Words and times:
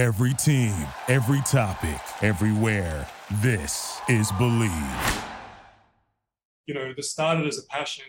Every 0.00 0.32
team, 0.32 0.72
every 1.08 1.42
topic, 1.42 2.00
everywhere. 2.22 3.06
This 3.42 4.00
is 4.08 4.32
Bleav. 4.32 5.24
You 6.66 6.72
know, 6.72 6.94
this 6.96 7.10
started 7.10 7.46
as 7.46 7.58
a 7.58 7.64
passion, 7.64 8.06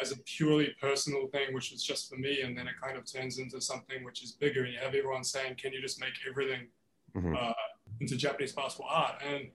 as 0.00 0.12
a 0.12 0.16
purely 0.18 0.76
personal 0.80 1.26
thing, 1.26 1.52
which 1.52 1.72
was 1.72 1.82
just 1.82 2.08
for 2.08 2.14
me, 2.14 2.42
and 2.42 2.56
then 2.56 2.68
it 2.68 2.74
kind 2.80 2.96
of 2.96 3.04
turns 3.10 3.40
into 3.40 3.60
something 3.60 4.04
which 4.04 4.22
is 4.22 4.30
bigger. 4.30 4.62
And 4.62 4.74
you 4.74 4.78
have 4.78 4.94
everyone 4.94 5.24
saying, 5.24 5.56
"Can 5.56 5.72
you 5.72 5.80
just 5.80 5.98
make 5.98 6.12
everything 6.24 6.68
Mhm. 7.16 7.34
uh, 7.36 7.52
into 7.98 8.14
Japanese 8.16 8.52
basketball 8.52 8.88
art?" 8.92 9.20
And 9.20 9.50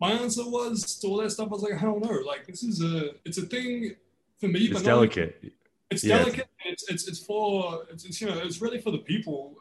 my 0.00 0.12
answer 0.12 0.48
was 0.48 0.96
to 1.00 1.08
all 1.08 1.16
that 1.16 1.30
stuff. 1.30 1.48
I 1.48 1.50
was 1.50 1.62
like, 1.62 1.74
"I 1.74 1.82
don't 1.84 2.00
know. 2.00 2.20
Like, 2.24 2.46
this 2.46 2.62
is 2.62 2.80
a, 2.80 3.16
it's 3.24 3.38
a 3.38 3.46
thing 3.46 3.96
for 4.38 4.46
me, 4.46 4.60
It's 4.66 4.72
but 4.74 4.82
not 4.82 4.84
delicate. 4.84 5.52
it's 5.90 6.04
Yeah. 6.04 6.18
delicate. 6.18 6.48
It's 6.64 6.88
it's 6.88 7.08
it's 7.08 7.18
for 7.18 7.86
it's, 7.90 8.04
it's 8.04 8.20
you 8.20 8.28
know 8.28 8.38
it's 8.38 8.60
really 8.62 8.80
for 8.80 8.92
the 8.92 8.98
people. 9.12 9.58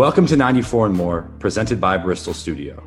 Welcome 0.00 0.24
to 0.28 0.36
94 0.38 0.86
and 0.86 0.94
More, 0.94 1.30
presented 1.40 1.78
by 1.78 1.98
Bristol 1.98 2.32
Studio. 2.32 2.82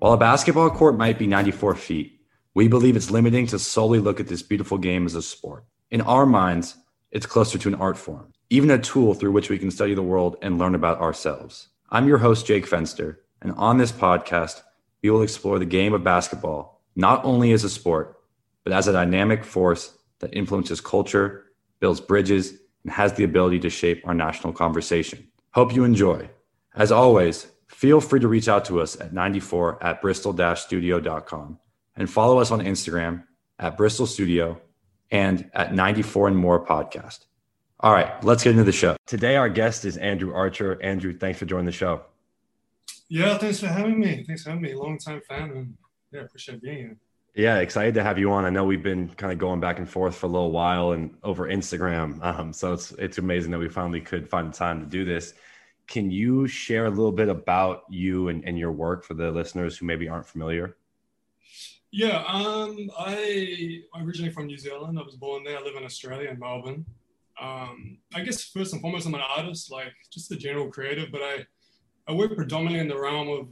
While 0.00 0.14
a 0.14 0.16
basketball 0.16 0.70
court 0.70 0.98
might 0.98 1.16
be 1.16 1.28
94 1.28 1.76
feet, 1.76 2.18
we 2.52 2.66
believe 2.66 2.96
it's 2.96 3.12
limiting 3.12 3.46
to 3.46 3.60
solely 3.60 4.00
look 4.00 4.18
at 4.18 4.26
this 4.26 4.42
beautiful 4.42 4.76
game 4.76 5.06
as 5.06 5.14
a 5.14 5.22
sport. 5.22 5.64
In 5.92 6.00
our 6.00 6.26
minds, 6.26 6.74
it's 7.12 7.26
closer 7.26 7.58
to 7.58 7.68
an 7.68 7.76
art 7.76 7.96
form, 7.96 8.32
even 8.50 8.72
a 8.72 8.78
tool 8.78 9.14
through 9.14 9.30
which 9.30 9.50
we 9.50 9.58
can 9.60 9.70
study 9.70 9.94
the 9.94 10.02
world 10.02 10.36
and 10.42 10.58
learn 10.58 10.74
about 10.74 10.98
ourselves. 10.98 11.68
I'm 11.90 12.08
your 12.08 12.18
host, 12.18 12.44
Jake 12.44 12.68
Fenster, 12.68 13.18
and 13.40 13.52
on 13.52 13.78
this 13.78 13.92
podcast, 13.92 14.62
we 15.00 15.10
will 15.10 15.22
explore 15.22 15.60
the 15.60 15.64
game 15.64 15.94
of 15.94 16.02
basketball 16.02 16.82
not 16.96 17.24
only 17.24 17.52
as 17.52 17.62
a 17.62 17.70
sport, 17.70 18.16
but 18.64 18.72
as 18.72 18.88
a 18.88 18.92
dynamic 18.92 19.44
force 19.44 19.96
that 20.18 20.34
influences 20.34 20.80
culture, 20.80 21.44
builds 21.78 22.00
bridges, 22.00 22.54
and 22.82 22.92
has 22.92 23.12
the 23.12 23.22
ability 23.22 23.60
to 23.60 23.70
shape 23.70 24.02
our 24.04 24.12
national 24.12 24.52
conversation. 24.52 25.28
Hope 25.54 25.74
you 25.74 25.84
enjoy. 25.84 26.30
As 26.74 26.90
always, 26.90 27.46
feel 27.68 28.00
free 28.00 28.20
to 28.20 28.28
reach 28.28 28.48
out 28.48 28.64
to 28.66 28.80
us 28.80 29.00
at 29.00 29.12
94 29.12 29.82
at 29.82 30.00
bristol 30.00 30.32
studio.com 30.56 31.58
and 31.96 32.10
follow 32.10 32.38
us 32.38 32.50
on 32.50 32.60
Instagram 32.60 33.24
at 33.58 33.76
Bristol 33.76 34.06
Studio 34.06 34.60
and 35.10 35.50
at 35.54 35.74
94 35.74 36.28
and 36.28 36.36
More 36.36 36.64
Podcast. 36.64 37.26
All 37.80 37.92
right, 37.92 38.22
let's 38.24 38.44
get 38.44 38.50
into 38.52 38.64
the 38.64 38.72
show. 38.72 38.96
Today, 39.06 39.36
our 39.36 39.48
guest 39.48 39.84
is 39.84 39.96
Andrew 39.96 40.32
Archer. 40.32 40.80
Andrew, 40.82 41.12
thanks 41.12 41.38
for 41.38 41.46
joining 41.46 41.66
the 41.66 41.72
show. 41.72 42.02
Yeah, 43.08 43.36
thanks 43.36 43.60
for 43.60 43.66
having 43.66 43.98
me. 43.98 44.24
Thanks 44.26 44.44
for 44.44 44.50
having 44.50 44.62
me. 44.62 44.74
Long 44.74 44.98
time 44.98 45.20
fan, 45.28 45.50
and 45.50 45.76
yeah, 46.12 46.20
appreciate 46.20 46.62
being 46.62 46.78
here. 46.78 46.96
Yeah, 47.34 47.58
excited 47.58 47.94
to 47.94 48.02
have 48.02 48.18
you 48.18 48.30
on. 48.32 48.44
I 48.44 48.50
know 48.50 48.64
we've 48.64 48.82
been 48.82 49.08
kind 49.08 49.32
of 49.32 49.38
going 49.38 49.58
back 49.58 49.78
and 49.78 49.88
forth 49.88 50.14
for 50.14 50.26
a 50.26 50.28
little 50.28 50.52
while 50.52 50.92
and 50.92 51.16
over 51.22 51.48
Instagram. 51.48 52.22
Um, 52.22 52.52
so 52.52 52.72
it's 52.72 52.92
it's 52.92 53.18
amazing 53.18 53.50
that 53.50 53.58
we 53.58 53.68
finally 53.68 54.00
could 54.00 54.28
find 54.28 54.52
the 54.52 54.56
time 54.56 54.80
to 54.80 54.86
do 54.86 55.04
this. 55.04 55.34
Can 55.86 56.10
you 56.10 56.46
share 56.46 56.86
a 56.86 56.90
little 56.90 57.12
bit 57.12 57.28
about 57.28 57.84
you 57.90 58.28
and, 58.28 58.44
and 58.44 58.58
your 58.58 58.72
work 58.72 59.04
for 59.04 59.14
the 59.14 59.30
listeners 59.30 59.76
who 59.76 59.86
maybe 59.86 60.08
aren't 60.08 60.26
familiar? 60.26 60.76
Yeah, 61.90 62.24
um, 62.26 62.90
I 62.98 63.82
I'm 63.94 64.06
originally 64.06 64.32
from 64.32 64.46
New 64.46 64.56
Zealand. 64.56 64.98
I 64.98 65.02
was 65.02 65.16
born 65.16 65.44
there. 65.44 65.58
I 65.58 65.62
live 65.62 65.76
in 65.76 65.84
Australia 65.84 66.30
in 66.30 66.38
Melbourne. 66.38 66.86
Um, 67.40 67.98
I 68.14 68.20
guess 68.22 68.44
first 68.44 68.72
and 68.72 68.80
foremost, 68.80 69.06
I'm 69.06 69.14
an 69.14 69.20
artist, 69.20 69.70
like 69.70 69.92
just 70.10 70.32
a 70.32 70.36
general 70.36 70.68
creative, 70.68 71.12
but 71.12 71.20
I 71.22 71.46
I 72.08 72.12
work 72.12 72.34
predominantly 72.34 72.80
in 72.80 72.88
the 72.88 72.98
realm 72.98 73.28
of 73.28 73.48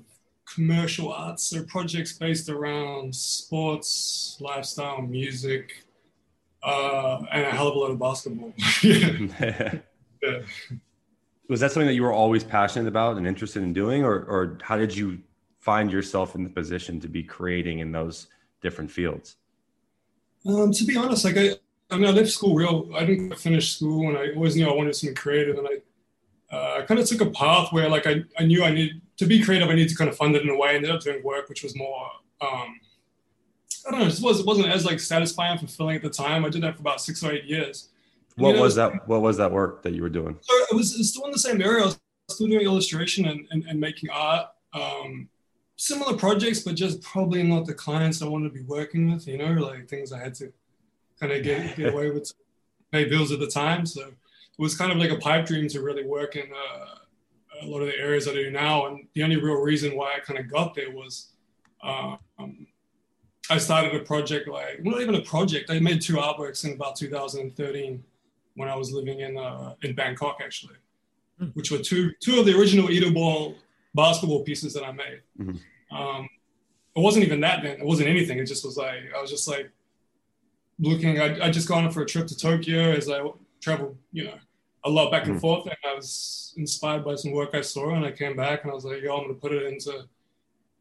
commercial 0.55 1.13
arts, 1.13 1.45
so 1.45 1.63
projects 1.65 2.15
based 2.15 2.49
around 2.49 3.15
sports, 3.15 4.39
lifestyle, 4.41 5.03
music, 5.03 5.85
uh, 6.63 7.21
and 7.31 7.47
a 7.47 7.51
hell 7.51 7.69
of 7.69 7.77
a 7.77 7.79
lot 7.79 7.91
of 7.91 7.99
basketball. 7.99 8.53
yeah. 8.83 9.79
Yeah. 10.23 10.41
Was 11.51 11.59
that 11.61 11.73
something 11.73 11.89
that 11.89 11.95
you 11.95 12.05
were 12.05 12.13
always 12.13 12.45
passionate 12.45 12.87
about 12.87 13.17
and 13.17 13.27
interested 13.27 13.63
in 13.65 13.73
doing, 13.73 14.05
or 14.05 14.21
or 14.35 14.57
how 14.63 14.77
did 14.77 14.97
you 14.97 15.19
find 15.59 15.91
yourself 15.91 16.37
in 16.37 16.45
the 16.45 16.51
position 16.51 17.01
to 17.01 17.09
be 17.09 17.25
creating 17.25 17.81
in 17.81 17.91
those 17.91 18.29
different 18.63 18.89
fields? 18.89 19.37
Um, 20.47 20.73
to 20.73 20.85
be 20.85 20.97
honest, 20.97 21.25
like 21.25 21.37
I, 21.37 21.57
I 21.91 21.97
mean, 21.97 22.07
I 22.07 22.13
left 22.13 22.31
school 22.31 22.55
real. 22.55 22.89
I 22.95 23.05
didn't 23.05 23.35
finish 23.35 23.75
school, 23.75 24.09
and 24.09 24.17
I 24.17 24.33
always 24.37 24.55
knew 24.55 24.69
I 24.69 24.73
wanted 24.73 24.95
something 24.95 25.17
creative, 25.17 25.59
and 25.59 25.67
I, 25.67 26.57
uh, 26.57 26.79
I 26.79 26.83
kind 26.83 27.01
of 27.01 27.07
took 27.07 27.21
a 27.21 27.31
path 27.31 27.73
where, 27.73 27.89
like, 27.89 28.07
I, 28.07 28.23
I 28.39 28.45
knew 28.45 28.63
I 28.63 28.71
need 28.71 29.03
to 29.17 29.27
be 29.27 29.43
creative. 29.43 29.69
I 29.69 29.75
needed 29.75 29.91
to 29.91 29.97
kind 29.97 30.09
of 30.09 30.17
fund 30.17 30.37
it 30.37 30.43
in 30.43 30.51
a 30.51 30.57
way. 30.57 30.71
I 30.71 30.75
ended 30.75 30.93
up 30.93 31.01
doing 31.01 31.21
work 31.23 31.49
which 31.49 31.65
was 31.65 31.77
more, 31.77 32.11
um, 32.41 32.79
I 33.87 33.91
don't 33.91 34.01
know, 34.01 34.07
it 34.07 34.21
was 34.23 34.41
it 34.41 34.47
wasn't 34.47 34.69
as 34.69 34.85
like 34.85 35.01
satisfying, 35.01 35.59
and 35.59 35.61
fulfilling 35.61 35.97
at 35.97 36.03
the 36.03 36.11
time. 36.11 36.45
I 36.45 36.49
did 36.49 36.63
that 36.63 36.77
for 36.77 36.81
about 36.81 37.01
six 37.01 37.25
or 37.25 37.33
eight 37.33 37.45
years. 37.45 37.89
What 38.41 38.59
was 38.59 38.75
that? 38.77 39.07
What 39.09 39.23
was 39.23 39.37
that 39.37 39.51
work 39.51 39.83
that 39.83 39.93
you 39.93 40.03
were 40.03 40.09
doing? 40.09 40.37
So 40.41 40.55
it 40.55 40.75
was, 40.75 40.95
it 40.95 40.99
was 40.99 41.11
still 41.11 41.25
in 41.27 41.33
the 41.33 41.39
same 41.39 41.61
area. 41.61 41.83
I 41.83 41.87
was 41.87 42.01
still 42.29 42.47
doing 42.47 42.65
illustration 42.65 43.27
and, 43.27 43.47
and, 43.51 43.65
and 43.67 43.81
making 43.81 44.11
art. 44.11 44.49
Um, 44.73 45.29
similar 45.77 46.17
projects, 46.17 46.61
but 46.61 46.75
just 46.75 47.03
probably 47.03 47.43
not 47.43 47.67
the 47.67 47.75
clients 47.75 48.23
I 48.23 48.29
wanted 48.29 48.49
to 48.49 48.55
be 48.55 48.65
working 48.65 49.11
with, 49.13 49.27
you 49.27 49.39
know, 49.39 49.53
like 49.53 49.89
things 49.89 50.13
I 50.13 50.19
had 50.19 50.35
to 50.35 50.53
kind 51.19 51.33
of 51.33 51.43
get, 51.43 51.77
get 51.77 51.93
away 51.93 52.11
with 52.11 52.33
pay 52.93 53.07
bills 53.07 53.33
at 53.33 53.41
the 53.41 53.47
time. 53.47 53.87
So 53.87 54.09
it 54.09 54.15
was 54.59 54.77
kind 54.77 54.93
of 54.93 54.99
like 54.99 55.11
a 55.11 55.17
pipe 55.17 55.47
dream 55.47 55.69
to 55.69 55.83
really 55.83 56.05
work 56.05 56.37
in 56.37 56.51
uh, 56.53 56.87
a 57.63 57.67
lot 57.67 57.81
of 57.81 57.87
the 57.87 57.99
areas 57.99 58.29
I 58.29 58.33
do 58.33 58.51
now. 58.51 58.87
And 58.87 59.07
the 59.15 59.23
only 59.23 59.37
real 59.37 59.57
reason 59.57 59.97
why 59.97 60.15
I 60.17 60.21
kind 60.21 60.39
of 60.39 60.51
got 60.51 60.75
there 60.75 60.91
was 60.91 61.29
um, 61.83 62.19
I 63.51 63.59
started 63.59 63.95
a 63.95 64.05
project 64.05 64.49
like, 64.49 64.81
well, 64.83 64.95
not 64.95 65.03
even 65.03 65.15
a 65.17 65.23
project. 65.23 65.71
I 65.71 65.81
made 65.81 66.01
two 66.01 66.17
artworks 66.17 66.65
in 66.65 66.75
about 66.75 66.97
2013 66.97 68.05
when 68.61 68.69
I 68.69 68.77
was 68.77 68.89
living 68.93 69.19
in 69.27 69.33
uh, 69.47 69.75
in 69.83 69.91
Bangkok, 70.01 70.37
actually, 70.47 70.77
Hmm. 71.39 71.47
which 71.59 71.71
were 71.73 71.79
two 71.91 72.05
two 72.25 72.39
of 72.41 72.45
the 72.47 72.55
original 72.59 72.91
Edo 72.91 73.11
ball 73.19 73.41
basketball 73.95 74.43
pieces 74.49 74.71
that 74.75 74.85
I 74.91 74.93
made. 74.93 75.21
Mhm. 75.41 75.59
Um, 75.99 76.29
it 76.97 77.01
wasn't 77.07 77.25
even 77.25 77.41
that 77.47 77.59
then. 77.65 77.77
It 77.83 77.87
wasn't 77.93 78.09
anything. 78.15 78.39
It 78.39 78.47
just 78.55 78.65
was 78.69 78.77
like 78.77 79.03
I 79.17 79.21
was 79.23 79.31
just 79.37 79.49
like 79.55 79.67
looking. 80.79 81.19
I 81.21 81.47
I 81.47 81.51
just 81.51 81.69
gone 81.73 81.91
for 81.91 82.03
a 82.03 82.07
trip 82.13 82.27
to 82.29 82.37
Tokyo 82.37 82.83
as 83.01 83.09
I 83.09 83.19
traveled, 83.61 83.97
you 84.13 84.25
know, 84.25 84.39
a 84.85 84.91
lot 84.91 85.11
back 85.11 85.25
and 85.27 85.37
Mhm. 85.37 85.41
forth, 85.41 85.65
and 85.67 85.77
I 85.91 85.95
was 85.95 86.55
inspired 86.57 87.05
by 87.05 87.15
some 87.15 87.33
work 87.33 87.51
I 87.55 87.63
saw, 87.63 87.87
and 87.97 88.05
I 88.05 88.13
came 88.13 88.37
back 88.45 88.63
and 88.63 88.71
I 88.71 88.75
was 88.75 88.85
like, 88.85 89.03
yo, 89.03 89.17
I'm 89.17 89.23
gonna 89.27 89.35
put 89.47 89.53
it 89.53 89.65
into 89.73 89.95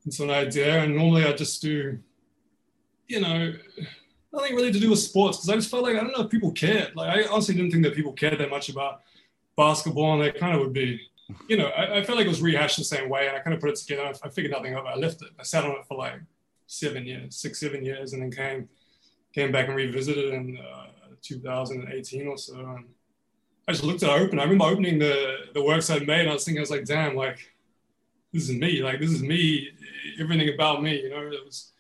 into 0.05 0.23
an 0.23 0.29
idea. 0.45 0.71
And 0.83 0.95
normally 0.95 1.23
I 1.25 1.33
just 1.33 1.61
do, 1.61 1.99
you 3.13 3.19
know, 3.21 3.53
nothing 4.31 4.55
really 4.55 4.71
to 4.71 4.79
do 4.79 4.89
with 4.89 4.99
sports 4.99 5.37
because 5.37 5.49
I 5.49 5.55
just 5.55 5.71
felt 5.71 5.83
like 5.83 5.95
I 5.95 6.01
don't 6.01 6.11
know 6.17 6.23
if 6.23 6.29
people 6.29 6.51
cared. 6.51 6.95
Like 6.95 7.09
I 7.09 7.27
honestly 7.29 7.55
didn't 7.55 7.71
think 7.71 7.83
that 7.83 7.95
people 7.95 8.13
cared 8.13 8.39
that 8.39 8.49
much 8.49 8.69
about 8.69 9.01
basketball, 9.57 10.13
and 10.13 10.21
they 10.21 10.31
kind 10.31 10.55
of 10.55 10.61
would 10.61 10.73
be, 10.73 10.99
you 11.47 11.57
know, 11.57 11.67
I, 11.67 11.99
I 11.99 12.03
felt 12.03 12.17
like 12.17 12.25
it 12.25 12.29
was 12.29 12.41
rehashed 12.41 12.77
the 12.77 12.83
same 12.83 13.09
way, 13.09 13.27
and 13.27 13.35
I 13.35 13.39
kind 13.39 13.53
of 13.53 13.59
put 13.59 13.69
it 13.69 13.75
together. 13.75 14.03
I, 14.03 14.27
I 14.27 14.29
figured 14.29 14.51
nothing 14.51 14.75
of 14.75 14.85
it. 14.85 14.89
I 14.89 14.95
left 14.95 15.21
it. 15.21 15.29
I 15.39 15.43
sat 15.43 15.65
on 15.65 15.71
it 15.71 15.85
for 15.87 15.97
like 15.97 16.19
seven 16.67 17.05
years, 17.05 17.35
six, 17.35 17.59
seven 17.59 17.83
years, 17.83 18.13
and 18.13 18.21
then 18.21 18.31
came 18.31 18.69
came 19.33 19.51
back 19.51 19.67
and 19.67 19.75
revisited 19.75 20.33
in 20.33 20.57
uh, 20.57 20.87
2018 21.21 22.27
or 22.27 22.37
so. 22.37 22.55
And 22.55 22.85
I 23.67 23.71
just 23.71 23.83
looked 23.83 24.01
at 24.01 24.09
it 24.09 24.21
open. 24.21 24.39
I 24.39 24.43
remember 24.43 24.65
opening 24.65 24.99
the 24.99 25.49
the 25.53 25.63
works 25.63 25.89
I'd 25.89 26.07
made, 26.07 26.27
I 26.27 26.33
was 26.33 26.45
thinking, 26.45 26.59
I 26.59 26.61
was 26.61 26.71
like, 26.71 26.85
damn, 26.85 27.15
like 27.15 27.39
this 28.33 28.49
is 28.49 28.55
me. 28.55 28.81
Like 28.81 28.99
this 28.99 29.11
is 29.11 29.21
me. 29.21 29.69
Everything 30.19 30.53
about 30.53 30.83
me. 30.83 31.01
You 31.01 31.09
know, 31.09 31.21
it 31.27 31.45
was 31.45 31.71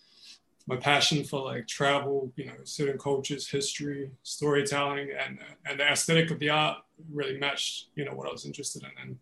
my 0.69 0.77
passion 0.77 1.23
for 1.23 1.41
like 1.41 1.67
travel, 1.67 2.31
you 2.35 2.45
know, 2.45 2.53
certain 2.63 2.99
cultures, 2.99 3.49
history, 3.49 4.11
storytelling, 4.21 5.09
and 5.19 5.39
and 5.65 5.79
the 5.79 5.83
aesthetic 5.83 6.29
of 6.29 6.37
the 6.37 6.49
art 6.49 6.77
really 7.11 7.37
matched, 7.39 7.87
you 7.95 8.05
know, 8.05 8.13
what 8.13 8.27
I 8.27 8.31
was 8.31 8.45
interested 8.45 8.83
in. 8.83 8.91
And 9.01 9.17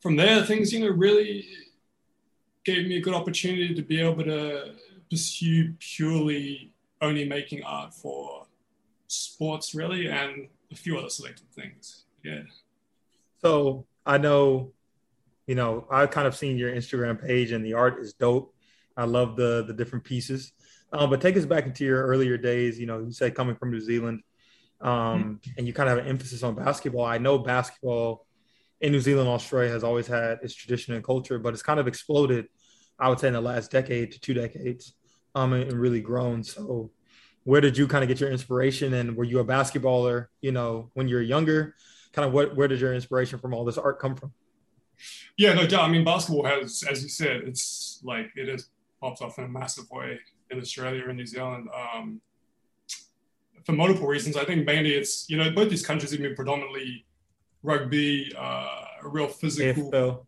from 0.00 0.14
there, 0.14 0.44
things, 0.44 0.72
you 0.72 0.80
know, 0.80 0.90
really 0.90 1.46
gave 2.64 2.86
me 2.86 2.96
a 2.96 3.00
good 3.00 3.14
opportunity 3.14 3.74
to 3.74 3.82
be 3.82 4.00
able 4.00 4.22
to 4.22 4.74
pursue 5.10 5.74
purely 5.80 6.72
only 7.00 7.28
making 7.28 7.64
art 7.64 7.92
for 7.92 8.46
sports, 9.08 9.74
really, 9.74 10.08
and 10.08 10.46
a 10.70 10.76
few 10.76 10.96
other 10.96 11.10
selected 11.10 11.50
things. 11.50 12.04
Yeah. 12.22 12.42
So 13.42 13.84
I 14.06 14.18
know, 14.18 14.70
you 15.48 15.56
know, 15.56 15.88
I've 15.90 16.12
kind 16.12 16.28
of 16.28 16.36
seen 16.36 16.56
your 16.56 16.72
Instagram 16.72 17.20
page 17.20 17.50
and 17.50 17.64
the 17.64 17.74
art 17.74 17.98
is 17.98 18.12
dope. 18.12 18.54
I 18.96 19.04
love 19.04 19.34
the 19.34 19.64
the 19.66 19.72
different 19.72 20.04
pieces. 20.04 20.52
Um, 20.92 21.10
but 21.10 21.20
take 21.20 21.36
us 21.36 21.44
back 21.44 21.66
into 21.66 21.84
your 21.84 22.06
earlier 22.06 22.36
days. 22.36 22.78
You 22.78 22.86
know, 22.86 23.00
you 23.00 23.12
said 23.12 23.34
coming 23.34 23.56
from 23.56 23.70
New 23.70 23.80
Zealand, 23.80 24.22
um, 24.80 25.40
and 25.56 25.66
you 25.66 25.72
kind 25.72 25.88
of 25.88 25.96
have 25.96 26.06
an 26.06 26.10
emphasis 26.10 26.42
on 26.42 26.54
basketball. 26.54 27.04
I 27.04 27.18
know 27.18 27.38
basketball 27.38 28.26
in 28.80 28.92
New 28.92 29.00
Zealand, 29.00 29.28
Australia 29.28 29.70
has 29.70 29.84
always 29.84 30.06
had 30.06 30.38
its 30.42 30.54
tradition 30.54 30.94
and 30.94 31.04
culture, 31.04 31.38
but 31.38 31.52
it's 31.52 31.62
kind 31.62 31.80
of 31.80 31.86
exploded. 31.86 32.46
I 32.98 33.08
would 33.08 33.20
say 33.20 33.28
in 33.28 33.34
the 33.34 33.40
last 33.40 33.70
decade 33.70 34.12
to 34.12 34.20
two 34.20 34.34
decades, 34.34 34.94
um, 35.34 35.52
and, 35.52 35.64
and 35.64 35.80
really 35.80 36.00
grown. 36.00 36.42
So, 36.42 36.90
where 37.44 37.60
did 37.60 37.76
you 37.76 37.86
kind 37.86 38.02
of 38.02 38.08
get 38.08 38.20
your 38.20 38.30
inspiration? 38.30 38.94
And 38.94 39.16
were 39.16 39.24
you 39.24 39.38
a 39.40 39.44
basketballer? 39.44 40.26
You 40.40 40.52
know, 40.52 40.90
when 40.94 41.06
you 41.06 41.16
were 41.16 41.22
younger, 41.22 41.74
kind 42.12 42.26
of 42.26 42.32
what 42.32 42.56
where 42.56 42.66
does 42.66 42.80
your 42.80 42.94
inspiration 42.94 43.38
from 43.38 43.54
all 43.54 43.64
this 43.64 43.78
art 43.78 44.00
come 44.00 44.16
from? 44.16 44.32
Yeah, 45.36 45.54
no 45.54 45.66
doubt. 45.66 45.82
I 45.82 45.88
mean, 45.88 46.04
basketball 46.04 46.46
has, 46.46 46.82
as 46.82 47.02
you 47.02 47.08
said, 47.08 47.42
it's 47.44 48.00
like 48.02 48.30
it 48.34 48.48
has 48.48 48.68
popped 49.00 49.22
off 49.22 49.38
in 49.38 49.44
a 49.44 49.48
massive 49.48 49.88
way 49.90 50.18
in 50.50 50.60
Australia 50.60 51.04
and 51.08 51.16
New 51.16 51.26
Zealand. 51.26 51.68
Um, 51.74 52.20
for 53.68 53.72
multiple 53.72 54.08
reasons. 54.08 54.34
I 54.34 54.46
think 54.46 54.64
mainly 54.64 54.94
it's, 54.94 55.28
you 55.28 55.36
know, 55.36 55.50
both 55.50 55.68
these 55.68 55.84
countries 55.84 56.10
have 56.12 56.22
been 56.22 56.34
predominantly 56.34 57.04
rugby, 57.62 58.32
uh, 58.34 58.84
real 59.02 59.28
physical. 59.28 59.90
AFL. 59.90 60.26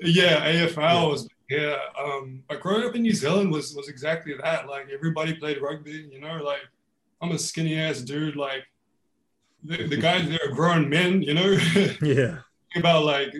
Yeah, 0.00 0.50
AFL 0.50 0.76
yeah. 0.76 1.06
was, 1.06 1.28
yeah. 1.50 1.76
Um, 2.02 2.42
but 2.48 2.62
growing 2.62 2.84
up 2.88 2.94
in 2.94 3.02
New 3.02 3.12
Zealand 3.12 3.52
was, 3.52 3.74
was 3.74 3.90
exactly 3.90 4.32
that. 4.42 4.66
Like 4.66 4.88
everybody 4.90 5.34
played 5.34 5.60
rugby, 5.60 6.08
you 6.10 6.22
know, 6.22 6.42
like 6.42 6.62
I'm 7.20 7.32
a 7.32 7.38
skinny 7.38 7.78
ass 7.78 8.00
dude. 8.00 8.36
Like 8.36 8.64
the, 9.62 9.86
the 9.86 9.98
guys, 9.98 10.26
they're 10.30 10.54
grown 10.54 10.88
men, 10.88 11.20
you 11.20 11.34
know? 11.34 11.50
yeah. 12.02 12.38
Think 12.72 12.76
about 12.76 13.04
like 13.04 13.34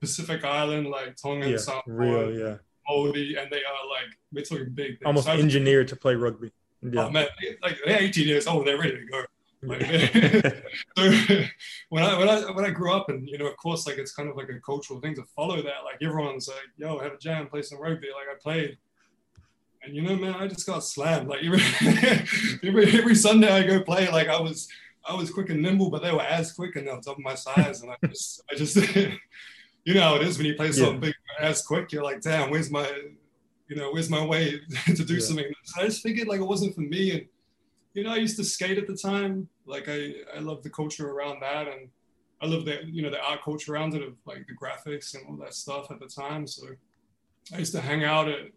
Pacific 0.00 0.44
Island, 0.44 0.88
like 0.88 1.14
Tonga, 1.14 1.48
yeah, 1.48 1.58
Samoa, 1.58 1.82
real, 1.86 2.36
yeah. 2.36 2.56
Maori, 2.88 3.36
and 3.36 3.50
they 3.50 3.58
are 3.58 3.88
like, 3.88 4.16
we're 4.32 4.44
talking 4.44 4.72
big. 4.74 4.98
Things. 4.98 5.06
Almost 5.06 5.26
so 5.26 5.32
engineered 5.32 5.88
to 5.88 5.96
play 5.96 6.14
rugby. 6.14 6.52
Oh, 6.84 6.88
yeah. 6.92 7.06
Oh 7.06 7.10
man, 7.10 7.26
like 7.62 7.78
they're 7.84 8.02
18 8.02 8.28
years 8.28 8.46
old, 8.46 8.66
they're 8.66 8.78
ready 8.78 8.98
to 8.98 9.06
go. 9.06 9.24
Like, 9.66 9.80
so 10.96 11.44
when 11.88 12.02
I 12.02 12.18
when 12.18 12.28
I 12.28 12.50
when 12.52 12.64
I 12.64 12.70
grew 12.70 12.92
up, 12.92 13.08
and 13.08 13.26
you 13.28 13.38
know, 13.38 13.46
of 13.46 13.56
course, 13.56 13.86
like 13.86 13.98
it's 13.98 14.12
kind 14.12 14.28
of 14.28 14.36
like 14.36 14.50
a 14.50 14.60
cultural 14.60 15.00
thing 15.00 15.14
to 15.14 15.24
follow 15.34 15.56
that. 15.56 15.84
Like 15.84 16.02
everyone's 16.02 16.48
like, 16.48 16.56
"Yo, 16.76 16.98
have 16.98 17.12
a 17.12 17.18
jam, 17.18 17.46
play 17.46 17.62
some 17.62 17.80
rugby." 17.80 18.08
Like 18.08 18.26
I 18.30 18.38
played, 18.40 18.76
and 19.82 19.94
you 19.94 20.02
know, 20.02 20.16
man, 20.16 20.34
I 20.34 20.48
just 20.48 20.66
got 20.66 20.84
slammed. 20.84 21.28
Like 21.28 21.42
every 21.42 21.62
every, 22.68 22.98
every 22.98 23.14
Sunday 23.14 23.50
I 23.50 23.66
go 23.66 23.82
play, 23.82 24.10
like 24.10 24.28
I 24.28 24.40
was 24.40 24.68
I 25.06 25.14
was 25.14 25.30
quick 25.30 25.50
and 25.50 25.62
nimble, 25.62 25.90
but 25.90 26.02
they 26.02 26.12
were 26.12 26.22
as 26.22 26.52
quick 26.52 26.76
and 26.76 26.86
were 26.86 27.00
top 27.00 27.18
of 27.18 27.24
my 27.24 27.34
size, 27.34 27.82
and 27.82 27.90
I 27.90 27.96
just 28.06 28.42
I 28.50 28.54
just 28.54 28.76
you 29.84 29.94
know 29.94 30.00
how 30.00 30.16
it 30.16 30.22
is 30.22 30.38
when 30.38 30.46
you 30.46 30.54
play 30.54 30.72
something 30.72 30.94
yeah. 30.94 31.00
big 31.00 31.14
as 31.40 31.62
quick. 31.62 31.92
You're 31.92 32.02
like, 32.02 32.20
damn, 32.20 32.50
where's 32.50 32.70
my 32.70 32.88
you 33.68 33.76
know, 33.76 33.92
where's 33.92 34.10
my 34.10 34.24
way 34.24 34.60
to 34.86 35.04
do 35.04 35.14
yeah. 35.14 35.20
something? 35.20 35.52
So 35.64 35.82
I 35.82 35.84
just 35.86 36.02
figured 36.02 36.28
like 36.28 36.40
it 36.40 36.46
wasn't 36.46 36.74
for 36.74 36.82
me. 36.82 37.12
And, 37.12 37.26
you 37.94 38.04
know, 38.04 38.12
I 38.12 38.16
used 38.16 38.36
to 38.36 38.44
skate 38.44 38.78
at 38.78 38.86
the 38.86 38.96
time. 38.96 39.48
Like 39.66 39.88
I, 39.88 40.14
I 40.34 40.40
love 40.40 40.62
the 40.62 40.70
culture 40.70 41.10
around 41.10 41.40
that. 41.40 41.68
And 41.68 41.88
I 42.42 42.46
love 42.46 42.64
the, 42.64 42.84
you 42.84 43.02
know, 43.02 43.10
the 43.10 43.20
art 43.20 43.42
culture 43.42 43.72
around 43.72 43.94
it 43.94 44.02
of 44.02 44.14
like 44.26 44.46
the 44.46 44.54
graphics 44.54 45.14
and 45.14 45.24
all 45.28 45.36
that 45.36 45.54
stuff 45.54 45.90
at 45.90 46.00
the 46.00 46.06
time. 46.06 46.46
So 46.46 46.66
I 47.54 47.58
used 47.58 47.72
to 47.72 47.80
hang 47.80 48.04
out 48.04 48.28
at, 48.28 48.50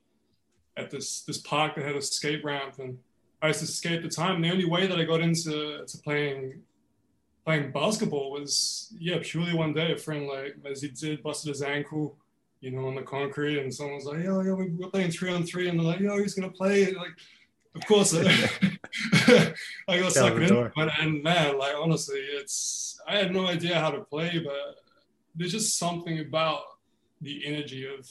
at 0.75 0.91
this, 0.91 1.21
this 1.21 1.38
park 1.39 1.75
that 1.75 1.85
had 1.85 1.95
a 1.95 2.01
skate 2.01 2.44
ramp 2.44 2.75
and 2.79 2.97
I 3.41 3.47
used 3.47 3.59
to 3.59 3.68
skate 3.68 3.97
at 3.97 4.03
the 4.03 4.09
time. 4.09 4.35
And 4.35 4.44
the 4.44 4.51
only 4.51 4.65
way 4.65 4.88
that 4.88 5.00
I 5.00 5.03
got 5.03 5.21
into 5.21 5.85
to 5.85 5.97
playing 6.00 6.62
playing 7.47 7.71
basketball 7.71 8.31
was 8.31 8.94
yeah 8.99 9.17
purely 9.21 9.53
one 9.53 9.73
day 9.73 9.94
a 9.94 9.97
friend 9.97 10.27
like 10.27 10.55
as 10.69 10.81
he 10.81 10.89
did 10.89 11.23
busted 11.23 11.49
his 11.49 11.61
ankle 11.61 12.17
you 12.59 12.71
know, 12.71 12.88
on 12.88 12.95
the 12.95 13.01
concrete, 13.01 13.59
and 13.59 13.73
someone's 13.73 14.05
like, 14.05 14.23
"Yo, 14.23 14.41
yeah 14.41 14.53
we're 14.53 14.89
playing 14.89 15.11
three 15.11 15.31
on 15.31 15.44
three, 15.44 15.69
and 15.69 15.79
they're 15.79 15.85
like, 15.85 15.99
"Yo, 15.99 16.17
he's 16.17 16.33
gonna 16.33 16.51
play." 16.51 16.83
And 16.85 16.97
like, 16.97 17.15
of 17.75 17.85
course, 17.85 18.13
uh, 18.13 18.27
I 19.88 19.99
got 19.99 20.13
sucked 20.13 20.38
in. 20.38 20.71
But 20.75 20.89
and 20.99 21.21
man, 21.21 21.57
like 21.57 21.75
honestly, 21.75 22.19
it's 22.19 22.99
I 23.07 23.17
had 23.17 23.33
no 23.33 23.47
idea 23.47 23.79
how 23.79 23.91
to 23.91 24.01
play, 24.01 24.39
but 24.43 24.79
there's 25.35 25.51
just 25.51 25.77
something 25.77 26.19
about 26.19 26.61
the 27.21 27.45
energy 27.45 27.85
of 27.85 28.09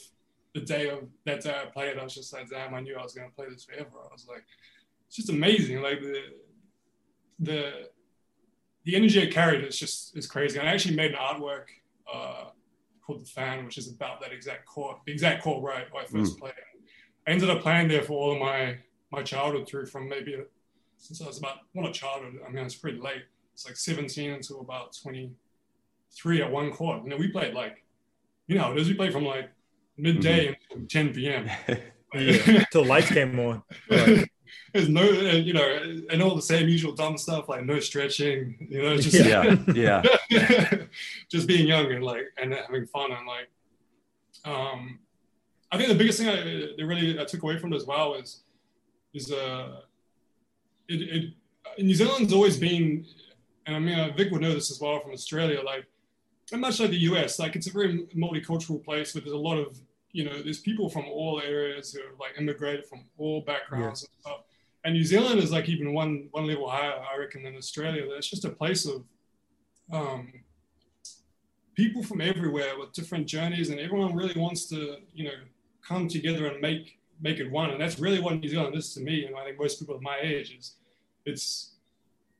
the 0.53 0.61
day 0.61 0.89
of 0.89 1.07
that 1.25 1.41
day 1.41 1.55
I 1.61 1.65
played. 1.65 1.97
I 1.97 2.03
was 2.03 2.15
just 2.15 2.31
like, 2.33 2.49
damn, 2.49 2.73
I 2.73 2.79
knew 2.79 2.95
I 2.95 3.03
was 3.03 3.13
gonna 3.13 3.29
play 3.35 3.47
this 3.49 3.65
forever. 3.65 3.89
I 4.09 4.13
was 4.13 4.27
like, 4.29 4.45
it's 5.07 5.17
just 5.17 5.29
amazing. 5.29 5.81
Like 5.81 6.01
the 6.01 6.21
the 7.39 7.89
the 8.87 8.95
energy 8.95 9.21
I 9.21 9.27
carried 9.27 9.63
is 9.63 9.77
just 9.77 10.17
is 10.17 10.25
crazy. 10.25 10.57
And 10.57 10.67
I 10.67 10.71
actually 10.73 10.95
made 10.95 11.11
an 11.11 11.17
artwork. 11.17 11.65
Uh, 12.11 12.45
called 13.07 13.21
the 13.21 13.29
Fan, 13.29 13.65
which 13.65 13.77
is 13.77 13.89
about 13.89 14.19
that 14.21 14.33
exact 14.33 14.65
court, 14.65 14.97
the 15.05 15.13
exact 15.13 15.41
court 15.41 15.63
right 15.63 15.91
where 15.91 16.03
I 16.03 16.05
first 16.05 16.35
mm. 16.35 16.39
played. 16.39 16.53
I 17.25 17.31
ended 17.31 17.49
up 17.49 17.61
playing 17.61 17.87
there 17.87 18.03
for 18.03 18.13
all 18.13 18.33
of 18.33 18.39
my 18.39 18.77
my 19.11 19.23
childhood 19.23 19.67
through 19.67 19.85
from 19.85 20.09
maybe 20.09 20.33
a, 20.33 20.43
since 20.97 21.21
I 21.21 21.25
was 21.25 21.37
about 21.37 21.59
well 21.73 21.85
not 21.85 21.93
childhood. 21.93 22.39
I 22.45 22.51
mean 22.51 22.65
it's 22.65 22.75
pretty 22.75 22.99
late. 22.99 23.23
It's 23.53 23.65
like 23.65 23.77
17 23.77 24.31
until 24.31 24.59
about 24.59 24.95
23 25.01 26.41
at 26.41 26.51
one 26.51 26.71
court. 26.71 27.03
You 27.03 27.09
know, 27.09 27.17
we 27.17 27.29
played 27.29 27.53
like 27.53 27.83
you 28.47 28.57
know, 28.57 28.75
as 28.77 28.87
we 28.87 28.93
played 28.93 29.13
from 29.13 29.25
like 29.25 29.49
midday 29.97 30.47
mm-hmm. 30.47 30.81
until 30.81 31.03
10 31.03 31.13
p.m. 31.13 31.49
yeah, 32.13 32.59
until 32.59 32.85
lights 32.85 33.09
came 33.09 33.39
on. 33.39 33.63
Right. 33.89 34.29
There's 34.73 34.89
no, 34.89 35.03
you 35.03 35.53
know, 35.53 36.03
and 36.09 36.21
all 36.21 36.35
the 36.35 36.41
same 36.41 36.67
usual 36.67 36.91
dumb 36.91 37.17
stuff 37.17 37.49
like 37.49 37.65
no 37.65 37.79
stretching, 37.79 38.67
you 38.69 38.81
know, 38.81 38.97
just 38.97 39.25
yeah, 39.25 39.55
yeah, 39.73 40.75
just 41.31 41.47
being 41.47 41.67
young 41.67 41.91
and 41.91 42.03
like 42.03 42.25
and 42.37 42.53
having 42.53 42.85
fun 42.85 43.11
and 43.11 43.25
like, 43.25 43.49
um, 44.45 44.99
I 45.71 45.77
think 45.77 45.89
the 45.89 45.95
biggest 45.95 46.19
thing 46.19 46.29
I 46.29 46.35
that 46.35 46.85
really 46.85 47.19
I 47.19 47.25
took 47.25 47.43
away 47.43 47.57
from 47.57 47.73
it 47.73 47.77
as 47.77 47.85
well 47.85 48.15
is 48.15 48.41
is 49.13 49.31
uh, 49.31 49.81
it, 50.87 51.33
it 51.77 51.83
New 51.83 51.95
Zealand's 51.95 52.33
always 52.33 52.57
been, 52.57 53.05
and 53.65 53.75
I 53.75 53.79
mean 53.79 53.99
uh, 53.99 54.11
Vic 54.15 54.31
would 54.31 54.41
know 54.41 54.53
this 54.53 54.71
as 54.71 54.79
well 54.79 54.99
from 54.99 55.11
Australia, 55.11 55.61
like, 55.63 55.85
and 56.51 56.61
much 56.61 56.79
like 56.79 56.91
the 56.91 56.99
US, 57.11 57.39
like 57.39 57.55
it's 57.55 57.67
a 57.67 57.71
very 57.71 58.05
multicultural 58.15 58.83
place 58.83 59.13
where 59.13 59.21
there's 59.21 59.33
a 59.33 59.37
lot 59.37 59.57
of 59.57 59.79
you 60.11 60.23
know, 60.23 60.41
there's 60.41 60.59
people 60.59 60.89
from 60.89 61.05
all 61.05 61.41
areas 61.41 61.93
who 61.93 62.01
have 62.01 62.19
like 62.19 62.31
immigrated 62.37 62.85
from 62.85 63.03
all 63.17 63.41
backgrounds 63.41 64.03
and 64.03 64.09
stuff. 64.21 64.41
And 64.83 64.93
New 64.93 65.03
Zealand 65.03 65.39
is 65.39 65.51
like 65.51 65.67
even 65.69 65.93
one 65.93 66.29
one 66.31 66.47
level 66.47 66.69
higher, 66.69 66.93
I 66.93 67.17
reckon, 67.17 67.43
than 67.43 67.55
Australia. 67.55 68.05
It's 68.17 68.29
just 68.29 68.45
a 68.45 68.49
place 68.49 68.85
of 68.85 69.03
um, 69.91 70.31
people 71.75 72.03
from 72.03 72.21
everywhere 72.21 72.77
with 72.79 72.93
different 72.93 73.27
journeys, 73.27 73.69
and 73.69 73.79
everyone 73.79 74.15
really 74.15 74.39
wants 74.39 74.65
to, 74.67 74.97
you 75.13 75.25
know, 75.25 75.37
come 75.85 76.07
together 76.07 76.47
and 76.47 76.61
make 76.61 76.97
make 77.21 77.39
it 77.39 77.51
one. 77.51 77.71
And 77.71 77.81
that's 77.81 77.99
really 77.99 78.19
what 78.19 78.39
New 78.39 78.49
Zealand 78.49 78.75
is 78.75 78.93
to 78.93 79.01
me. 79.01 79.25
And 79.25 79.35
I 79.35 79.45
think 79.45 79.59
most 79.59 79.79
people 79.79 79.95
of 79.95 80.01
my 80.01 80.17
age 80.21 80.55
is 80.57 80.75
it's 81.25 81.73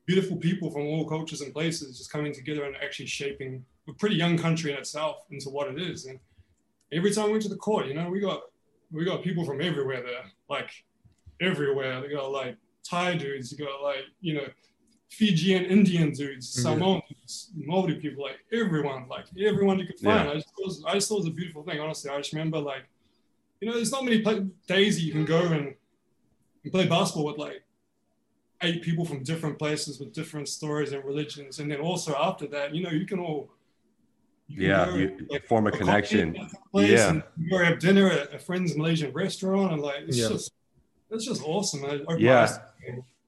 beautiful 0.05 0.37
people 0.37 0.71
from 0.71 0.83
all 0.83 1.07
cultures 1.07 1.41
and 1.41 1.53
places 1.53 1.97
just 1.97 2.11
coming 2.11 2.33
together 2.33 2.63
and 2.63 2.75
actually 2.77 3.07
shaping 3.07 3.65
a 3.89 3.93
pretty 3.93 4.15
young 4.15 4.37
country 4.37 4.71
in 4.71 4.77
itself 4.77 5.25
into 5.31 5.49
what 5.49 5.67
it 5.67 5.81
is. 5.81 6.05
And 6.05 6.19
every 6.91 7.11
time 7.11 7.25
we 7.25 7.31
went 7.31 7.43
to 7.43 7.49
the 7.49 7.55
court, 7.55 7.87
you 7.87 7.93
know, 7.93 8.09
we 8.09 8.19
got 8.19 8.41
we 8.91 9.03
got 9.05 9.23
people 9.23 9.45
from 9.45 9.61
everywhere 9.61 10.01
there, 10.01 10.25
like 10.49 10.69
everywhere. 11.41 12.01
They 12.01 12.09
got 12.09 12.31
like 12.31 12.57
Thai 12.83 13.15
dudes, 13.15 13.51
you 13.51 13.57
got 13.57 13.81
like 13.81 14.05
you 14.21 14.35
know 14.35 14.47
Fijian 15.09 15.65
Indian 15.65 16.11
dudes, 16.11 16.51
mm-hmm. 16.51 16.61
Samoan 16.61 17.01
dudes, 17.09 17.51
Maori 17.55 17.95
people, 17.95 18.23
like 18.23 18.39
everyone, 18.51 19.07
like 19.07 19.25
everyone 19.39 19.79
you 19.79 19.87
could 19.87 19.99
find. 19.99 20.25
Yeah. 20.25 20.31
I, 20.31 20.35
just 20.35 20.47
thought 20.49 20.65
was, 20.65 20.83
I 20.85 20.93
just 20.93 21.09
thought 21.09 21.15
it 21.15 21.19
was 21.19 21.27
a 21.27 21.31
beautiful 21.31 21.63
thing. 21.63 21.79
Honestly, 21.79 22.09
I 22.11 22.17
just 22.17 22.33
remember 22.33 22.59
like, 22.59 22.87
you 23.61 23.67
know, 23.67 23.75
there's 23.75 23.91
not 23.91 24.03
many 24.03 24.21
play- 24.21 24.45
days 24.67 24.97
that 24.97 25.03
you 25.03 25.11
can 25.11 25.25
go 25.25 25.39
and, 25.39 25.73
and 26.63 26.73
play 26.73 26.87
basketball 26.87 27.25
with 27.25 27.37
like 27.37 27.63
eight 28.63 28.81
people 28.81 29.05
from 29.05 29.23
different 29.23 29.57
places 29.57 29.99
with 29.99 30.13
different 30.13 30.47
stories 30.47 30.91
and 30.91 31.03
religions, 31.05 31.59
and 31.59 31.71
then 31.71 31.79
also 31.79 32.15
after 32.15 32.47
that, 32.47 32.75
you 32.75 32.83
know, 32.83 32.89
you 32.89 33.05
can 33.05 33.19
all 33.19 33.49
yeah, 34.49 34.95
you 34.95 35.27
like, 35.29 35.45
form 35.47 35.67
a, 35.67 35.69
a 35.69 35.71
connection. 35.71 36.35
Yeah, 36.73 37.21
you 37.37 37.57
have 37.57 37.79
dinner 37.79 38.09
at 38.09 38.33
a 38.33 38.39
friend's 38.39 38.75
Malaysian 38.75 39.11
restaurant, 39.13 39.73
and 39.73 39.81
like 39.81 40.03
it's 40.07 40.17
yeah. 40.17 40.29
just 40.29 40.51
it's 41.09 41.25
just 41.25 41.41
awesome. 41.43 41.85
I, 41.85 42.15
yeah, 42.17 42.57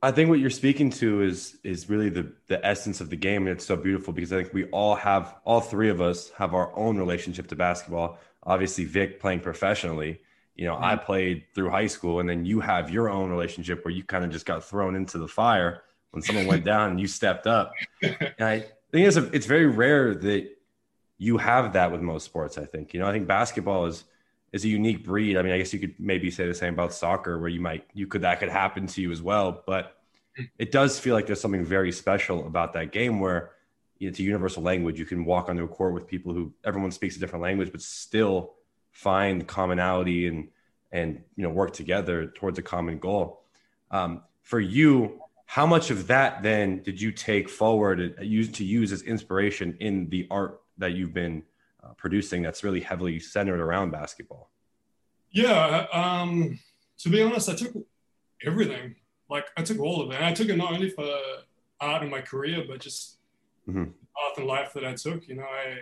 I 0.02 0.12
think 0.12 0.30
what 0.30 0.40
you're 0.40 0.50
speaking 0.50 0.90
to 0.92 1.22
is 1.22 1.58
is 1.64 1.90
really 1.90 2.10
the 2.10 2.32
the 2.48 2.66
essence 2.66 3.02
of 3.02 3.10
the 3.10 3.16
game, 3.18 3.48
and 3.48 3.56
it's 3.56 3.66
so 3.66 3.76
beautiful 3.76 4.14
because 4.14 4.32
I 4.32 4.44
think 4.44 4.54
we 4.54 4.66
all 4.66 4.96
have 4.96 5.36
all 5.44 5.60
three 5.62 5.90
of 5.90 6.00
us 6.00 6.30
have 6.32 6.54
our 6.54 6.76
own 6.78 6.98
relationship 6.98 7.48
to 7.48 7.56
basketball. 7.56 8.18
Obviously, 8.44 8.86
Vic 8.86 9.20
playing 9.20 9.42
professionally. 9.42 10.22
You 10.56 10.66
know, 10.66 10.76
mm-hmm. 10.76 10.86
I 10.86 10.96
played 10.96 11.44
through 11.54 11.70
high 11.70 11.88
school, 11.88 12.22
and 12.22 12.30
then 12.30 12.46
you 12.46 12.62
have 12.62 12.90
your 12.90 13.10
own 13.10 13.30
relationship 13.30 13.84
where 13.84 13.94
you 13.94 14.04
kind 14.04 14.24
of 14.24 14.32
just 14.32 14.46
got 14.46 14.64
thrown 14.64 14.96
into 14.96 15.18
the 15.18 15.28
fire 15.28 15.84
when 16.12 16.22
someone 16.22 16.48
went 16.48 16.64
down 16.74 16.92
and 16.92 17.00
you 17.00 17.08
stepped 17.08 17.48
up. 17.48 17.74
And 18.02 18.48
I 18.48 18.60
think 18.92 19.08
it's 19.08 19.18
a, 19.18 19.26
it's 19.36 19.46
very 19.46 19.68
rare 19.68 20.16
that 20.16 20.50
you 21.20 21.38
have 21.38 21.74
that 21.74 21.92
with 21.92 22.02
most 22.02 22.24
sports. 22.24 22.58
I 22.58 22.66
think 22.66 22.94
you 22.94 23.00
know. 23.00 23.08
I 23.08 23.12
think 23.12 23.28
basketball 23.28 23.86
is 23.86 24.06
is 24.52 24.66
a 24.66 24.70
unique 24.70 25.06
breed. 25.06 25.38
I 25.38 25.44
mean, 25.44 25.52
I 25.52 25.60
guess 25.60 25.72
you 25.72 25.80
could 25.80 25.94
maybe 26.00 26.32
say 26.32 26.48
the 26.48 26.54
same 26.56 26.74
about 26.74 26.94
soccer, 26.94 27.38
where 27.38 27.50
you 27.50 27.62
might 27.62 27.86
you 27.94 28.08
could 28.08 28.22
that 28.22 28.40
could 28.40 28.50
happen 28.50 28.88
to 28.88 29.02
you 29.02 29.12
as 29.12 29.22
well. 29.22 29.64
But 29.68 29.98
it 30.58 30.72
does 30.72 30.98
feel 30.98 31.14
like 31.14 31.28
there's 31.28 31.42
something 31.42 31.66
very 31.66 31.92
special 31.92 32.48
about 32.48 32.74
that 32.74 32.92
game 32.92 33.20
where 33.20 33.52
it's 34.00 34.18
a 34.20 34.24
universal 34.24 34.64
language. 34.64 34.98
You 34.98 35.06
can 35.06 35.26
walk 35.26 35.50
onto 35.50 35.64
a 35.64 35.68
court 35.68 35.94
with 35.94 36.08
people 36.08 36.34
who 36.34 36.54
everyone 36.64 36.92
speaks 36.92 37.18
a 37.18 37.20
different 37.20 37.44
language, 37.44 37.72
but 37.72 37.82
still 37.82 38.54
find 38.92 39.46
commonality 39.46 40.26
and 40.26 40.48
and 40.92 41.22
you 41.36 41.44
know 41.44 41.50
work 41.50 41.74
together 41.74 42.28
towards 42.28 42.58
a 42.58 42.64
common 42.64 42.98
goal. 42.98 43.44
Um, 43.92 44.24
for 44.42 44.60
you, 44.60 45.20
how 45.46 45.66
much 45.66 45.92
of 45.92 46.08
that 46.08 46.44
then 46.44 46.82
did 46.82 47.02
you 47.02 47.12
take 47.12 47.50
forward 47.50 48.00
and 48.00 48.26
use 48.26 48.50
to 48.54 48.64
use 48.64 48.94
as 48.94 49.02
inspiration 49.02 49.76
in 49.82 50.08
the 50.10 50.26
art 50.32 50.62
that 50.79 50.93
you've 50.93 51.13
been 51.13 51.43
uh, 51.83 51.93
producing 51.93 52.41
that's 52.41 52.63
really 52.63 52.81
heavily 52.81 53.19
centered 53.19 53.59
around 53.59 53.91
basketball? 53.91 54.50
Yeah, 55.31 55.86
um, 55.93 56.59
to 57.00 57.09
be 57.09 57.21
honest, 57.21 57.50
I 57.50 57.55
took 57.55 57.74
everything. 58.45 58.95
Like 59.29 59.45
I 59.55 59.62
took 59.62 59.79
all 59.79 60.01
of 60.01 60.12
it. 60.12 60.15
And 60.15 60.25
I 60.25 60.33
took 60.33 60.50
it 60.50 60.57
not 60.57 60.74
only 60.74 60.89
for 60.89 61.07
art 61.79 62.03
in 62.03 62.09
my 62.09 62.21
career, 62.21 62.63
but 62.67 62.79
just 62.79 63.17
mm-hmm. 63.67 63.83
path 63.83 64.38
in 64.38 64.45
life 64.45 64.74
that 64.74 64.86
I 64.86 64.93
took. 64.93 65.27
You 65.27 65.36
know, 65.36 65.43
I 65.43 65.77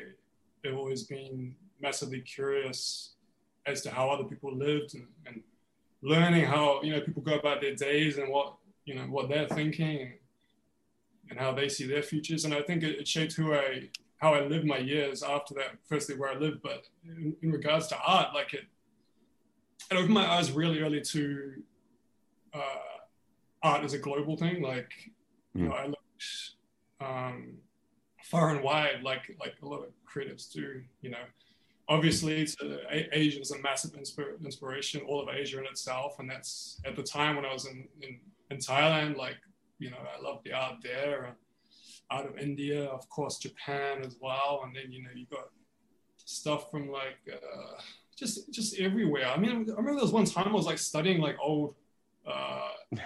have 0.68 0.78
always 0.78 1.04
been 1.04 1.56
massively 1.82 2.22
curious 2.22 3.14
as 3.66 3.82
to 3.82 3.92
how 3.92 4.10
other 4.10 4.24
people 4.24 4.56
lived 4.56 4.96
and, 4.96 5.08
and 5.26 5.42
learning 6.02 6.46
how 6.46 6.82
you 6.84 6.92
know 6.92 7.02
people 7.02 7.22
go 7.22 7.36
about 7.36 7.62
their 7.62 7.76
days 7.76 8.18
and 8.18 8.30
what 8.30 8.56
you 8.86 8.96
know 8.96 9.04
what 9.04 9.30
they're 9.30 9.48
thinking 9.48 10.02
and, 10.02 10.14
and 11.30 11.40
how 11.40 11.52
they 11.52 11.70
see 11.70 11.88
their 11.88 12.04
futures. 12.04 12.46
And 12.46 12.54
I 12.54 12.62
think 12.62 12.84
it, 12.84 13.00
it 13.00 13.08
shaped 13.08 13.34
who 13.34 13.54
I 13.54 13.90
how 14.18 14.34
I 14.34 14.46
lived 14.46 14.66
my 14.66 14.78
years 14.78 15.24
after 15.24 15.54
that. 15.56 15.78
Firstly, 15.88 16.16
where 16.16 16.30
I 16.30 16.38
lived, 16.38 16.62
but 16.62 16.88
in, 17.06 17.36
in 17.42 17.52
regards 17.52 17.88
to 17.88 17.98
art, 18.00 18.34
like 18.34 18.54
it, 18.54 18.66
it 19.92 19.96
opened 19.96 20.14
my 20.14 20.28
eyes 20.28 20.52
really 20.52 20.80
early 20.80 21.02
to 21.02 21.54
uh, 22.54 22.98
art 23.64 23.84
as 23.84 23.94
a 23.94 24.00
global 24.00 24.36
thing. 24.36 24.62
Like 24.62 24.92
you 25.54 25.68
know, 25.68 25.74
I 25.74 25.86
looked 25.88 26.52
um, 27.00 27.58
far 28.24 28.50
and 28.50 28.64
wide, 28.64 29.04
like 29.04 29.36
like 29.40 29.56
a 29.62 29.66
lot 29.66 29.84
of 29.84 29.90
creatives 30.12 30.52
do. 30.52 30.82
You 31.02 31.12
know, 31.12 31.24
obviously, 31.88 32.42
it's 32.42 32.56
a, 32.62 33.18
Asia 33.18 33.40
is 33.40 33.52
a 33.52 33.60
massive 33.62 33.92
inspir- 33.94 34.44
inspiration, 34.44 35.02
all 35.08 35.22
of 35.22 35.34
Asia 35.34 35.60
in 35.60 35.66
itself, 35.66 36.16
and 36.20 36.30
that's 36.30 36.82
at 36.86 36.96
the 36.96 37.04
time 37.04 37.36
when 37.36 37.46
I 37.46 37.54
was 37.54 37.66
in 37.66 37.88
in, 38.02 38.20
in 38.50 38.58
Thailand. 38.58 39.18
Like, 39.18 39.38
you 39.80 39.92
know, 39.92 39.98
I 39.98 40.22
loved 40.22 40.44
the 40.46 40.54
art 40.54 40.78
there. 40.82 41.36
Out 42.12 42.26
of 42.26 42.38
India, 42.38 42.86
of 42.86 43.10
course, 43.10 43.38
Japan 43.38 44.02
as 44.06 44.16
well, 44.22 44.62
and 44.64 44.76
then 44.76 44.92
you 44.92 45.04
know 45.04 45.10
you 45.14 45.26
got 45.30 45.50
stuff 46.24 46.72
from 46.72 46.90
like 46.90 47.18
uh, 47.32 47.82
just 48.16 48.52
just 48.54 48.80
everywhere. 48.80 49.28
I 49.28 49.38
mean, 49.38 49.50
I 49.50 49.54
remember 49.54 49.96
there 49.96 50.02
was 50.02 50.12
one 50.12 50.26
time 50.26 50.48
I 50.48 50.54
was 50.54 50.66
like 50.66 50.78
studying 50.78 51.20
like 51.22 51.38
old. 51.42 51.76
Uh, 52.26 52.70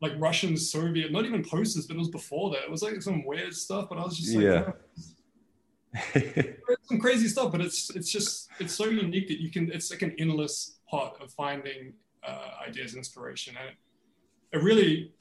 like 0.00 0.12
Russian, 0.18 0.56
Soviet, 0.56 1.10
not 1.10 1.24
even 1.24 1.42
posters, 1.42 1.86
but 1.86 1.96
it 1.96 1.98
was 1.98 2.08
before 2.08 2.50
that. 2.50 2.62
It 2.62 2.70
was 2.70 2.82
like 2.82 3.02
some 3.02 3.24
weird 3.24 3.52
stuff, 3.52 3.88
but 3.88 3.98
I 3.98 4.04
was 4.04 4.16
just 4.16 4.32
like, 4.32 4.44
Yeah. 4.44 4.72
some 6.84 7.00
crazy 7.00 7.28
stuff. 7.28 7.50
But 7.52 7.60
it's 7.60 7.90
it's 7.90 8.10
just 8.10 8.48
it's 8.60 8.74
so 8.74 8.86
unique 8.86 9.28
that 9.28 9.40
you 9.40 9.50
can. 9.50 9.72
It's 9.72 9.90
like 9.90 10.02
an 10.02 10.14
endless 10.18 10.78
pot 10.88 11.16
of 11.20 11.32
finding 11.32 11.94
uh, 12.26 12.50
ideas, 12.66 12.94
inspiration, 12.94 13.56
and 13.58 13.70
it, 13.70 13.76
it 14.56 14.62
really, 14.62 15.12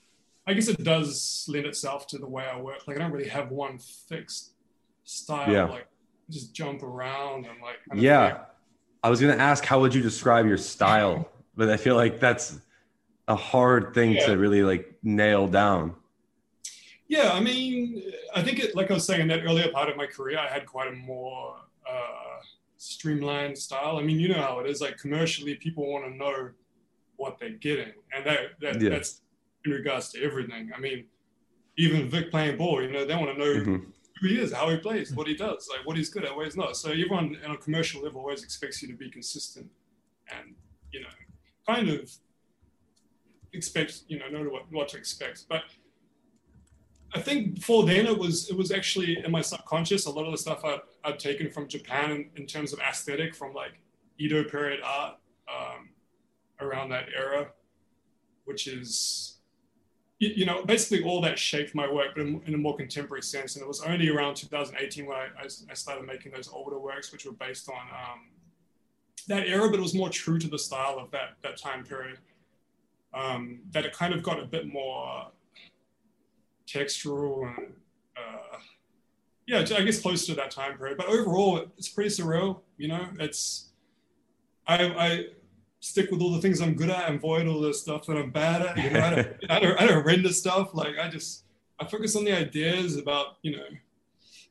I 0.48 0.54
guess, 0.54 0.68
it 0.70 0.84
does 0.84 1.46
lend 1.50 1.66
itself 1.66 2.08
to 2.08 2.18
the 2.18 2.27
way 2.27 2.46
I 2.46 2.60
work. 2.60 2.88
Like 2.88 2.98
I 2.98 3.00
don't 3.01 3.12
really 3.12 3.27
have 3.30 3.51
one 3.51 3.77
fixed 3.80 4.51
style. 5.04 5.51
Yeah. 5.51 5.66
Like 5.66 5.88
just 6.30 6.54
jump 6.54 6.84
around 6.84 7.46
and 7.46 7.62
like 7.62 7.77
Yeah. 7.94 8.46
I 9.04 9.10
was 9.10 9.20
going 9.22 9.36
to 9.38 9.42
ask, 9.42 9.63
how 9.66 9.80
would 9.82 9.94
you 9.94 10.01
describe 10.01 10.46
your 10.46 10.58
style? 10.58 11.30
But 11.58 11.70
I 11.72 11.77
feel 11.77 11.96
like 11.96 12.20
that's 12.20 12.60
a 13.27 13.36
hard 13.36 13.96
thing 13.96 14.12
Yeah. 14.12 14.27
to 14.27 14.38
really 14.38 14.62
like 14.62 14.94
nail 15.01 15.48
down. 15.48 15.96
Yeah, 17.08 17.32
I 17.32 17.39
mean, 17.39 18.04
I 18.36 18.44
think 18.44 18.60
it, 18.60 18.75
like 18.75 18.92
I 18.92 18.94
was 18.94 19.06
saying 19.06 19.22
in 19.22 19.27
that 19.30 19.44
earlier 19.44 19.72
part 19.72 19.89
of 19.89 19.98
my 19.98 20.06
career, 20.06 20.38
I 20.38 20.48
had 20.48 20.66
quite 20.68 20.89
a 20.89 20.92
more 20.96 21.56
uh, 21.89 22.39
streamlined 22.77 23.58
style. 23.58 23.98
I 23.98 24.04
mean, 24.04 24.20
you 24.20 24.27
know 24.27 24.42
how 24.42 24.60
it 24.60 24.70
is. 24.70 24.82
Like 24.82 24.98
commercially, 25.00 25.56
people 25.56 25.92
want 25.92 26.06
to 26.06 26.12
know 26.16 26.51
what 27.16 27.39
they're 27.39 27.50
getting, 27.68 27.94
and 28.13 28.24
that, 28.25 28.39
that 28.62 28.80
Yeah. 28.82 28.89
that's 28.92 29.22
in 29.68 29.74
regards 29.74 30.10
to 30.10 30.24
everything. 30.24 30.72
I 30.76 30.80
mean, 30.80 31.06
even 31.78 32.10
Vic 32.10 32.32
playing 32.32 32.58
ball, 32.58 32.82
you 32.82 32.92
know, 32.92 33.06
they 33.06 33.16
want 33.16 33.32
to 33.34 33.38
know 33.38 33.54
Mhm. 33.62 33.94
who 34.22 34.28
he 34.28 34.40
is, 34.40 34.52
how 34.52 34.70
he 34.70 34.78
plays, 34.78 35.14
what 35.14 35.28
he 35.28 35.36
does, 35.36 35.68
like 35.70 35.86
what 35.86 35.96
he's 35.96 36.10
good 36.10 36.26
at, 36.26 36.36
what 36.36 36.46
he's 36.46 36.56
not. 36.58 36.76
So 36.76 36.90
everyone 36.90 37.38
on 37.46 37.52
a 37.52 37.58
commercial 37.58 38.02
level 38.02 38.22
always 38.22 38.44
expects 38.44 38.82
you 38.82 38.88
to 38.88 38.96
be 38.96 39.10
consistent, 39.12 39.70
and 40.30 40.56
you 40.92 41.02
know, 41.02 41.10
kind 41.68 41.90
of 41.90 42.12
expect 43.54 44.04
you 44.08 44.18
know 44.20 44.28
know 44.30 44.50
what, 44.50 44.72
what 44.72 44.88
to 44.90 44.98
expect. 44.98 45.46
But 45.48 45.64
I 47.14 47.22
think 47.22 47.56
before 47.56 47.86
then 47.86 48.08
it 48.08 48.18
was 48.18 48.50
it 48.50 48.58
was 48.58 48.72
actually 48.72 49.24
in 49.24 49.32
my 49.32 49.42
subconscious 49.42 50.06
a 50.06 50.12
lot 50.12 50.26
of 50.26 50.32
the 50.32 50.38
stuff 50.38 50.64
I'd, 50.66 50.80
I'd 51.04 51.20
taken 51.20 51.52
from 51.52 51.68
Japan 51.68 52.12
in, 52.12 52.30
in 52.36 52.48
terms 52.48 52.74
of 52.74 52.80
aesthetic 52.80 53.36
from 53.36 53.54
like 53.54 53.80
Edo 54.18 54.44
period 54.44 54.80
art 54.84 55.18
um, 55.48 55.90
around 56.60 56.90
that 56.90 57.08
era, 57.16 57.52
which 58.46 58.68
is 58.68 59.37
you, 60.20 60.46
know 60.46 60.64
basically 60.66 61.04
all 61.04 61.22
that 61.22 61.38
shaped 61.38 61.76
my 61.76 61.92
work, 61.92 62.08
but 62.16 62.22
in, 62.26 62.42
in 62.46 62.54
a 62.54 62.58
more 62.58 62.76
contemporary 62.76 63.22
sense. 63.22 63.56
And 63.56 63.64
it 63.64 63.68
was 63.68 63.82
only 63.82 64.10
around 64.10 64.36
2018 64.36 65.06
when 65.06 65.18
I, 65.18 65.28
I, 65.40 65.46
I 65.70 65.74
started 65.74 66.06
making 66.06 66.32
those 66.32 66.48
older 66.48 66.80
works, 66.80 67.12
which 67.12 67.26
were 67.26 67.34
based 67.34 67.70
on 67.70 67.76
um, 67.76 68.20
that 69.28 69.48
era, 69.48 69.70
but 69.70 69.80
it 69.80 69.84
was 69.84 69.94
more 69.94 70.10
true 70.10 70.40
to 70.40 70.48
the 70.48 70.60
style 70.60 70.98
of 71.00 71.12
that 71.12 71.36
that 71.44 71.58
time 71.58 71.84
period. 71.84 72.18
Um, 73.14 73.60
that 73.72 73.86
it 73.86 73.94
kind 73.94 74.14
of 74.14 74.22
got 74.22 74.40
a 74.40 74.46
bit 74.46 74.68
more 74.68 75.28
textural 76.68 77.48
and 77.48 77.74
uh, 78.18 78.58
yeah, 79.48 79.60
I 79.60 79.82
guess 79.84 80.02
close 80.02 80.26
to 80.26 80.36
that 80.36 80.52
time 80.52 80.78
period. 80.78 80.98
But 80.98 81.08
overall, 81.08 81.66
it's 81.78 81.88
pretty 81.88 82.10
surreal. 82.10 82.62
You 82.78 82.90
know, 82.90 83.08
it's 83.20 83.70
I, 84.68 84.86
I 84.86 85.26
stick 85.88 86.12
with 86.12 86.22
all 86.22 86.32
the 86.32 86.41
things 86.41 86.60
I'm 86.60 86.74
good 86.74 86.89
at 86.89 87.08
and 87.08 87.17
avoid 87.17 87.48
all 87.48 87.62
the 87.62 87.74
stuff 87.74 88.06
that 88.08 88.17
I'm 88.17 88.32
bad 88.32 88.62
at. 88.62 88.77
You 88.77 88.89
know, 88.89 89.00
I 89.00 89.10
don't, 89.15 89.38
I 89.50 89.60
don't, 89.60 89.82
I 89.82 89.88
don't 89.88 90.06
render 90.06 90.29
stuff. 90.29 90.74
Like 90.74 91.00
I 91.01 91.08
just 91.10 91.46
I 91.79 91.86
focus 91.86 92.15
on 92.15 92.25
the 92.25 92.34
ideas 92.34 92.98
about 92.98 93.38
you 93.41 93.56
know 93.56 93.63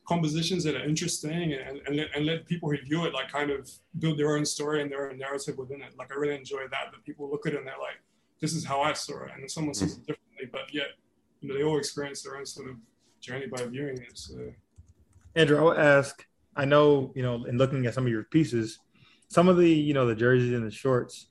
compositions 0.07 0.63
that 0.63 0.73
are 0.73 0.85
interesting 0.85 1.51
and, 1.53 1.81
and, 1.85 1.97
let, 1.97 2.07
and 2.15 2.25
let 2.25 2.45
people 2.45 2.71
who 2.71 2.77
view 2.77 3.05
it 3.05 3.13
like 3.13 3.29
kind 3.29 3.51
of 3.51 3.69
build 3.99 4.17
their 4.17 4.37
own 4.37 4.45
story 4.45 4.81
and 4.81 4.89
their 4.89 5.09
own 5.09 5.17
narrative 5.17 5.57
within 5.57 5.81
it. 5.81 5.97
Like 5.97 6.11
I 6.13 6.15
really 6.15 6.35
enjoy 6.35 6.61
that. 6.71 6.91
That 6.91 7.03
people 7.03 7.29
look 7.29 7.45
at 7.45 7.53
it 7.53 7.57
and 7.59 7.67
they're 7.67 7.77
like, 7.77 7.99
this 8.39 8.53
is 8.53 8.65
how 8.65 8.81
I 8.81 8.93
saw 8.93 9.23
it, 9.25 9.31
and 9.33 9.43
then 9.43 9.49
someone 9.49 9.73
sees 9.73 9.95
mm. 9.95 9.99
it 9.99 10.07
differently, 10.07 10.49
but 10.51 10.73
yet 10.73 10.87
you 11.41 11.49
know 11.49 11.55
they 11.55 11.63
all 11.63 11.77
experience 11.77 12.23
their 12.23 12.37
own 12.37 12.45
sort 12.45 12.69
of 12.69 12.75
journey 13.21 13.47
by 13.47 13.63
viewing 13.65 13.97
it. 13.97 14.17
So 14.17 14.35
Andrew, 15.35 15.59
I 15.59 15.61
would 15.61 15.77
ask. 15.77 16.25
I 16.55 16.65
know 16.65 17.11
you 17.13 17.21
know, 17.21 17.45
in 17.45 17.59
looking 17.59 17.85
at 17.85 17.93
some 17.93 18.07
of 18.07 18.11
your 18.11 18.23
pieces, 18.23 18.79
some 19.29 19.49
of 19.49 19.57
the 19.57 19.69
you 19.69 19.93
know 19.93 20.07
the 20.07 20.15
jerseys 20.15 20.53
and 20.53 20.65
the 20.65 20.71
shorts 20.71 21.27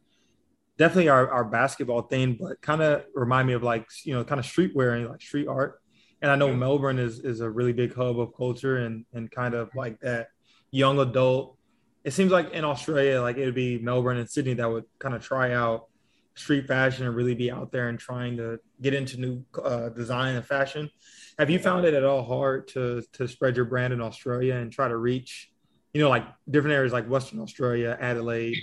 definitely 0.79 1.09
are, 1.09 1.31
are 1.31 1.45
basketball 1.45 2.07
themed, 2.09 2.39
but 2.39 2.61
kind 2.61 2.83
of 2.83 3.05
remind 3.15 3.49
me 3.49 3.55
of 3.55 3.63
like 3.63 3.87
you 4.05 4.15
know 4.15 4.25
kind 4.25 4.39
of 4.39 4.45
streetwear 4.45 4.97
and 4.97 5.09
like 5.09 5.23
street 5.23 5.49
art. 5.49 5.81
And 6.23 6.31
I 6.31 6.37
know 6.37 6.49
Yeah. 6.49 6.57
Melbourne 6.57 6.99
is 6.99 7.21
is 7.21 7.41
a 7.41 7.51
really 7.51 7.73
big 7.73 7.95
hub 7.95 8.19
of 8.19 8.35
culture 8.37 8.79
and 8.79 9.05
and 9.13 9.31
kind 9.31 9.55
of 9.55 9.71
like 9.75 10.01
that 10.01 10.29
young 10.71 10.99
adult. 10.99 11.57
It 12.05 12.13
seems 12.13 12.31
like 12.31 12.53
in 12.53 12.65
Australia, 12.65 13.21
like 13.21 13.37
it 13.37 13.45
would 13.45 13.55
be 13.55 13.79
Melbourne 13.79 14.19
and 14.19 14.31
Sydney 14.31 14.55
that 14.55 14.71
would 14.71 14.85
kind 14.99 15.15
of 15.15 15.23
try 15.23 15.53
out 15.53 15.87
street 16.35 16.67
fashion 16.69 17.07
and 17.07 17.17
really 17.17 17.35
be 17.35 17.51
out 17.51 17.73
there 17.73 17.89
and 17.89 17.99
trying 17.99 18.37
to 18.37 18.61
get 18.83 18.93
into 18.93 19.19
new 19.19 19.45
uh, 19.65 19.89
design 19.89 20.37
and 20.37 20.45
fashion. 20.45 20.91
Have 21.39 21.49
you 21.51 21.59
found 21.59 21.85
it 21.87 21.95
at 21.95 22.05
all 22.05 22.23
hard 22.23 22.69
to 22.69 23.03
to 23.15 23.27
spread 23.27 23.57
your 23.57 23.65
brand 23.65 23.93
in 23.93 24.01
Australia 24.01 24.55
and 24.55 24.71
try 24.71 24.89
to 24.89 24.97
reach, 24.97 25.51
you 25.97 26.03
know, 26.03 26.11
like 26.11 26.27
different 26.51 26.75
areas 26.75 26.93
like 26.93 27.09
Western 27.09 27.41
Australia, 27.41 27.97
Adelaide, 28.01 28.59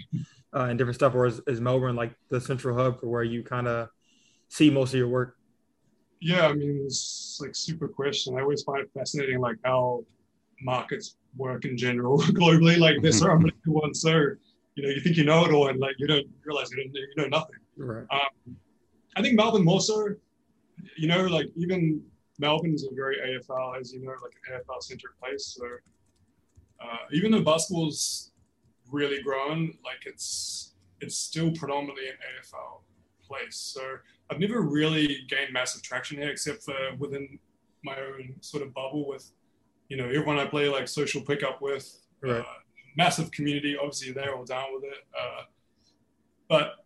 uh, 0.54 0.68
and 0.70 0.78
different 0.78 0.96
stuff, 0.96 1.16
or 1.16 1.26
is, 1.26 1.42
is 1.48 1.60
Melbourne 1.60 1.96
like 1.96 2.14
the 2.30 2.40
central 2.40 2.78
hub 2.78 3.00
for 3.00 3.08
where 3.08 3.24
you 3.24 3.44
kind 3.44 3.68
of 3.68 3.90
see 4.50 4.70
most 4.70 4.94
of 4.94 5.00
your 5.00 5.08
work? 5.08 5.36
yeah, 6.24 6.48
I 6.48 6.54
mean 6.54 6.84
it's 6.86 7.38
like 7.42 7.54
super 7.54 7.88
question. 7.88 8.38
I 8.38 8.42
always 8.42 8.64
find 8.64 8.80
it 8.80 8.90
fascinating 8.98 9.40
like 9.40 9.58
how 9.66 10.06
markets 10.62 11.18
work 11.36 11.66
in 11.66 11.76
general 11.76 12.18
globally. 12.40 12.78
Like 12.80 13.02
there's 13.02 13.20
so 13.20 13.38
many 13.38 13.52
ones, 13.66 14.02
so 14.02 14.12
you 14.76 14.84
know 14.84 14.90
you 14.90 15.02
think 15.02 15.18
you 15.18 15.26
know 15.26 15.46
it 15.46 15.52
all, 15.52 15.68
and 15.68 15.80
like 15.82 15.96
you 16.00 16.08
don't 16.08 16.26
realize 16.46 16.72
you, 16.72 16.78
don't, 16.78 16.94
you 16.94 17.08
know 17.18 17.28
nothing. 17.28 17.58
Right. 17.76 18.06
Um, 18.10 18.56
I 19.18 19.22
think 19.22 19.36
Melbourne 19.36 19.66
more 19.66 19.82
so. 19.82 20.16
You 20.98 21.08
know, 21.10 21.24
like 21.24 21.48
even 21.58 22.02
Melbourne 22.40 22.74
is 22.74 22.88
a 22.90 22.96
very 22.96 23.18
AFL, 23.18 23.80
as 23.80 23.92
you 23.92 24.02
know, 24.02 24.14
like 24.24 24.34
an 24.50 24.62
AFL 24.62 24.82
centric 24.82 25.20
place. 25.20 25.58
So 25.58 25.66
uh, 26.84 26.98
even 27.12 27.32
though 27.32 27.42
basketball's 27.42 28.32
really 28.92 29.22
grown, 29.22 29.74
like 29.84 30.06
it's 30.06 30.74
it's 31.02 31.18
still 31.18 31.52
predominantly 31.52 32.08
an 32.08 32.16
AFL 32.16 32.82
place. 33.28 33.56
So 33.58 33.98
I've 34.30 34.40
never 34.40 34.62
really 34.62 35.26
gained 35.28 35.52
massive 35.52 35.82
traction 35.82 36.18
here, 36.18 36.30
except 36.30 36.64
for 36.64 36.76
within 36.98 37.40
my 37.84 37.96
own 37.98 38.36
sort 38.42 38.64
of 38.64 38.74
bubble 38.74 39.08
with, 39.08 39.32
you 39.90 39.98
know, 39.98 40.06
everyone 40.06 40.40
I 40.40 40.46
play 40.46 40.70
like 40.70 40.88
social 40.88 41.22
pickup 41.22 41.62
with. 41.62 42.00
Right. 42.22 42.40
Uh, 42.40 42.44
massive 42.96 43.32
community. 43.32 43.76
Obviously, 43.78 44.12
they're 44.14 44.36
all 44.36 44.46
down 44.46 44.74
with 44.74 44.84
it. 44.86 45.00
Uh, 45.20 45.42
but 46.48 46.86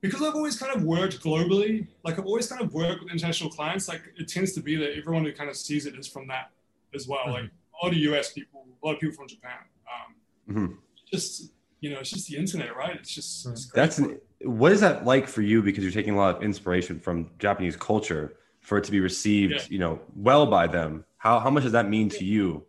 because 0.00 0.20
I've 0.20 0.34
always 0.34 0.58
kind 0.58 0.74
of 0.76 0.82
worked 0.82 1.22
globally, 1.22 1.86
like 2.04 2.18
I've 2.18 2.26
always 2.26 2.46
kind 2.46 2.60
of 2.60 2.74
worked 2.74 3.02
with 3.02 3.12
international 3.12 3.50
clients, 3.50 3.88
like 3.88 4.02
it 4.18 4.28
tends 4.28 4.52
to 4.52 4.60
be 4.60 4.76
that 4.76 4.96
everyone 4.96 5.24
who 5.24 5.32
kind 5.32 5.48
of 5.48 5.56
sees 5.56 5.86
it 5.86 5.94
is 5.94 6.06
from 6.06 6.26
that 6.28 6.50
as 6.94 7.08
well. 7.08 7.22
Like 7.26 7.50
a 7.82 7.86
lot 7.86 7.92
of 7.92 7.98
US 7.98 8.32
people, 8.32 8.66
a 8.82 8.86
lot 8.86 8.94
of 8.94 9.00
people 9.00 9.16
from 9.16 9.28
Japan. 9.28 9.58
Um, 9.92 10.14
Mhm. 10.54 10.78
Just, 11.10 11.52
you 11.80 11.90
know, 11.90 12.00
it's 12.00 12.10
just 12.10 12.28
the 12.28 12.36
internet, 12.36 12.76
right? 12.76 12.96
It's 12.96 13.14
just, 13.14 13.46
it's. 13.46 13.70
That's 13.70 13.98
an, 13.98 14.20
what 14.42 14.72
is 14.72 14.80
that 14.80 15.04
like 15.04 15.26
for 15.28 15.42
you? 15.42 15.62
Because 15.62 15.82
you're 15.84 15.92
taking 15.92 16.14
a 16.14 16.16
lot 16.16 16.36
of 16.36 16.42
inspiration 16.42 17.00
from 17.00 17.30
Japanese 17.38 17.76
culture 17.76 18.36
for 18.60 18.78
it 18.78 18.84
to 18.84 18.90
be 18.90 19.00
received, 19.00 19.52
Yeah. 19.54 19.62
you 19.70 19.78
know, 19.78 20.00
well 20.14 20.46
by 20.46 20.66
them. 20.66 21.04
How 21.18 21.38
how 21.40 21.50
much 21.50 21.62
does 21.62 21.72
that 21.72 21.88
mean 21.88 22.08
to 22.10 22.24
you? 22.24 22.66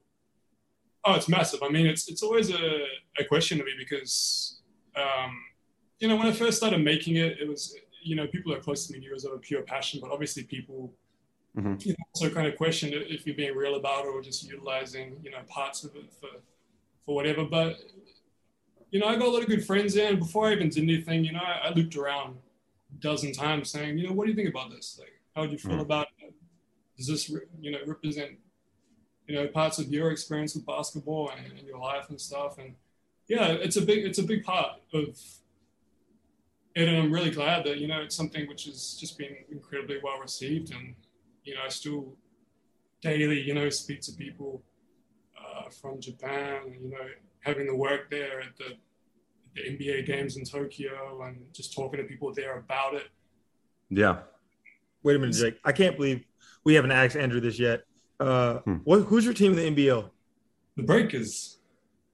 Oh, 1.05 1.13
it's 1.15 1.27
massive. 1.29 1.61
I 1.63 1.69
mean, 1.69 1.85
it's 1.85 2.07
it's 2.09 2.23
always 2.23 2.49
a, 2.51 2.85
a 3.19 3.23
question 3.25 3.57
to 3.57 3.63
me 3.63 3.71
because, 3.77 4.61
um, 4.95 5.31
you 5.99 6.07
know, 6.07 6.15
when 6.15 6.27
I 6.27 6.31
first 6.31 6.57
started 6.57 6.79
making 6.83 7.15
it, 7.17 7.37
it 7.39 7.47
was, 7.47 7.75
you 8.03 8.15
know, 8.15 8.27
people 8.27 8.53
are 8.53 8.59
close 8.59 8.87
to 8.87 8.93
me 8.93 8.99
knew 8.99 9.09
it 9.11 9.13
was 9.13 9.25
of 9.25 9.33
a 9.33 9.37
pure 9.37 9.61
passion, 9.63 9.99
but 10.01 10.11
obviously 10.11 10.43
people 10.43 10.93
mm-hmm. 11.55 11.75
you 11.79 11.95
also 12.13 12.29
kind 12.29 12.47
of 12.47 12.55
question 12.55 12.91
if 12.93 13.25
you're 13.25 13.35
being 13.35 13.55
real 13.55 13.75
about 13.75 14.05
it 14.05 14.09
or 14.09 14.21
just 14.21 14.43
utilizing, 14.43 15.17
you 15.23 15.31
know, 15.31 15.39
parts 15.47 15.83
of 15.83 15.95
it 15.95 16.11
for, 16.19 16.29
for 17.05 17.15
whatever. 17.15 17.43
But, 17.43 17.79
you 18.91 18.99
know, 18.99 19.07
I 19.07 19.15
got 19.15 19.27
a 19.27 19.31
lot 19.31 19.41
of 19.41 19.47
good 19.47 19.65
friends 19.65 19.93
there. 19.93 20.09
And 20.09 20.19
before 20.19 20.47
I 20.47 20.53
even 20.53 20.69
did 20.69 20.83
anything, 20.83 21.23
you 21.23 21.33
know, 21.33 21.39
I, 21.39 21.67
I 21.67 21.73
looped 21.73 21.95
around 21.95 22.37
a 22.91 23.01
dozen 23.01 23.31
times 23.31 23.69
saying, 23.69 23.97
you 23.97 24.07
know, 24.07 24.13
what 24.13 24.25
do 24.25 24.31
you 24.31 24.35
think 24.35 24.49
about 24.49 24.71
this? 24.71 24.97
Like, 24.99 25.13
how 25.35 25.41
would 25.41 25.51
you 25.51 25.57
feel 25.57 25.73
mm-hmm. 25.73 25.81
about 25.81 26.07
it? 26.19 26.33
Does 26.97 27.07
this, 27.07 27.29
you 27.59 27.71
know, 27.71 27.79
represent, 27.85 28.31
you 29.27 29.35
know, 29.35 29.47
parts 29.47 29.79
of 29.79 29.91
your 29.91 30.11
experience 30.11 30.55
with 30.55 30.65
basketball 30.65 31.31
and, 31.31 31.57
and 31.57 31.67
your 31.67 31.79
life 31.79 32.09
and 32.09 32.19
stuff? 32.19 32.57
And 32.57 32.75
yeah, 33.27 33.47
it's 33.47 33.75
a 33.75 33.81
big, 33.81 34.05
it's 34.05 34.19
a 34.19 34.23
big 34.23 34.43
part 34.43 34.79
of 34.93 35.17
it, 36.75 36.87
and 36.87 36.97
I'm 36.97 37.11
really 37.11 37.31
glad 37.31 37.63
that 37.65 37.77
you 37.77 37.87
know 37.87 38.01
it's 38.01 38.15
something 38.15 38.47
which 38.47 38.65
has 38.65 38.97
just 38.99 39.17
been 39.17 39.35
incredibly 39.51 39.99
well 40.03 40.19
received, 40.19 40.73
and 40.73 40.93
you 41.45 41.55
know 41.55 41.61
I 41.65 41.69
still 41.69 42.13
daily 43.01 43.39
you 43.39 43.53
know 43.53 43.69
speak 43.69 44.01
to 44.01 44.11
people 44.11 44.61
uh, 45.39 45.69
from 45.69 46.01
Japan, 46.01 46.77
you 46.81 46.89
know 46.89 47.05
having 47.45 47.67
the 47.67 47.75
work 47.75 48.09
there 48.09 48.41
at 48.41 48.57
the, 48.57 48.75
the 49.55 49.61
NBA 49.61 50.05
games 50.07 50.35
in 50.35 50.43
Tokyo, 50.43 51.21
and 51.23 51.37
just 51.53 51.73
talking 51.73 51.99
to 51.99 52.05
people 52.05 52.33
there 52.33 52.57
about 52.57 52.95
it. 52.95 53.07
Yeah. 53.89 54.19
Wait 55.03 55.15
a 55.15 55.19
minute, 55.19 55.35
Jake. 55.35 55.59
I 55.63 55.71
can't 55.71 55.95
believe 55.95 56.25
we 56.63 56.73
haven't 56.73 56.91
asked 56.91 57.15
Andrew 57.15 57.39
this 57.39 57.59
yet. 57.59 57.83
Uh, 58.19 58.55
hmm. 58.59 58.75
what, 58.83 59.01
who's 59.01 59.23
your 59.23 59.33
team 59.33 59.57
in 59.57 59.75
the 59.75 59.87
NBL? 59.87 60.09
The 60.75 60.83
Breakers. 60.83 61.59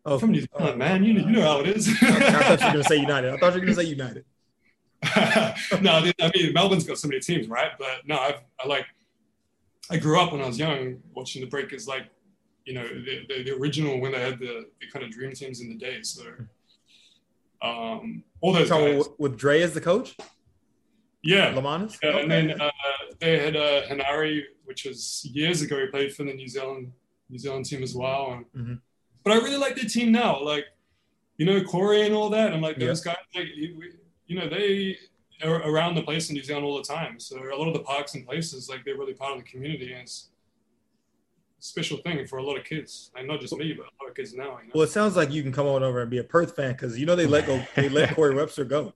Oh, 0.05 0.17
from 0.17 0.31
New 0.31 0.41
Zealand, 0.41 0.73
oh, 0.73 0.75
man. 0.75 1.03
You 1.03 1.13
know, 1.13 1.27
you 1.27 1.31
know 1.31 1.41
how 1.41 1.59
it 1.61 1.67
is. 1.67 1.87
I 1.87 1.93
thought 1.93 2.59
you 2.59 2.65
were 2.65 2.71
going 2.73 2.73
to 2.73 2.83
say 2.83 2.97
United. 2.97 3.33
I 3.33 3.37
thought 3.37 3.53
you 3.53 3.59
were 3.61 3.65
going 3.65 3.75
to 3.75 3.83
say 3.83 3.87
United. 3.87 4.25
no, 5.81 5.91
I 6.19 6.31
mean 6.35 6.53
Melbourne's 6.53 6.83
got 6.83 6.97
so 6.97 7.07
many 7.07 7.19
teams, 7.19 7.47
right? 7.47 7.71
But 7.77 8.05
no, 8.05 8.17
I've, 8.17 8.41
I 8.59 8.67
like. 8.67 8.85
I 9.91 9.97
grew 9.97 10.19
up 10.19 10.31
when 10.31 10.41
I 10.41 10.47
was 10.47 10.57
young 10.57 11.01
watching 11.13 11.41
the 11.41 11.47
Breakers, 11.47 11.87
like 11.87 12.07
you 12.65 12.73
know 12.73 12.87
the, 12.87 13.25
the, 13.27 13.43
the, 13.43 13.51
original 13.55 13.99
when 13.99 14.11
they 14.11 14.21
had 14.21 14.39
the, 14.39 14.67
the 14.79 14.87
kind 14.91 15.03
of 15.03 15.11
dream 15.11 15.33
teams 15.33 15.61
in 15.61 15.69
the 15.69 15.75
day. 15.75 16.01
So 16.03 16.23
um, 17.61 18.23
all 18.39 18.53
those 18.53 18.69
so 18.69 18.97
guys. 18.97 19.09
with 19.17 19.37
Dre 19.37 19.61
as 19.61 19.73
the 19.73 19.81
coach. 19.81 20.15
Yeah, 21.23 21.53
Lemanis. 21.53 21.97
Yeah, 22.01 22.09
okay. 22.09 22.21
and 22.21 22.31
then 22.31 22.61
uh, 22.61 22.71
they 23.19 23.37
had 23.37 23.55
uh, 23.55 23.83
Hinari, 23.87 24.43
which 24.65 24.85
was 24.85 25.25
years 25.25 25.61
ago. 25.61 25.79
He 25.79 25.87
played 25.87 26.13
for 26.15 26.23
the 26.23 26.33
New 26.33 26.47
Zealand 26.47 26.91
New 27.29 27.37
Zealand 27.37 27.65
team 27.65 27.83
as 27.83 27.93
well. 27.93 28.33
And, 28.33 28.45
mm-hmm. 28.55 28.73
But 29.23 29.33
I 29.33 29.35
really 29.37 29.57
like 29.57 29.75
their 29.75 29.85
team 29.85 30.11
now. 30.11 30.41
Like 30.41 30.65
you 31.37 31.45
know 31.45 31.61
Corey 31.63 32.05
and 32.05 32.15
all 32.15 32.29
that. 32.29 32.53
I'm 32.53 32.61
like 32.61 32.79
those 32.79 33.05
yeah. 33.05 33.13
guys. 33.13 33.23
Like 33.35 33.47
you 34.27 34.39
know, 34.39 34.47
they 34.47 34.97
around 35.43 35.95
the 35.95 36.03
place 36.03 36.29
in 36.29 36.35
New 36.35 36.43
Zealand 36.43 36.65
all 36.65 36.77
the 36.77 36.83
time. 36.83 37.19
So 37.19 37.37
a 37.37 37.55
lot 37.55 37.67
of 37.67 37.73
the 37.73 37.79
parks 37.79 38.15
and 38.15 38.25
places, 38.25 38.69
like 38.69 38.85
they're 38.85 38.97
really 38.97 39.13
part 39.13 39.37
of 39.37 39.43
the 39.43 39.49
community, 39.49 39.93
and 39.93 40.03
it's 40.03 40.29
a 41.59 41.63
special 41.63 41.97
thing 41.97 42.25
for 42.27 42.37
a 42.37 42.43
lot 42.43 42.57
of 42.57 42.63
kids, 42.63 43.11
and 43.15 43.27
not 43.27 43.39
just 43.39 43.55
me, 43.55 43.73
but 43.73 43.83
a 43.83 43.93
lot 44.01 44.09
of 44.09 44.15
kids 44.15 44.33
now. 44.33 44.43
You 44.43 44.67
know? 44.67 44.71
Well, 44.73 44.83
it 44.83 44.89
sounds 44.89 45.15
like 45.15 45.31
you 45.31 45.43
can 45.43 45.51
come 45.51 45.67
on 45.67 45.83
over 45.83 46.01
and 46.01 46.09
be 46.09 46.19
a 46.19 46.23
Perth 46.23 46.55
fan 46.55 46.73
because 46.73 46.97
you 46.97 47.05
know 47.05 47.15
they 47.15 47.27
let 47.27 47.45
go, 47.45 47.63
they 47.75 47.89
let 47.89 48.15
Corey 48.15 48.35
Webster 48.35 48.65
go. 48.65 48.93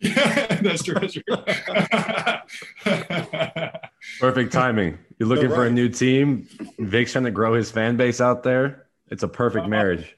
Yeah, 0.00 0.56
that's 0.62 0.82
true. 0.82 0.94
That's 0.94 1.14
true. 1.14 1.22
perfect 4.20 4.52
timing. 4.52 4.98
You're 5.18 5.28
looking 5.28 5.48
right. 5.48 5.56
for 5.56 5.66
a 5.66 5.70
new 5.70 5.88
team. 5.88 6.48
Vic's 6.78 7.12
trying 7.12 7.24
to 7.24 7.30
grow 7.30 7.54
his 7.54 7.70
fan 7.70 7.96
base 7.96 8.20
out 8.20 8.42
there. 8.42 8.86
It's 9.10 9.22
a 9.22 9.28
perfect 9.28 9.66
uh, 9.66 9.68
marriage. 9.68 10.16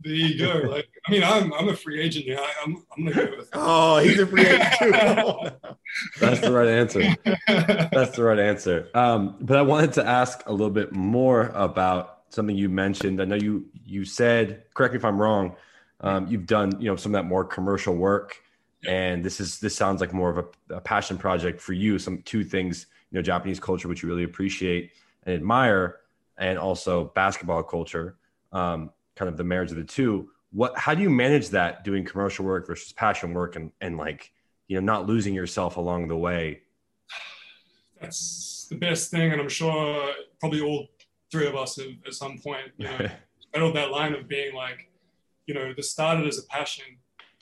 There 0.00 0.12
you 0.12 0.38
go. 0.38 0.68
Like, 0.68 0.88
I 1.06 1.10
mean, 1.10 1.22
I'm 1.22 1.52
I'm 1.52 1.68
a 1.68 1.76
free 1.76 2.00
agent. 2.00 2.24
Yeah, 2.24 2.46
I'm 2.64 2.82
I'm 2.96 3.04
gonna 3.04 3.26
go 3.26 3.36
with. 3.36 3.48
Oh, 3.52 3.98
he's 3.98 4.18
a 4.18 4.26
free 4.26 4.46
agent 4.46 4.72
too. 4.78 4.90
That's 6.20 6.40
the 6.40 6.50
right 6.50 6.68
answer. 6.68 7.14
That's 7.46 8.16
the 8.16 8.24
right 8.24 8.38
answer. 8.38 8.88
Um, 8.94 9.36
but 9.40 9.58
I 9.58 9.62
wanted 9.62 9.92
to 9.94 10.06
ask 10.06 10.42
a 10.46 10.52
little 10.52 10.70
bit 10.70 10.92
more 10.92 11.52
about 11.54 12.20
something 12.30 12.56
you 12.56 12.70
mentioned. 12.70 13.20
I 13.20 13.26
know 13.26 13.34
you 13.34 13.66
you 13.84 14.06
said, 14.06 14.64
correct 14.72 14.94
me 14.94 14.98
if 14.98 15.04
I'm 15.04 15.20
wrong. 15.20 15.56
Um, 16.00 16.26
you've 16.26 16.46
done 16.46 16.80
you 16.80 16.90
know 16.90 16.96
some 16.96 17.14
of 17.14 17.22
that 17.22 17.28
more 17.28 17.44
commercial 17.44 17.94
work, 17.94 18.40
and 18.86 19.22
this 19.22 19.40
is 19.40 19.60
this 19.60 19.76
sounds 19.76 20.00
like 20.00 20.14
more 20.14 20.30
of 20.30 20.38
a, 20.38 20.76
a 20.76 20.80
passion 20.80 21.18
project 21.18 21.60
for 21.60 21.74
you. 21.74 21.98
Some 21.98 22.22
two 22.22 22.44
things, 22.44 22.86
you 23.10 23.18
know, 23.18 23.22
Japanese 23.22 23.60
culture, 23.60 23.88
which 23.88 24.02
you 24.02 24.08
really 24.08 24.24
appreciate 24.24 24.92
and 25.24 25.34
admire, 25.34 26.00
and 26.38 26.58
also 26.58 27.12
basketball 27.14 27.62
culture. 27.62 28.16
Um, 28.52 28.90
kind 29.16 29.28
of 29.28 29.36
the 29.36 29.44
marriage 29.44 29.70
of 29.70 29.76
the 29.76 29.84
two 29.84 30.30
what 30.54 30.78
how 30.78 30.94
do 30.94 31.02
you 31.02 31.10
manage 31.10 31.48
that 31.50 31.82
doing 31.82 32.04
commercial 32.04 32.44
work 32.44 32.66
versus 32.66 32.92
passion 32.92 33.34
work 33.34 33.56
and 33.56 33.72
and 33.80 33.98
like 33.98 34.32
you 34.68 34.76
know 34.76 34.80
not 34.80 35.06
losing 35.06 35.34
yourself 35.34 35.76
along 35.76 36.06
the 36.06 36.16
way 36.16 36.60
that's 38.00 38.66
the 38.70 38.76
best 38.76 39.10
thing 39.10 39.32
and 39.32 39.40
i'm 39.40 39.48
sure 39.48 40.12
probably 40.38 40.60
all 40.60 40.86
three 41.30 41.46
of 41.46 41.56
us 41.56 41.76
have, 41.76 41.88
at 42.06 42.14
some 42.14 42.38
point 42.38 42.70
you 42.78 42.86
know 42.86 43.10
that 43.72 43.90
line 43.90 44.14
of 44.14 44.28
being 44.28 44.54
like 44.54 44.88
you 45.46 45.54
know 45.54 45.74
this 45.76 45.90
started 45.90 46.26
as 46.26 46.38
a 46.38 46.44
passion 46.44 46.84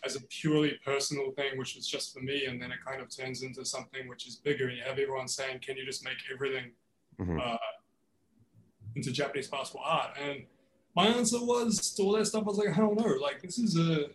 as 0.05 0.17
a 0.17 0.21
purely 0.23 0.79
personal 0.85 1.31
thing 1.33 1.59
which 1.59 1.77
was 1.77 1.87
just 1.87 2.15
for 2.15 2.21
me 2.21 2.47
and 2.47 2.61
then 2.61 2.73
it 2.73 2.79
kind 2.85 3.01
of 3.01 3.15
turns 3.15 3.43
into 3.43 3.65
something 3.65 4.09
which 4.09 4.27
is 4.27 4.37
bigger 4.37 4.69
and 4.69 4.79
you 4.79 4.83
have 4.83 4.99
everyone 4.99 5.29
saying 5.29 5.59
can 5.61 5.77
you 5.77 5.85
just 5.85 6.03
make 6.03 6.17
everything 6.33 6.71
mm-hmm. 7.21 7.39
uh, 7.39 7.57
into 8.97 9.13
japanese 9.13 9.49
basketball 9.49 9.85
art 9.87 10.17
and 10.21 10.45
my 10.95 11.07
answer 11.07 11.39
was 11.41 11.95
to 11.95 12.03
all 12.03 12.13
that 12.13 12.27
stuff. 12.27 12.43
I 12.43 12.47
was 12.47 12.59
like, 12.59 12.77
I 12.77 12.81
don't 12.81 12.99
know. 12.99 13.15
Like 13.21 13.41
this 13.43 13.59
is 13.59 13.79
a, 13.79 14.07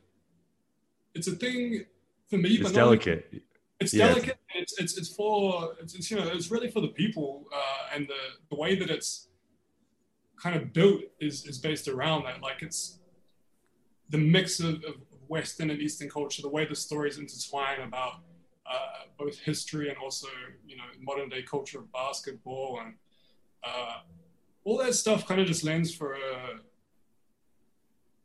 it's 1.13 1.27
a 1.27 1.35
thing 1.35 1.85
for 2.29 2.37
me. 2.37 2.49
It's 2.49 2.63
but 2.63 2.73
delicate. 2.73 3.27
Not, 3.31 3.41
it's 3.79 3.93
yeah. 3.93 4.07
delicate. 4.07 4.37
It's, 4.55 4.79
it's 4.79 4.97
it's 4.97 5.15
for 5.15 5.75
it's, 5.81 5.93
it's, 5.95 6.09
you 6.09 6.17
know 6.17 6.27
it's 6.27 6.51
really 6.51 6.69
for 6.69 6.81
the 6.81 6.87
people 6.89 7.47
uh, 7.53 7.95
and 7.95 8.07
the 8.07 8.15
the 8.49 8.55
way 8.55 8.75
that 8.75 8.89
it's 8.89 9.27
kind 10.41 10.55
of 10.55 10.73
built 10.73 11.01
is 11.19 11.45
is 11.45 11.57
based 11.57 11.87
around 11.87 12.23
that. 12.25 12.41
Like 12.41 12.61
it's 12.61 12.99
the 14.09 14.17
mix 14.17 14.59
of, 14.59 14.75
of 14.83 14.95
Western 15.27 15.69
and 15.69 15.81
Eastern 15.81 16.09
culture, 16.09 16.41
the 16.41 16.49
way 16.49 16.65
the 16.65 16.75
stories 16.75 17.17
intertwine 17.17 17.81
about 17.81 18.21
uh, 18.69 19.05
both 19.17 19.37
history 19.39 19.89
and 19.89 19.97
also 19.97 20.27
you 20.65 20.77
know 20.77 20.83
modern 21.01 21.29
day 21.29 21.41
culture 21.41 21.79
of 21.79 21.91
basketball 21.91 22.79
and 22.83 22.95
uh, 23.63 23.97
all 24.63 24.77
that 24.77 24.93
stuff 24.93 25.25
kind 25.25 25.39
of 25.39 25.47
just 25.47 25.63
lends 25.63 25.93
for 25.93 26.13
a, 26.13 26.59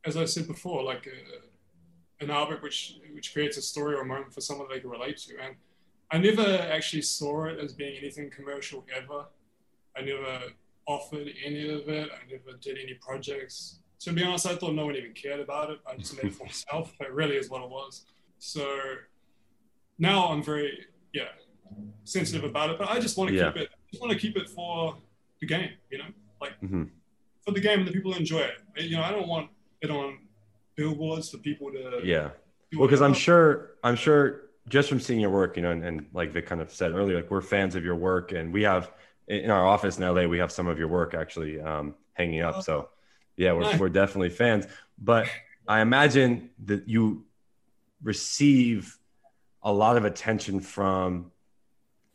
as 0.04 0.16
I 0.16 0.24
said 0.24 0.46
before, 0.46 0.82
like 0.82 1.06
a, 1.06 2.24
an 2.24 2.30
artwork 2.30 2.62
which 2.62 2.98
which 3.12 3.32
creates 3.32 3.56
a 3.56 3.62
story 3.62 3.94
or 3.94 4.02
a 4.02 4.04
moment 4.04 4.32
for 4.32 4.40
someone 4.40 4.68
they 4.70 4.80
can 4.80 4.90
relate 4.90 5.18
to. 5.18 5.34
And 5.40 5.56
I 6.10 6.18
never 6.18 6.46
actually 6.70 7.02
saw 7.02 7.44
it 7.44 7.58
as 7.58 7.72
being 7.72 7.96
anything 7.96 8.30
commercial 8.30 8.84
ever. 8.94 9.26
I 9.96 10.02
never 10.02 10.40
offered 10.86 11.28
any 11.44 11.72
of 11.72 11.88
it. 11.88 12.10
I 12.10 12.30
never 12.30 12.58
did 12.58 12.78
any 12.78 12.94
projects. 12.94 13.78
To 14.00 14.12
be 14.12 14.24
honest, 14.24 14.46
I 14.46 14.56
thought 14.56 14.74
no 14.74 14.86
one 14.86 14.96
even 14.96 15.12
cared 15.12 15.40
about 15.40 15.70
it. 15.70 15.78
I 15.86 15.96
just 15.96 16.16
made 16.16 16.32
it 16.32 16.34
for 16.34 16.44
myself. 16.46 16.92
It 17.00 17.12
really 17.12 17.36
is 17.36 17.48
what 17.48 17.62
it 17.62 17.70
was. 17.70 18.04
So 18.38 18.66
now 19.98 20.28
I'm 20.28 20.42
very 20.42 20.86
yeah 21.12 21.28
sensitive 22.04 22.44
about 22.44 22.70
it, 22.70 22.78
but 22.78 22.88
I 22.88 22.98
just 22.98 23.16
want 23.16 23.30
to 23.30 23.36
yeah. 23.36 23.52
keep 23.52 23.62
it. 23.62 23.68
I 23.72 23.90
just 23.90 24.00
want 24.00 24.12
to 24.12 24.18
keep 24.18 24.36
it 24.36 24.48
for 24.48 24.96
the 25.40 25.46
game. 25.46 25.70
You 25.90 25.98
know 25.98 26.04
like 26.42 26.60
mm-hmm. 26.60 26.84
for 27.44 27.52
the 27.52 27.60
game 27.60 27.78
and 27.78 27.88
the 27.88 27.92
people 27.92 28.12
who 28.12 28.18
enjoy 28.18 28.40
it. 28.40 28.58
You 28.76 28.96
know, 28.96 29.02
I 29.02 29.12
don't 29.12 29.28
want 29.28 29.48
it 29.82 29.90
on 29.90 30.18
billboards 30.76 31.30
for 31.30 31.38
people 31.38 31.70
to 31.70 32.00
yeah. 32.02 32.30
Well, 32.74 32.86
because 32.88 33.02
I'm 33.02 33.14
sure 33.14 33.72
I'm 33.84 33.96
sure 33.96 34.42
just 34.68 34.88
from 34.88 35.00
seeing 35.00 35.20
your 35.20 35.30
work, 35.30 35.56
you 35.56 35.62
know, 35.62 35.72
and, 35.72 35.84
and 35.84 36.06
like 36.12 36.32
Vic 36.32 36.46
kind 36.46 36.60
of 36.60 36.72
said 36.72 36.92
earlier, 36.92 37.16
like 37.16 37.30
we're 37.30 37.42
fans 37.42 37.74
of 37.74 37.84
your 37.84 37.96
work, 37.96 38.32
and 38.32 38.52
we 38.52 38.62
have 38.62 38.90
in 39.28 39.50
our 39.50 39.66
office 39.66 39.98
in 39.98 40.04
LA, 40.04 40.24
we 40.24 40.38
have 40.38 40.52
some 40.52 40.66
of 40.66 40.78
your 40.78 40.88
work 40.88 41.14
actually 41.14 41.60
um, 41.60 41.94
hanging 42.14 42.40
up. 42.40 42.62
So 42.62 42.88
yeah, 43.36 43.52
we're 43.52 43.76
we're 43.76 43.88
definitely 43.88 44.30
fans. 44.30 44.66
But 44.98 45.26
I 45.68 45.80
imagine 45.80 46.50
that 46.64 46.88
you 46.88 47.24
receive 48.02 48.96
a 49.62 49.72
lot 49.72 49.96
of 49.96 50.04
attention 50.04 50.60
from 50.60 51.30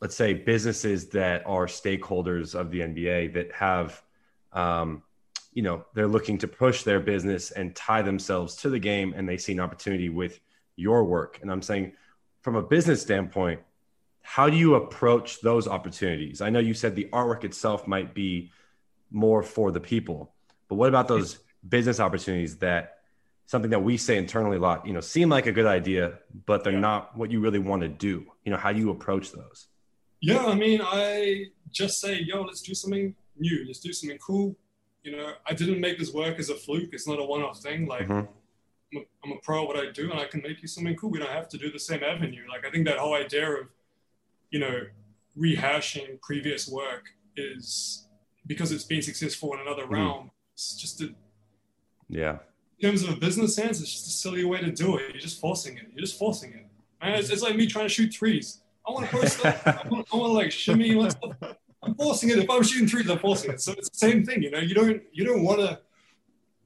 let's 0.00 0.14
say 0.14 0.32
businesses 0.32 1.08
that 1.08 1.44
are 1.46 1.66
stakeholders 1.66 2.54
of 2.54 2.70
the 2.70 2.80
NBA 2.80 3.34
that 3.34 3.52
have 3.52 4.00
um, 4.52 5.02
you 5.58 5.64
know 5.64 5.84
they're 5.92 6.06
looking 6.06 6.38
to 6.38 6.46
push 6.46 6.84
their 6.84 7.00
business 7.00 7.50
and 7.50 7.74
tie 7.74 8.00
themselves 8.00 8.54
to 8.54 8.70
the 8.70 8.78
game 8.78 9.12
and 9.16 9.28
they 9.28 9.36
see 9.36 9.50
an 9.50 9.58
opportunity 9.58 10.08
with 10.08 10.38
your 10.76 11.02
work 11.02 11.40
and 11.42 11.50
i'm 11.50 11.60
saying 11.60 11.92
from 12.42 12.54
a 12.54 12.62
business 12.62 13.02
standpoint 13.02 13.60
how 14.22 14.48
do 14.48 14.56
you 14.56 14.76
approach 14.76 15.40
those 15.40 15.66
opportunities 15.66 16.40
i 16.40 16.48
know 16.48 16.60
you 16.60 16.74
said 16.74 16.94
the 16.94 17.08
artwork 17.12 17.42
itself 17.42 17.88
might 17.88 18.14
be 18.14 18.52
more 19.10 19.42
for 19.42 19.72
the 19.72 19.80
people 19.80 20.32
but 20.68 20.76
what 20.76 20.88
about 20.88 21.08
those 21.08 21.40
business 21.68 21.98
opportunities 21.98 22.58
that 22.58 22.98
something 23.46 23.72
that 23.72 23.82
we 23.82 23.96
say 23.96 24.16
internally 24.16 24.58
a 24.58 24.60
lot 24.60 24.86
you 24.86 24.92
know 24.92 25.00
seem 25.00 25.28
like 25.28 25.46
a 25.46 25.52
good 25.52 25.66
idea 25.66 26.20
but 26.46 26.62
they're 26.62 26.72
yeah. 26.74 26.78
not 26.78 27.18
what 27.18 27.32
you 27.32 27.40
really 27.40 27.58
want 27.58 27.82
to 27.82 27.88
do 27.88 28.24
you 28.44 28.52
know 28.52 28.58
how 28.58 28.72
do 28.72 28.78
you 28.78 28.90
approach 28.90 29.32
those 29.32 29.66
yeah 30.20 30.46
i 30.46 30.54
mean 30.54 30.80
i 30.84 31.46
just 31.72 32.00
say 32.00 32.14
yo 32.20 32.42
let's 32.42 32.62
do 32.62 32.74
something 32.76 33.12
new. 33.40 33.64
Let's 33.66 33.80
do 33.80 33.92
something 33.92 34.18
cool. 34.18 34.56
You 35.08 35.16
know, 35.16 35.32
I 35.46 35.54
didn't 35.54 35.80
make 35.80 35.98
this 35.98 36.12
work 36.12 36.38
as 36.38 36.50
a 36.50 36.54
fluke. 36.54 36.90
It's 36.92 37.08
not 37.08 37.18
a 37.18 37.24
one-off 37.24 37.60
thing. 37.60 37.86
Like 37.86 38.02
mm-hmm. 38.02 38.26
I'm, 38.92 38.98
a, 38.98 39.00
I'm, 39.24 39.32
a 39.32 39.36
pro 39.40 39.62
at 39.62 39.68
what 39.68 39.78
I 39.78 39.90
do, 39.90 40.10
and 40.10 40.20
I 40.20 40.26
can 40.26 40.42
make 40.42 40.60
you 40.60 40.68
something 40.68 40.94
cool. 40.96 41.08
We 41.08 41.18
don't 41.18 41.30
have 41.30 41.48
to 41.48 41.56
do 41.56 41.72
the 41.72 41.78
same 41.78 42.02
avenue. 42.04 42.44
Like 42.46 42.66
I 42.66 42.70
think 42.70 42.84
that 42.84 42.98
whole 42.98 43.14
idea 43.14 43.50
of, 43.50 43.68
you 44.50 44.60
know, 44.60 44.82
rehashing 45.38 46.20
previous 46.20 46.68
work 46.68 47.06
is 47.36 48.06
because 48.46 48.70
it's 48.70 48.84
been 48.84 49.00
successful 49.00 49.54
in 49.54 49.60
another 49.60 49.84
Mhm. 49.86 49.90
realm. 49.92 50.30
It's 50.52 50.76
just 50.76 51.00
a, 51.00 51.14
Yeah. 52.10 52.40
in 52.78 52.90
terms 52.90 53.02
of 53.02 53.08
a 53.08 53.16
business 53.16 53.54
sense, 53.54 53.80
it's 53.80 53.90
just 53.90 54.08
a 54.08 54.10
silly 54.10 54.44
way 54.44 54.60
to 54.60 54.70
do 54.70 54.98
it. 54.98 55.12
You're 55.12 55.22
just 55.22 55.40
forcing 55.40 55.78
it. 55.78 55.86
You're 55.94 56.04
just 56.04 56.18
forcing 56.18 56.52
it. 56.52 56.66
Man, 57.00 57.18
it's, 57.18 57.30
it's 57.30 57.42
like 57.42 57.56
me 57.56 57.66
trying 57.66 57.86
to 57.86 57.94
shoot 57.94 58.12
threes. 58.12 58.60
I 58.86 58.90
want 58.90 59.08
to 59.08 59.16
post 59.16 59.38
stuff. 59.38 59.66
I 59.66 59.88
want, 59.88 60.06
to 60.06 60.16
like 60.16 60.52
shimmy 60.52 60.90
stuff. 61.08 61.56
I'm 61.82 61.94
forcing 61.94 62.30
it. 62.30 62.38
If 62.38 62.50
I'm 62.50 62.62
shooting 62.62 62.88
threes, 62.88 63.08
I'm 63.08 63.18
forcing 63.18 63.52
it. 63.52 63.60
So 63.60 63.72
it's 63.72 63.88
the 63.88 63.98
same 63.98 64.24
thing, 64.24 64.42
you 64.42 64.50
know. 64.50 64.58
You 64.58 64.74
don't 64.74 65.02
you 65.12 65.24
don't 65.24 65.42
want 65.42 65.60
to 65.60 65.80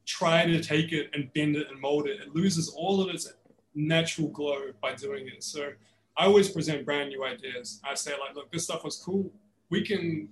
try 0.07 0.47
to 0.47 0.63
take 0.63 0.93
it 0.93 1.11
and 1.13 1.33
bend 1.33 1.57
it 1.57 1.69
and 1.71 1.81
mold 1.81 2.07
it. 2.07 2.21
It 2.21 2.35
loses 2.35 2.69
all 2.71 3.01
of 3.01 3.09
its 3.15 3.33
natural 3.75 4.29
glow 4.29 4.73
by 4.81 4.95
doing 4.95 5.29
it. 5.29 5.43
So 5.43 5.71
I 6.17 6.27
always 6.27 6.49
present 6.49 6.85
brand 6.85 7.11
new 7.11 7.25
ideas. 7.25 7.81
I 7.89 7.95
say 7.95 8.13
like, 8.13 8.35
look, 8.35 8.51
this 8.51 8.65
stuff 8.65 8.85
was 8.85 8.97
cool. 8.97 9.31
We 9.71 9.83
can 9.83 10.29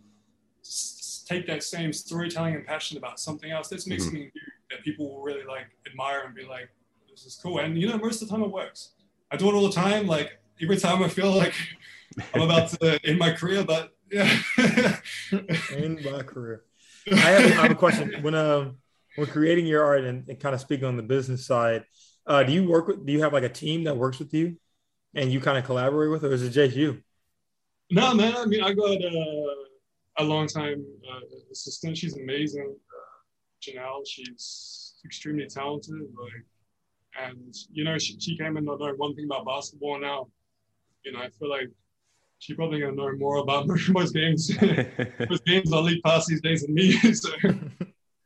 s- 0.62 1.24
take 1.26 1.46
that 1.46 1.62
same 1.62 1.92
storytelling 1.92 2.54
and 2.54 2.66
passion 2.66 2.98
about 2.98 3.20
something 3.20 3.50
else. 3.50 3.70
Let's 3.70 3.86
make 3.86 4.00
something 4.00 4.18
mm-hmm. 4.18 4.38
new 4.38 4.52
that 4.70 4.84
people 4.84 5.10
will 5.10 5.22
really 5.22 5.44
like 5.44 5.66
admire 5.86 6.22
and 6.26 6.34
be 6.34 6.44
like, 6.44 6.68
this 7.08 7.24
is 7.24 7.38
cool. 7.42 7.58
And 7.58 7.78
you 7.78 7.88
know, 7.88 7.98
most 7.98 8.22
of 8.22 8.28
the 8.28 8.34
time 8.34 8.44
it 8.44 8.50
works. 8.50 8.90
I 9.30 9.36
do 9.36 9.48
it 9.48 9.54
all 9.54 9.66
the 9.66 9.72
time. 9.72 10.06
Like 10.06 10.38
every 10.60 10.76
time 10.76 11.02
I 11.02 11.08
feel 11.08 11.32
like 11.32 11.54
I'm 12.34 12.42
about 12.42 12.70
to 12.80 13.00
end 13.04 13.18
my 13.18 13.32
career, 13.32 13.64
but 13.64 13.94
yeah. 14.10 14.96
in 15.76 16.00
my 16.04 16.22
career. 16.22 16.64
I 17.10 17.14
have, 17.14 17.58
I 17.58 17.62
have 17.62 17.70
a 17.70 17.74
question. 17.74 18.14
When 18.22 18.34
um 18.34 18.78
when 19.16 19.26
creating 19.26 19.66
your 19.66 19.84
art 19.84 20.04
and, 20.04 20.28
and 20.28 20.38
kind 20.38 20.54
of 20.54 20.60
speaking 20.60 20.86
on 20.86 20.96
the 20.96 21.02
business 21.02 21.46
side, 21.46 21.84
uh, 22.26 22.42
do 22.42 22.52
you 22.52 22.68
work 22.68 22.88
with? 22.88 23.04
Do 23.04 23.12
you 23.12 23.22
have 23.22 23.32
like 23.32 23.42
a 23.42 23.48
team 23.48 23.84
that 23.84 23.96
works 23.96 24.18
with 24.18 24.32
you, 24.34 24.56
and 25.14 25.32
you 25.32 25.40
kind 25.40 25.58
of 25.58 25.64
collaborate 25.64 26.10
with, 26.10 26.24
or 26.24 26.32
is 26.32 26.42
it 26.42 26.50
just 26.50 26.76
you? 26.76 27.02
No, 27.90 28.14
man. 28.14 28.36
I 28.36 28.44
mean, 28.44 28.62
I 28.62 28.72
got 28.72 29.02
uh, 29.04 29.54
a 30.18 30.24
long 30.24 30.46
time 30.46 30.84
uh, 31.10 31.20
assistant. 31.50 31.96
She's 31.96 32.16
amazing. 32.16 32.72
Uh, 32.72 33.60
Janelle, 33.60 34.06
she's 34.06 34.94
extremely 35.04 35.46
talented. 35.46 35.94
Like, 35.94 37.26
and 37.26 37.54
you 37.72 37.84
know, 37.84 37.98
she, 37.98 38.18
she 38.20 38.36
came 38.36 38.56
in 38.56 38.64
to 38.66 38.76
know 38.76 38.94
one 38.96 39.14
thing 39.16 39.24
about 39.24 39.44
basketball. 39.44 39.98
Now, 39.98 40.28
you 41.04 41.12
know, 41.12 41.20
I 41.20 41.30
feel 41.30 41.50
like 41.50 41.68
she 42.40 42.54
probably 42.54 42.80
gonna 42.80 42.92
know 42.96 43.12
more 43.16 43.36
about 43.36 43.66
most 43.90 44.12
games, 44.14 44.50
most 45.30 45.44
games 45.44 45.72
on 45.72 45.84
league 45.84 46.02
pass 46.02 46.26
these 46.26 46.40
days 46.40 46.62
than 46.62 46.74
me. 46.74 46.92
so 47.14 47.30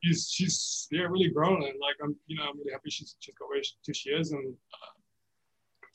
she's 0.03 0.31
she's 0.31 0.89
yeah 0.91 1.03
really 1.03 1.29
grown 1.29 1.63
and 1.65 1.75
like 1.81 1.97
I'm 2.03 2.17
you 2.27 2.37
know 2.37 2.45
I'm 2.45 2.57
really 2.59 2.73
happy 2.73 2.91
she's 2.91 3.17
she's 3.19 3.35
got 3.35 3.49
where 3.49 3.63
she, 3.63 3.73
who 3.87 3.93
she 3.93 4.11
is 4.11 4.33
and 4.33 4.55
uh, 4.73 4.93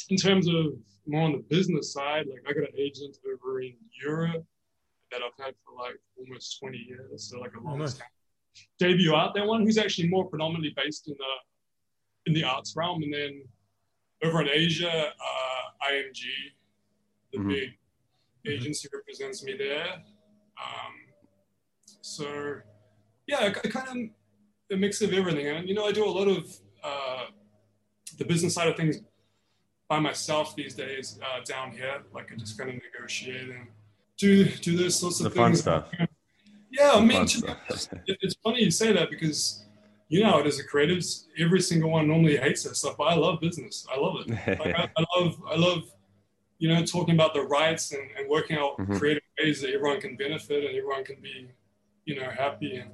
in 0.09 0.17
terms 0.17 0.47
of 0.47 0.65
more 1.07 1.21
on 1.23 1.31
the 1.31 1.43
business 1.55 1.93
side 1.93 2.25
like 2.29 2.43
I 2.47 2.53
got 2.53 2.69
an 2.69 2.75
agent 2.77 3.17
over 3.31 3.61
in 3.61 3.73
Europe 4.03 4.43
that 5.11 5.21
I've 5.23 5.43
had 5.43 5.53
for 5.63 5.73
like 5.81 5.99
almost 6.17 6.59
20 6.59 6.77
years 6.77 7.29
so 7.29 7.39
like 7.39 7.51
a 7.55 7.63
long 7.63 7.79
nice. 7.79 7.93
time 7.95 8.07
debut 8.79 9.15
out 9.15 9.33
that 9.35 9.45
one 9.45 9.61
who's 9.61 9.77
actually 9.77 10.09
more 10.09 10.25
predominantly 10.27 10.73
based 10.75 11.07
in 11.07 11.15
the 11.17 11.33
in 12.29 12.33
the 12.33 12.43
arts 12.43 12.75
realm 12.75 13.01
and 13.03 13.13
then 13.13 13.43
over 14.23 14.41
in 14.41 14.49
Asia 14.49 14.91
uh, 14.91 15.87
IMG 15.89 16.21
the 17.31 17.37
Mhm. 17.39 17.49
big 17.49 17.69
agency 18.49 18.87
represents 18.93 19.43
me 19.43 19.55
there 19.57 20.01
um, 20.59 20.93
so 22.01 22.59
yeah, 23.27 23.37
I, 23.41 23.49
kind 23.51 23.87
of 23.87 24.75
a 24.75 24.79
mix 24.79 25.01
of 25.01 25.13
everything. 25.13 25.47
And 25.47 25.67
you 25.67 25.75
know, 25.75 25.85
I 25.85 25.91
do 25.91 26.05
a 26.05 26.09
lot 26.09 26.27
of 26.27 26.51
uh, 26.83 27.25
the 28.17 28.25
business 28.25 28.55
side 28.55 28.67
of 28.67 28.75
things 28.75 29.01
by 29.87 29.99
myself 29.99 30.55
these 30.55 30.75
days 30.75 31.19
uh, 31.23 31.43
down 31.43 31.71
here. 31.71 32.03
Like 32.13 32.31
I 32.31 32.35
just 32.35 32.57
kind 32.57 32.69
of 32.69 32.75
negotiate 32.93 33.49
and 33.49 33.67
do 34.17 34.45
do 34.45 34.77
those 34.77 34.99
sorts 34.99 35.19
of 35.19 35.25
the 35.25 35.29
things. 35.29 35.61
fun 35.61 35.85
stuff. 35.89 36.07
Yeah, 36.71 36.91
I 36.93 36.99
mean, 36.99 37.11
fun 37.11 37.25
to 37.27 37.41
be 37.41 37.47
stuff. 37.47 37.57
honest, 37.69 37.93
it, 38.07 38.17
it's 38.21 38.35
funny 38.43 38.63
you 38.63 38.71
say 38.71 38.93
that 38.93 39.09
because 39.09 39.65
you 40.07 40.23
know, 40.23 40.41
as 40.41 40.59
a 40.59 40.67
creatives, 40.67 41.25
every 41.37 41.61
single 41.61 41.91
one 41.91 42.07
normally 42.07 42.35
hates 42.37 42.63
that 42.63 42.75
stuff. 42.75 42.95
But 42.97 43.05
I 43.05 43.13
love 43.13 43.39
business. 43.39 43.85
I 43.93 43.99
love 43.99 44.15
it. 44.21 44.59
Like 44.59 44.75
I, 44.75 44.89
I 44.97 45.05
love, 45.15 45.41
I 45.47 45.55
love, 45.55 45.83
you 46.59 46.67
know, 46.69 46.83
talking 46.85 47.15
about 47.15 47.33
the 47.33 47.41
rights 47.41 47.91
and, 47.93 48.09
and 48.17 48.29
working 48.29 48.57
out 48.57 48.77
Mhm. 48.77 48.99
creative 48.99 49.23
ways 49.41 49.61
that 49.61 49.73
everyone 49.73 49.99
can 49.99 50.15
benefit 50.15 50.63
and 50.65 50.75
everyone 50.77 51.03
can 51.03 51.19
be, 51.21 51.49
you 52.05 52.15
know, 52.19 52.29
happy 52.29 52.75
and 52.75 52.91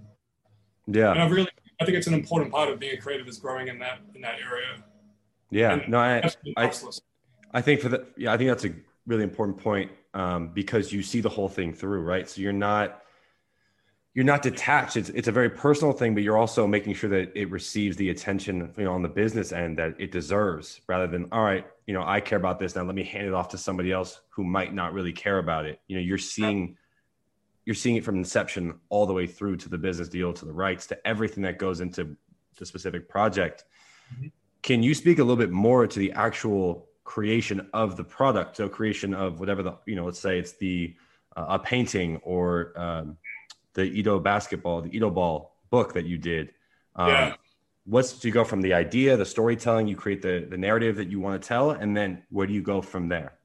and 0.87 0.95
yeah. 0.95 1.11
I've 1.25 1.31
really, 1.31 1.49
I 1.81 1.85
think 1.85 1.97
it's 1.97 2.05
an 2.05 2.13
important 2.13 2.51
part 2.51 2.69
of 2.69 2.79
being 2.79 2.95
a 2.95 3.01
creative 3.01 3.27
is 3.27 3.39
growing 3.39 3.67
in 3.69 3.79
that 3.79 3.99
in 4.13 4.21
that 4.21 4.35
area. 4.39 4.83
Yeah. 5.49 5.73
And 5.73 5.89
No, 5.89 5.97
I, 5.97 6.31
I. 6.57 6.71
I 7.53 7.61
think 7.61 7.79
for 7.81 7.89
the 7.89 8.05
yeah, 8.17 8.33
I 8.33 8.37
think 8.37 8.49
that's 8.49 8.65
a 8.65 8.73
really 9.07 9.23
important 9.23 9.57
point 9.57 9.89
um, 10.13 10.49
because 10.49 10.91
you 10.91 11.01
see 11.01 11.21
the 11.21 11.29
whole 11.29 11.47
thing 11.49 11.73
through, 11.73 12.01
right? 12.01 12.29
So 12.29 12.41
you're 12.41 12.53
not 12.53 13.01
you're 14.15 14.25
not 14.25 14.41
detached. 14.41 14.95
It's 14.95 15.09
it's 15.09 15.27
a 15.27 15.31
very 15.31 15.49
personal 15.49 15.91
thing, 15.91 16.15
but 16.15 16.23
you're 16.23 16.37
also 16.37 16.65
making 16.65 16.93
sure 16.93 17.09
that 17.09 17.33
it 17.35 17.51
receives 17.51 17.97
the 17.97 18.09
attention, 18.09 18.73
you 18.77 18.85
know, 18.85 18.93
on 18.93 19.01
the 19.01 19.09
business 19.09 19.51
end 19.51 19.77
that 19.77 19.93
it 19.99 20.11
deserves, 20.11 20.79
rather 20.87 21.05
than 21.05 21.27
all 21.33 21.43
right, 21.43 21.67
you 21.85 21.93
know, 21.93 22.01
I 22.01 22.21
care 22.21 22.37
about 22.37 22.57
this 22.57 22.77
now. 22.77 22.83
Let 22.83 22.95
me 22.95 23.03
hand 23.03 23.27
it 23.27 23.33
off 23.33 23.49
to 23.49 23.57
somebody 23.57 23.91
else 23.91 24.21
who 24.29 24.45
might 24.45 24.73
not 24.73 24.93
really 24.93 25.11
care 25.11 25.39
about 25.39 25.65
it. 25.65 25.81
You 25.87 25.97
know, 25.97 26.01
you're 26.01 26.17
seeing 26.17 26.77
you're 27.65 27.75
seeing 27.75 27.97
it 27.97 28.05
from 28.05 28.15
inception 28.15 28.79
all 28.87 29.05
the 29.05 29.13
way 29.13 29.27
through 29.27 29.57
to 29.57 29.69
the 29.69 29.77
business 29.77 30.07
deal, 30.07 30.31
to 30.31 30.45
the 30.45 30.53
rights, 30.53 30.87
to 30.87 31.07
everything 31.07 31.43
that 31.43 31.59
goes 31.59 31.81
into 31.81 32.15
the 32.57 32.65
specific 32.65 33.09
project. 33.09 33.65
Mhm. 34.17 34.31
Can 34.61 34.81
you 34.81 34.93
speak 34.93 35.19
a 35.19 35.23
little 35.23 35.35
bit 35.35 35.51
more 35.51 35.87
to 35.87 35.99
the 35.99 36.13
actual 36.13 36.87
creation 37.03 37.69
of 37.73 37.97
the 37.97 38.03
product? 38.03 38.55
So 38.55 38.69
creation 38.69 39.13
of 39.13 39.41
whatever 39.41 39.61
the 39.61 39.73
you 39.85 39.97
know, 39.97 40.05
let's 40.05 40.19
say 40.19 40.39
it's 40.39 40.53
the 40.53 40.95
uh, 41.35 41.47
a 41.49 41.59
painting 41.59 42.15
or 42.23 42.71
um, 42.79 43.17
the 43.75 43.83
Edo 43.83 44.19
basketball, 44.19 44.81
the 44.81 44.95
Edo 44.95 45.09
ball 45.11 45.55
book 45.69 45.93
that 45.93 46.05
you 46.05 46.17
did. 46.17 46.51
Um, 46.95 47.09
Yeah. 47.09 47.35
What's 47.87 48.13
do 48.19 48.27
you 48.27 48.33
go 48.33 48.43
from 48.43 48.61
the 48.61 48.73
idea, 48.73 49.15
the 49.15 49.25
storytelling, 49.25 49.87
you 49.87 49.95
create 49.95 50.21
the 50.23 50.47
the 50.49 50.57
narrative 50.57 50.95
that 50.95 51.09
you 51.11 51.19
want 51.19 51.39
to 51.39 51.47
tell, 51.47 51.69
and 51.69 51.95
then 51.95 52.23
where 52.31 52.47
do 52.47 52.53
you 52.53 52.63
go 52.63 52.81
from 52.81 53.09
there? 53.09 53.37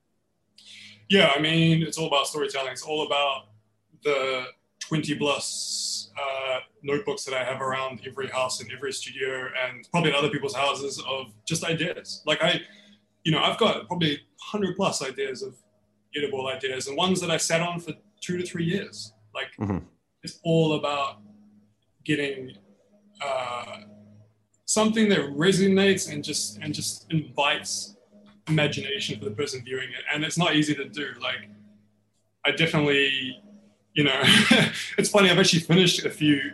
Yeah, 1.10 1.30
I 1.36 1.40
mean, 1.40 1.82
it's 1.82 1.98
all 1.98 2.06
about 2.06 2.26
storytelling. 2.26 2.72
It's 2.72 2.82
all 2.82 3.04
about 3.06 3.48
the 4.02 4.46
20 4.78 5.14
plus 5.16 6.10
uh, 6.18 6.60
notebooks 6.82 7.24
that 7.24 7.34
I 7.34 7.44
have 7.44 7.60
around 7.60 8.00
every 8.06 8.28
house 8.28 8.60
and 8.62 8.72
every 8.72 8.92
studio 8.92 9.48
and 9.62 9.86
probably 9.90 10.10
in 10.10 10.16
other 10.16 10.30
people's 10.30 10.54
houses 10.54 11.02
of 11.06 11.32
just 11.46 11.62
ideas. 11.64 12.22
Like 12.24 12.42
I, 12.42 12.62
you 13.24 13.32
know, 13.32 13.42
I've 13.42 13.58
got 13.58 13.86
probably 13.88 14.12
100 14.52 14.74
plus 14.76 15.02
ideas 15.02 15.42
of 15.42 15.54
Edo 16.16 16.30
ball 16.30 16.48
ideas 16.48 16.86
and 16.88 16.96
ones 16.96 17.20
that 17.20 17.30
I 17.30 17.36
sat 17.36 17.60
on 17.60 17.78
for 17.78 17.92
two 18.22 18.38
to 18.38 18.44
three 18.46 18.64
years. 18.64 19.12
Like 19.34 19.48
Mhm. 19.60 19.84
It's 20.22 20.40
all 20.44 20.74
about 20.74 21.18
getting 22.04 22.52
uh, 23.22 23.78
something 24.66 25.08
that 25.08 25.20
resonates 25.20 26.12
and 26.12 26.22
just 26.22 26.58
and 26.58 26.74
just 26.74 27.06
invites 27.10 27.96
imagination 28.48 29.18
for 29.18 29.26
the 29.26 29.30
person 29.30 29.62
viewing 29.64 29.88
it. 29.90 30.04
And 30.12 30.24
it's 30.24 30.38
not 30.38 30.56
easy 30.56 30.74
to 30.74 30.88
do. 30.88 31.08
Like 31.20 31.50
i 32.44 32.50
definitely 32.50 33.42
you 33.94 34.04
know 34.04 34.20
it's 34.98 35.10
funny 35.10 35.30
i've 35.30 35.38
actually 35.38 35.60
finished 35.60 36.04
a 36.04 36.10
few 36.10 36.52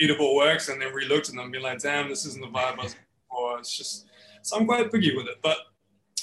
Edo 0.00 0.16
ball 0.16 0.36
works 0.36 0.68
and 0.68 0.82
then 0.82 0.92
re-looked 0.92 1.28
at 1.28 1.34
them 1.34 1.44
and 1.44 1.52
been 1.52 1.62
like 1.62 1.78
damn 1.78 2.08
this 2.08 2.26
isn't 2.26 2.40
the 2.40 2.48
vibe 2.48 2.78
i 2.78 2.82
was 2.82 2.96
for. 3.30 3.58
It's 3.58 3.76
just 3.76 4.06
so 4.42 4.56
i'm 4.56 4.66
quite 4.66 4.90
picky 4.90 5.16
with 5.16 5.26
it. 5.26 5.36
But 5.42 5.56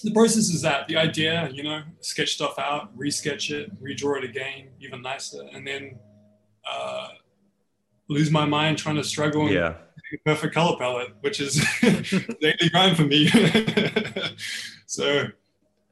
the 0.04 0.12
process 0.12 0.50
is 0.50 0.62
that 0.64 0.88
the 0.88 0.98
idea 0.98 1.50
you 1.54 1.64
know 1.64 1.84
sketch 2.02 2.34
stuff 2.34 2.58
out 2.60 2.92
re-sketch 2.96 3.52
it 3.52 3.82
redraw 3.82 4.18
it 4.18 4.24
again 4.26 4.70
even 4.80 5.02
nicer. 5.02 5.44
And 5.54 5.66
then 5.66 5.98
uh, 6.70 7.10
lose 8.10 8.32
my 8.32 8.46
mind 8.46 8.78
trying 8.78 8.96
to 8.98 9.04
struggle 9.04 9.44
and 9.44 9.52
Yeah. 9.54 9.76
perfect 10.26 10.54
color 10.54 10.78
palette, 10.78 11.14
which 11.22 11.40
is 11.40 11.64
daily 11.82 12.70
grind 12.72 12.98
for 12.98 13.04
me. 13.04 13.28
so, 14.86 15.26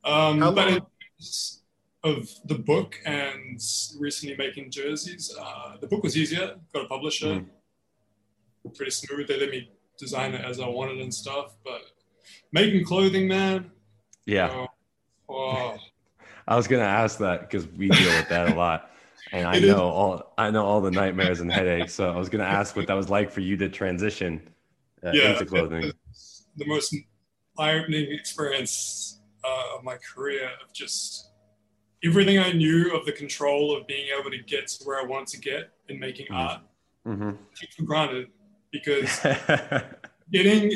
um, 0.03 0.39
How 0.39 0.51
but 0.51 0.67
long- 0.67 0.75
in 0.77 0.81
terms 1.17 1.61
of 2.03 2.29
the 2.45 2.55
book 2.55 2.95
and 3.05 3.59
recently 3.99 4.35
making 4.37 4.71
jerseys, 4.71 5.35
uh, 5.39 5.77
the 5.81 5.87
book 5.87 6.03
was 6.03 6.17
easier. 6.17 6.55
Got 6.73 6.85
a 6.85 6.87
publisher, 6.87 7.43
pretty 8.75 8.91
smooth. 8.91 9.27
They 9.27 9.39
let 9.39 9.49
me 9.49 9.71
design 9.97 10.33
it 10.33 10.43
as 10.45 10.59
I 10.59 10.67
wanted 10.67 10.99
and 10.99 11.13
stuff. 11.13 11.55
But 11.63 11.81
making 12.51 12.85
clothing, 12.85 13.27
man, 13.27 13.71
Yeah. 14.25 14.49
oh, 15.29 15.33
oh, 15.33 15.77
I 16.47 16.55
was 16.55 16.67
gonna 16.67 16.83
ask 16.83 17.19
that 17.19 17.41
because 17.41 17.67
we 17.67 17.89
deal 17.89 18.09
with 18.17 18.29
that 18.29 18.51
a 18.51 18.55
lot, 18.55 18.91
and 19.31 19.47
I 19.47 19.59
know 19.59 19.79
all 19.89 20.33
I 20.37 20.51
know 20.51 20.65
all 20.65 20.81
the 20.81 20.91
nightmares 20.91 21.39
and 21.39 21.51
headaches. 21.51 21.93
So 21.93 22.11
I 22.11 22.17
was 22.17 22.29
gonna 22.29 22.43
ask 22.43 22.75
what 22.75 22.87
that 22.87 22.93
was 22.95 23.09
like 23.09 23.31
for 23.31 23.41
you 23.41 23.57
to 23.57 23.69
transition 23.69 24.49
uh, 25.03 25.11
yeah, 25.13 25.31
into 25.33 25.45
clothing. 25.45 25.91
the 26.55 26.65
most 26.65 26.95
eye-opening 27.57 28.11
experience 28.11 29.21
uh, 29.43 29.77
of 29.77 29.83
my 29.83 29.97
career 29.97 30.49
of 30.63 30.73
just 30.73 31.31
everything 32.03 32.39
I 32.39 32.51
knew 32.53 32.95
of 32.95 33.05
the 33.05 33.11
control 33.11 33.75
of 33.75 33.85
being 33.87 34.07
able 34.17 34.31
to 34.31 34.37
get 34.39 34.67
to 34.67 34.83
where 34.85 34.99
I 34.99 35.03
wanted 35.03 35.27
to 35.29 35.39
get 35.39 35.71
in 35.89 35.99
making 35.99 36.27
Mhm. 36.27 36.35
art 36.35 36.61
hmm 37.05 37.31
take 37.55 37.71
for 37.73 37.83
granted 37.83 38.27
because 38.71 39.19
getting 40.31 40.71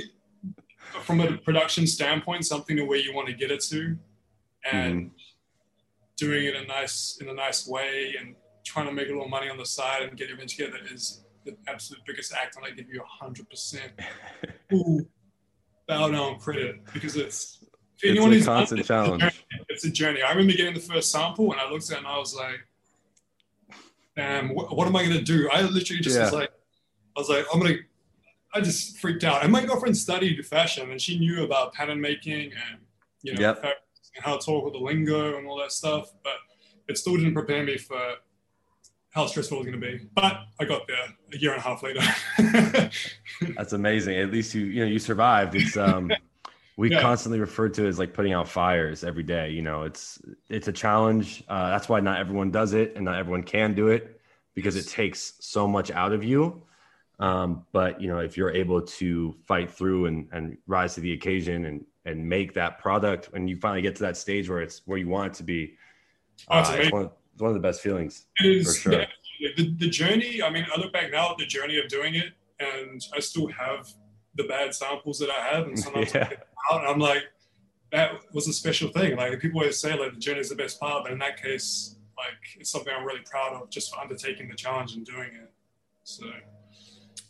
from 1.04 1.20
a 1.22 1.38
production 1.38 1.86
standpoint 1.88 2.46
something 2.46 2.76
to 2.78 2.84
where 2.84 2.98
you 3.00 3.14
want 3.14 3.28
to 3.28 3.34
get 3.34 3.52
it 3.52 3.62
to 3.62 3.98
and 4.72 5.12
doing 6.18 6.46
it 6.46 6.56
in 6.56 6.64
a 6.64 6.68
nice 6.68 7.18
in 7.22 7.30
a 7.30 7.34
nice 7.34 7.68
way 7.68 8.16
and 8.20 8.36
trying 8.74 8.88
to 8.88 8.92
make 8.92 9.08
a 9.08 9.12
little 9.12 9.30
money 9.30 9.50
on 9.50 9.58
the 9.58 9.66
side 9.66 10.02
and 10.02 10.18
get 10.18 10.30
everything 10.32 10.48
together 10.48 10.80
is 10.92 11.24
the 11.46 11.56
absolute 11.68 12.02
biggest 12.08 12.34
act, 12.34 12.56
and 12.56 12.66
I 12.66 12.72
give 12.72 12.90
you 12.90 13.02
a 13.02 13.24
hundred 13.24 13.50
percent 13.50 13.92
bow 15.88 16.10
down 16.10 16.40
credit 16.40 16.84
because 16.94 17.16
it's 17.16 17.64
it's 18.02 18.20
a 18.20 18.46
constant 18.46 18.86
challenge. 18.86 19.46
It's 19.70 19.86
a 19.86 19.92
journey. 19.92 20.22
I 20.22 20.32
remember 20.32 20.54
getting 20.54 20.74
the 20.74 20.80
first 20.80 21.12
sample 21.12 21.52
and 21.52 21.62
I 21.62 21.70
looked 21.70 21.90
at 21.90 21.96
it 21.96 21.98
and 22.00 22.08
I 22.08 22.18
was 22.18 22.36
like, 22.36 22.68
damn, 24.16 24.54
what, 24.54 24.76
what 24.76 24.88
am 24.88 24.96
I 24.96 25.06
going 25.06 25.18
to 25.18 25.24
do? 25.24 25.50
I 25.52 25.62
literally 25.62 26.02
just 26.02 26.18
yeah. 26.18 26.24
was 26.24 26.34
like, 26.34 26.50
I 27.16 27.20
was 27.20 27.30
like, 27.30 27.46
I'm 27.54 27.60
going 27.60 27.74
to, 27.76 27.80
I 28.54 28.62
just 28.62 28.98
freaked 28.98 29.24
out. 29.24 29.44
And 29.44 29.52
my 29.52 29.66
girlfriend 29.66 29.96
studied 29.96 30.46
fashion 30.46 30.92
and 30.92 31.02
she 31.02 31.18
knew 31.18 31.44
about 31.44 31.74
pattern 31.74 32.02
making 32.02 32.52
and, 32.52 32.82
you 33.22 33.34
know, 33.34 33.42
yep. 33.42 33.64
and 33.64 34.24
how 34.24 34.38
to 34.38 34.46
talk 34.46 34.66
with 34.66 34.74
the 34.74 34.80
lingo 34.80 35.38
and 35.38 35.48
all 35.48 35.58
that 35.60 35.72
stuff. 35.72 36.12
But 36.24 36.34
it 36.88 36.98
still 36.98 37.16
didn't 37.16 37.34
prepare 37.34 37.64
me 37.64 37.78
for 37.78 38.16
how 39.14 39.28
stressful 39.28 39.58
it 39.58 39.60
was 39.60 39.68
going 39.68 39.80
to 39.80 39.98
be. 39.98 40.06
But 40.14 40.42
I 40.60 40.66
got 40.66 40.88
there 40.88 40.98
a 41.32 41.38
year 41.38 41.54
and 41.54 41.60
a 41.60 41.64
half 41.64 41.84
later. 41.84 42.02
That's 43.56 43.74
amazing. 43.74 44.18
At 44.18 44.32
least 44.32 44.54
you, 44.56 44.66
you 44.66 44.84
know, 44.84 44.90
you 44.90 45.00
survived. 45.00 45.56
It's, 45.56 45.78
um, 45.78 46.12
we 46.78 46.92
yeah. 46.92 47.02
constantly 47.02 47.40
refer 47.40 47.70
to 47.70 47.86
it 47.86 47.88
as 47.88 48.00
like 48.00 48.14
putting 48.14 48.34
out 48.34 48.48
fires 48.48 49.04
every 49.04 49.24
day 49.24 49.50
you 49.52 49.62
know 49.62 49.84
it's 49.84 50.20
it's 50.50 50.68
a 50.68 50.72
challenge 50.72 51.44
uh, 51.48 51.70
that's 51.70 51.88
why 51.88 52.00
not 52.00 52.20
everyone 52.20 52.50
does 52.52 52.74
it 52.74 52.94
and 52.96 53.06
not 53.06 53.16
everyone 53.16 53.44
can 53.44 53.74
do 53.74 53.90
it 53.90 54.20
because 54.56 54.76
it 54.76 54.88
takes 54.88 55.34
so 55.40 55.68
much 55.68 55.92
out 55.92 56.14
of 56.14 56.24
you 56.24 56.64
um, 57.20 57.64
but 57.72 58.02
you 58.02 58.08
know 58.08 58.20
if 58.20 58.38
you're 58.38 58.52
able 58.52 58.82
to 58.82 59.36
fight 59.46 59.70
through 59.70 60.08
and, 60.08 60.28
and 60.32 60.58
rise 60.68 60.96
to 60.96 61.02
the 61.02 61.14
occasion 61.14 61.66
and 61.66 61.86
and 62.06 62.28
make 62.28 62.54
that 62.54 62.80
product 62.80 63.28
when 63.32 63.48
you 63.48 63.56
finally 63.56 63.82
get 63.82 63.96
to 63.96 64.02
that 64.02 64.18
stage 64.18 64.50
where 64.50 64.62
it's 64.62 64.82
where 64.86 64.98
you 64.98 65.08
want 65.08 65.32
it 65.32 65.38
to 65.38 65.44
be 65.44 65.76
oh, 66.50 66.58
uh, 66.58 67.10
it's, 67.34 67.42
one, 67.42 67.50
of 67.50 67.56
the 67.56 67.60
best 67.60 67.82
feelings 67.82 68.26
it 68.40 68.46
is, 68.46 68.78
for 68.78 68.92
sure 68.92 69.06
yeah, 69.40 69.50
the, 69.58 69.74
the 69.78 69.90
journey 69.90 70.42
i 70.42 70.50
mean 70.50 70.66
i 70.74 70.80
look 70.80 70.94
back 70.94 71.12
now 71.12 71.32
at 71.32 71.38
the 71.38 71.46
journey 71.46 71.80
of 71.80 71.88
doing 71.88 72.16
it 72.16 72.34
and 72.60 73.02
i 73.16 73.20
still 73.20 73.48
have 73.48 73.88
the 74.36 74.44
bad 74.46 74.74
samples 74.74 75.20
that 75.20 75.30
i 75.30 75.56
have 75.56 75.68
and 75.68 75.78
sometimes 75.80 76.14
yeah 76.16 76.30
out. 76.72 76.82
And 76.82 76.90
I'm 76.90 77.00
like, 77.00 77.24
that 77.92 78.14
was 78.34 78.48
a 78.48 78.54
special 78.54 78.90
thing. 78.90 79.16
Like 79.16 79.40
people 79.40 79.60
always 79.60 79.80
say, 79.80 79.98
like 79.98 80.14
the 80.14 80.20
journey 80.20 80.40
is 80.40 80.50
the 80.50 80.56
best 80.56 80.80
part, 80.80 81.04
but 81.04 81.12
in 81.12 81.20
that 81.20 81.42
case, 81.42 81.96
like 82.18 82.60
it's 82.60 82.72
something 82.72 82.94
I'm 82.96 83.06
really 83.06 83.22
proud 83.26 83.62
of 83.62 83.70
just 83.70 83.94
for 83.94 84.02
undertaking 84.02 84.50
the 84.50 84.56
challenge 84.56 84.96
and 84.96 85.06
doing 85.06 85.30
it. 85.34 85.52
So, 86.04 86.26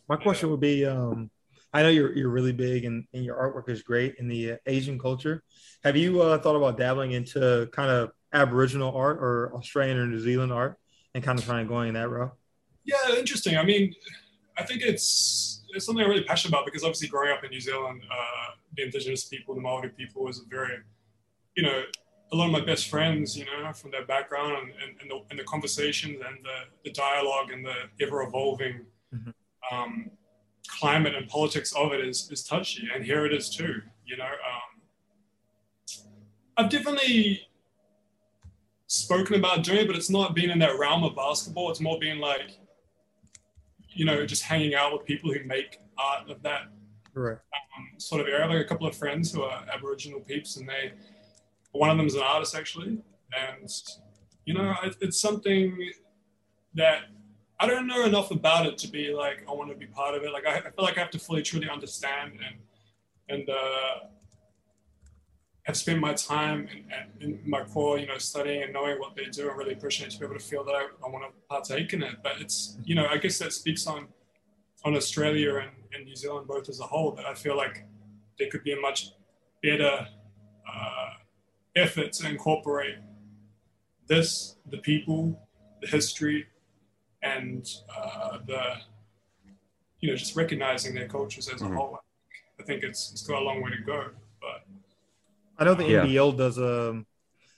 my 0.09 0.15
question 0.15 0.47
yeah. 0.47 0.51
would 0.51 0.59
be, 0.59 0.85
um, 0.85 1.29
I 1.73 1.81
know 1.83 1.89
you're 1.89 2.15
you're 2.15 2.29
really 2.29 2.53
big 2.53 2.85
and, 2.85 3.05
and 3.13 3.25
your 3.25 3.35
artwork 3.35 3.69
is 3.69 3.81
great 3.81 4.15
in 4.19 4.27
the 4.27 4.53
uh, 4.53 4.57
Asian 4.65 4.99
culture. 4.99 5.43
Have 5.83 5.97
you 5.97 6.21
uh, 6.21 6.37
thought 6.37 6.55
about 6.55 6.77
dabbling 6.77 7.11
into 7.11 7.69
kind 7.71 7.89
of 7.89 8.11
Aboriginal 8.33 8.95
art 8.95 9.17
or 9.17 9.51
Australian 9.55 9.97
or 9.97 10.07
New 10.07 10.19
Zealand 10.19 10.51
art 10.51 10.77
and 11.13 11.23
kind 11.23 11.37
of 11.37 11.45
trying 11.45 11.67
going 11.67 11.89
in 11.89 11.93
that 11.93 12.09
route? 12.09 12.33
Yeah, 12.83 13.15
interesting. 13.17 13.57
I 13.57 13.63
mean, 13.63 13.93
I 14.57 14.63
think 14.63 14.81
it's 14.81 15.63
it's 15.69 15.85
something 15.85 16.03
I'm 16.03 16.09
really 16.09 16.23
passionate 16.23 16.53
about 16.53 16.65
because 16.65 16.83
obviously 16.83 17.07
growing 17.07 17.31
up 17.31 17.43
in 17.43 17.49
New 17.49 17.59
Zealand, 17.59 18.03
uh, 18.11 18.51
the 18.75 18.83
indigenous 18.83 19.25
people, 19.25 19.55
the 19.55 19.61
Maori 19.61 19.89
people, 19.89 20.23
was 20.23 20.39
a 20.39 20.43
very, 20.47 20.77
you 21.55 21.63
know, 21.63 21.83
a 22.31 22.35
lot 22.35 22.45
of 22.45 22.51
my 22.51 22.61
best 22.61 22.89
friends, 22.89 23.37
you 23.37 23.45
know, 23.45 23.73
from 23.73 23.91
their 23.91 24.05
background 24.05 24.53
and, 24.53 24.71
and, 24.81 25.01
and, 25.01 25.11
the, 25.11 25.21
and 25.29 25.39
the, 25.39 25.43
conversations 25.43 26.21
and 26.25 26.37
the, 26.43 26.89
the, 26.89 26.91
dialogue 26.91 27.51
and 27.51 27.65
the 27.65 27.75
ever 28.03 28.23
evolving 28.23 28.85
mm-hmm. 29.13 29.75
um, 29.75 30.09
climate 30.67 31.15
and 31.15 31.27
politics 31.27 31.73
of 31.73 31.91
it 31.93 32.05
is, 32.07 32.29
is 32.31 32.43
touchy. 32.43 32.87
And 32.93 33.03
here 33.05 33.25
it 33.25 33.33
is 33.33 33.49
too, 33.49 33.81
you 34.05 34.17
know. 34.17 34.25
Um, 34.25 36.01
I've 36.57 36.69
definitely 36.69 37.47
spoken 38.93 39.35
about 39.35 39.63
doing 39.63 39.79
it, 39.79 39.87
but 39.87 39.95
it's 39.95 40.09
not 40.09 40.35
been 40.35 40.49
in 40.49 40.59
that 40.59 40.77
realm 40.77 41.03
of 41.03 41.15
basketball. 41.15 41.71
It's 41.71 41.79
more 41.79 41.97
being 41.99 42.19
like, 42.19 42.57
you 43.89 44.05
know, 44.05 44.25
just 44.25 44.43
hanging 44.43 44.75
out 44.75 44.93
with 44.93 45.05
people 45.05 45.33
who 45.33 45.43
make 45.45 45.79
art 45.97 46.29
of 46.29 46.41
that 46.43 46.63
right. 47.13 47.37
um, 47.77 47.99
sort 47.99 48.21
of 48.21 48.27
area. 48.27 48.47
Like 48.47 48.65
a 48.65 48.67
couple 48.67 48.87
of 48.87 48.95
friends 48.95 49.31
who 49.31 49.43
are 49.43 49.65
Aboriginal 49.73 50.19
peeps, 50.19 50.57
and 50.57 50.67
they, 50.67 50.93
one 51.71 51.89
of 51.89 51.97
them 51.97 52.05
is 52.05 52.15
an 52.15 52.21
artist 52.21 52.55
actually, 52.55 52.99
and 53.37 53.69
you 54.45 54.53
know, 54.53 54.73
it's 55.01 55.19
something 55.19 55.91
that 56.75 57.05
I 57.59 57.65
don't 57.65 57.87
know 57.87 58.05
enough 58.05 58.31
about 58.31 58.65
it 58.65 58.77
to 58.79 58.87
be 58.87 59.13
like 59.13 59.45
I 59.49 59.53
want 59.53 59.69
to 59.71 59.75
be 59.75 59.87
part 59.87 60.15
of 60.15 60.23
it. 60.23 60.31
Like 60.31 60.45
I, 60.45 60.57
I 60.57 60.61
feel 60.61 60.83
like 60.83 60.97
I 60.97 61.01
have 61.01 61.11
to 61.11 61.19
fully 61.19 61.41
truly 61.41 61.69
understand 61.69 62.33
and 62.45 62.57
and 63.29 63.49
uh, 63.49 64.07
have 65.63 65.77
spent 65.77 65.99
my 65.99 66.13
time 66.13 66.67
in, 67.21 67.29
in, 67.29 67.39
my 67.45 67.63
core, 67.63 67.97
you 67.97 68.05
know, 68.05 68.17
studying 68.17 68.63
and 68.63 68.73
knowing 68.73 68.99
what 68.99 69.15
they 69.15 69.25
do 69.25 69.49
and 69.49 69.57
really 69.57 69.75
pushing 69.75 70.05
it 70.05 70.11
to 70.11 70.19
be 70.19 70.25
able 70.25 70.37
to 70.37 70.43
feel 70.43 70.63
that 70.65 70.75
I, 70.75 70.87
I 71.05 71.09
want 71.09 71.23
to 71.23 71.31
partake 71.49 71.93
in 71.93 72.03
it. 72.03 72.15
But 72.21 72.33
it's, 72.41 72.77
you 72.83 72.95
know, 72.95 73.07
I 73.07 73.17
guess 73.17 73.39
that 73.39 73.53
speaks 73.53 73.87
on 73.87 74.07
on 74.85 74.95
Australia 74.95 75.55
and, 75.57 75.71
and 75.93 76.05
New 76.05 76.15
Zealand 76.15 76.47
both 76.47 76.67
as 76.69 76.79
a 76.79 76.83
whole 76.83 77.11
that 77.11 77.25
I 77.25 77.33
feel 77.33 77.55
like 77.55 77.85
there 78.37 78.49
could 78.49 78.63
be 78.63 78.73
a 78.73 78.79
much 78.79 79.11
better 79.61 80.07
uh, 80.69 81.09
effort 81.75 82.11
to 82.13 82.29
incorporate 82.29 82.97
this, 84.07 84.57
the 84.69 84.77
people, 84.77 85.39
the 85.81 85.87
history, 85.87 86.47
and 87.21 87.69
uh, 87.95 88.39
the, 88.45 88.75
you 90.01 90.09
know, 90.09 90.15
just 90.15 90.35
recognizing 90.35 90.93
their 90.93 91.07
cultures 91.07 91.47
as 91.47 91.61
mm-hmm. 91.61 91.73
a 91.73 91.75
whole. 91.75 91.99
I 92.59 92.63
think 92.63 92.83
it's, 92.83 93.11
it's 93.11 93.25
got 93.25 93.41
a 93.41 93.45
long 93.45 93.61
way 93.61 93.71
to 93.71 93.81
go. 93.83 94.09
I 95.63 95.65
know 95.65 95.75
the 95.75 95.89
yeah. 95.89 96.05
NBL 96.05 96.37
does 96.37 96.57
a, 96.57 97.03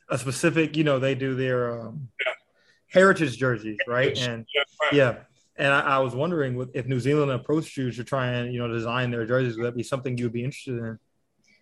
a 0.10 0.18
specific, 0.18 0.78
you 0.78 0.84
know, 0.84 1.00
they 1.00 1.16
do 1.16 1.34
their 1.34 1.80
um, 1.80 2.10
yeah. 2.24 2.34
heritage 2.88 3.38
jerseys, 3.38 3.80
right? 3.88 4.16
And 4.20 4.46
yeah, 4.92 5.18
and 5.58 5.74
I, 5.74 5.82
I, 5.82 6.00
was 6.00 6.14
wondering 6.14 6.70
if 6.76 6.86
New 6.86 7.00
Zealand 7.00 7.32
approached 7.32 7.76
you 7.78 7.92
to 7.92 8.04
try 8.04 8.28
and 8.28 8.54
you 8.54 8.60
know 8.60 8.68
design 8.68 9.10
their 9.10 9.26
jerseys, 9.26 9.58
would 9.58 9.66
that 9.66 9.76
be 9.76 9.82
something 9.82 10.18
you 10.18 10.26
would 10.26 10.34
be 10.34 10.44
interested 10.44 10.78
in? 10.78 11.00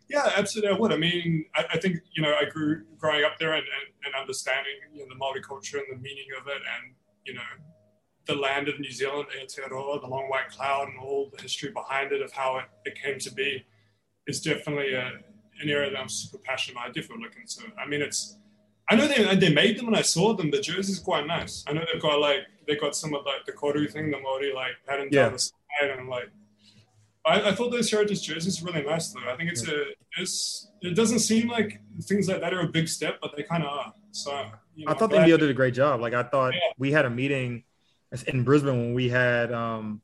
Yeah, 0.09 0.31
absolutely. 0.35 0.75
I 0.75 0.79
would. 0.79 0.91
I 0.91 0.97
mean, 0.97 1.45
I, 1.55 1.65
I 1.73 1.79
think 1.79 1.99
you 2.13 2.21
know 2.21 2.35
I 2.35 2.45
grew 2.45 2.83
growing 2.97 3.23
up 3.23 3.39
there 3.39 3.53
and, 3.53 3.63
and, 3.63 4.05
and 4.05 4.21
understanding 4.21 4.73
you 4.91 4.99
know 4.99 5.05
the 5.09 5.15
Maori 5.15 5.41
culture 5.41 5.77
and 5.77 5.97
the 5.97 6.01
meaning 6.01 6.27
of 6.39 6.47
it, 6.47 6.55
and 6.57 6.93
you 7.25 7.35
know 7.35 7.41
the 8.25 8.35
land 8.35 8.67
of 8.67 8.79
New 8.81 8.91
Zealand, 8.91 9.27
Aotearoa, 9.39 10.01
the 10.01 10.07
long 10.07 10.29
white 10.29 10.49
cloud, 10.49 10.89
and 10.89 10.99
all 10.99 11.31
the 11.33 11.41
history 11.41 11.71
behind 11.71 12.11
it 12.11 12.21
of 12.21 12.33
how 12.33 12.57
it, 12.57 12.65
it 12.83 13.01
came 13.01 13.17
to 13.19 13.33
be, 13.33 13.65
is 14.27 14.41
definitely 14.41 14.93
a, 14.93 15.11
an 15.61 15.69
area 15.69 15.91
that 15.91 15.99
I'm 15.99 16.09
super 16.09 16.37
passionate 16.43 16.75
about. 16.75 16.89
I 16.89 16.91
definitely 16.91 17.23
look 17.23 17.35
into. 17.35 17.61
I 17.79 17.87
mean, 17.87 18.01
it's 18.01 18.37
I 18.89 18.95
know 18.95 19.07
they 19.07 19.35
they 19.35 19.53
made 19.53 19.77
them 19.77 19.87
and 19.87 19.95
I 19.95 20.01
saw 20.01 20.33
them. 20.33 20.51
The 20.51 20.59
jerseys 20.59 20.99
quite 20.99 21.25
nice. 21.25 21.63
I 21.67 21.73
know 21.73 21.83
they've 21.91 22.01
got 22.01 22.19
like 22.19 22.39
they 22.67 22.75
got 22.75 22.95
some 22.95 23.13
of 23.13 23.25
like 23.25 23.45
the 23.45 23.51
koru 23.51 23.89
thing, 23.91 24.11
the 24.11 24.19
Maori 24.19 24.53
like 24.53 24.73
pattern 24.85 25.09
yeah. 25.11 25.23
down 25.23 25.33
the 25.33 25.39
side, 25.39 25.89
and 25.97 26.09
like 26.09 26.29
I, 27.25 27.49
I 27.49 27.55
thought 27.55 27.71
those 27.71 27.89
heritage 27.89 28.23
jerseys 28.23 28.61
were 28.61 28.71
really 28.71 28.85
nice 28.85 29.11
though. 29.11 29.21
I 29.31 29.37
think 29.37 29.51
it's 29.51 29.67
a 29.67 29.85
it's 30.17 30.71
it 30.81 30.95
doesn't 30.95 31.19
seem 31.19 31.47
like 31.47 31.79
things 32.03 32.27
like 32.27 32.41
that 32.41 32.53
are 32.53 32.61
a 32.61 32.67
big 32.67 32.87
step, 32.89 33.19
but 33.21 33.35
they 33.37 33.43
kind 33.43 33.63
of 33.63 33.69
are. 33.69 33.93
So 34.11 34.45
you 34.75 34.85
know, 34.85 34.91
I 34.91 34.95
thought 34.95 35.09
the 35.09 35.17
NBL 35.17 35.39
did 35.39 35.49
a 35.49 35.53
great 35.53 35.73
job. 35.73 36.01
Like 36.01 36.13
I 36.13 36.23
thought 36.23 36.53
yeah. 36.53 36.59
we 36.77 36.91
had 36.91 37.05
a 37.05 37.09
meeting 37.09 37.63
in 38.27 38.43
Brisbane 38.43 38.77
when 38.77 38.93
we 38.93 39.07
had 39.07 39.53
um 39.53 40.01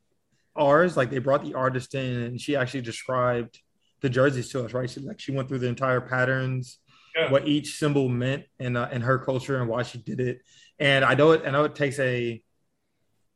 ours. 0.56 0.96
Like 0.96 1.10
they 1.10 1.18
brought 1.18 1.44
the 1.44 1.54
artist 1.54 1.94
in, 1.94 2.22
and 2.22 2.40
she 2.40 2.56
actually 2.56 2.80
described 2.80 3.60
the 4.00 4.10
jerseys 4.10 4.50
to 4.50 4.64
us. 4.64 4.72
Right? 4.72 4.88
She 4.88 5.00
like 5.00 5.20
she 5.20 5.32
went 5.32 5.48
through 5.48 5.60
the 5.60 5.68
entire 5.68 6.00
patterns. 6.00 6.78
Yeah. 7.16 7.30
What 7.30 7.48
each 7.48 7.76
symbol 7.76 8.08
meant 8.08 8.44
in 8.58 8.76
uh, 8.76 8.88
in 8.92 9.02
her 9.02 9.18
culture 9.18 9.60
and 9.60 9.68
why 9.68 9.82
she 9.82 9.98
did 9.98 10.20
it, 10.20 10.40
and 10.78 11.04
I 11.04 11.14
know 11.14 11.32
it. 11.32 11.42
I 11.44 11.50
know 11.50 11.64
it 11.64 11.74
takes 11.74 11.98
a 11.98 12.40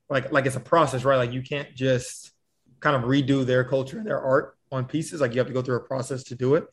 like 0.08 0.30
like 0.32 0.46
it's 0.46 0.56
a 0.56 0.60
process, 0.60 1.04
right? 1.04 1.16
Like 1.16 1.32
you 1.32 1.42
can't 1.42 1.74
just 1.74 2.32
kind 2.80 2.94
of 2.94 3.02
redo 3.02 3.44
their 3.44 3.64
culture 3.64 3.98
and 3.98 4.06
their 4.06 4.20
art 4.20 4.56
on 4.70 4.84
pieces. 4.84 5.20
Like 5.20 5.34
you 5.34 5.38
have 5.38 5.48
to 5.48 5.52
go 5.52 5.62
through 5.62 5.76
a 5.76 5.80
process 5.80 6.24
to 6.24 6.34
do 6.34 6.54
it. 6.54 6.66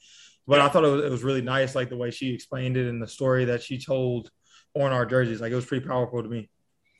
But 0.47 0.57
yeah. 0.57 0.65
I 0.65 0.69
thought 0.69 0.83
it 0.83 0.89
was, 0.89 1.05
it 1.05 1.11
was 1.11 1.23
really 1.23 1.41
nice, 1.41 1.75
like 1.75 1.89
the 1.89 1.97
way 1.97 2.11
she 2.11 2.33
explained 2.33 2.77
it 2.77 2.87
and 2.87 3.01
the 3.01 3.07
story 3.07 3.45
that 3.45 3.63
she 3.63 3.79
told 3.79 4.29
on 4.75 4.91
our 4.91 5.05
jerseys. 5.05 5.41
Like 5.41 5.51
it 5.51 5.55
was 5.55 5.65
pretty 5.65 5.85
powerful 5.87 6.21
to 6.21 6.29
me. 6.29 6.49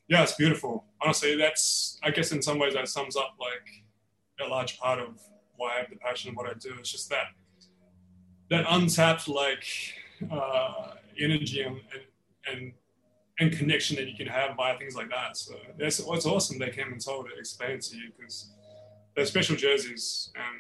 Yeah, 0.08 0.24
it's 0.24 0.36
beautiful. 0.36 0.86
Honestly, 1.02 1.36
that's 1.36 2.00
I 2.04 2.12
guess 2.12 2.32
in 2.32 2.42
some 2.42 2.60
ways 2.60 2.74
that 2.74 2.88
sums 2.88 3.16
up 3.16 3.36
like 3.40 4.48
a 4.48 4.50
large 4.50 4.78
part 4.80 5.00
of 5.00 5.20
why 5.62 5.76
I 5.76 5.80
have 5.82 5.90
the 5.90 5.96
passion 5.96 6.32
of 6.32 6.36
what 6.36 6.50
I 6.50 6.54
do. 6.54 6.74
It's 6.80 6.92
just 6.92 7.10
that 7.10 7.28
that 8.50 8.66
untapped 8.68 9.28
like 9.30 9.66
uh, 10.30 10.88
energy 11.18 11.62
and, 11.62 11.80
and, 12.52 12.74
and 13.40 13.52
connection 13.58 13.96
that 13.96 14.08
you 14.10 14.16
can 14.16 14.28
have 14.28 14.58
via 14.58 14.78
things 14.78 14.96
like 14.96 15.10
that. 15.10 15.38
So 15.38 15.56
that's 15.80 16.00
what's 16.02 16.26
awesome. 16.26 16.60
They 16.60 16.70
came 16.70 16.92
and 16.92 17.00
told 17.00 17.28
it, 17.28 17.34
explained 17.40 17.82
to 17.84 17.96
you 17.96 18.12
because 18.18 18.52
they're 19.16 19.26
special 19.26 19.56
jerseys, 19.56 20.32
and 20.36 20.56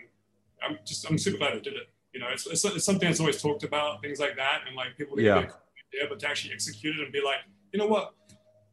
I'm 0.63 0.79
just 0.85 1.09
I'm 1.09 1.17
super 1.17 1.37
glad 1.37 1.55
they 1.55 1.59
did 1.59 1.73
it. 1.73 1.89
You 2.13 2.19
know, 2.21 2.27
it's, 2.31 2.45
it's, 2.47 2.63
it's 2.65 2.85
something 2.85 3.07
that's 3.07 3.19
always 3.19 3.41
talked 3.41 3.63
about, 3.63 4.01
things 4.01 4.19
like 4.19 4.35
that, 4.37 4.61
and 4.67 4.75
like 4.75 4.97
people 4.97 5.19
yeah. 5.19 5.47
yeah, 5.93 6.05
but 6.09 6.19
to 6.19 6.29
actually 6.29 6.53
execute 6.53 6.95
it 6.97 7.03
and 7.03 7.11
be 7.11 7.21
like, 7.23 7.39
you 7.73 7.79
know 7.79 7.87
what, 7.87 8.13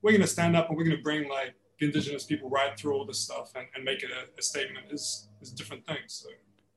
we're 0.02 0.12
gonna 0.12 0.26
stand 0.26 0.56
up 0.56 0.68
and 0.68 0.76
we're 0.76 0.84
gonna 0.84 1.02
bring 1.02 1.28
like 1.28 1.54
indigenous 1.80 2.24
people 2.24 2.50
right 2.50 2.78
through 2.78 2.94
all 2.94 3.04
this 3.06 3.18
stuff 3.18 3.52
and, 3.54 3.66
and 3.74 3.84
make 3.84 4.02
it 4.02 4.10
a, 4.10 4.38
a 4.38 4.42
statement 4.42 4.86
is 4.90 5.28
is 5.40 5.50
different 5.50 5.86
thing. 5.86 5.98
So. 6.06 6.28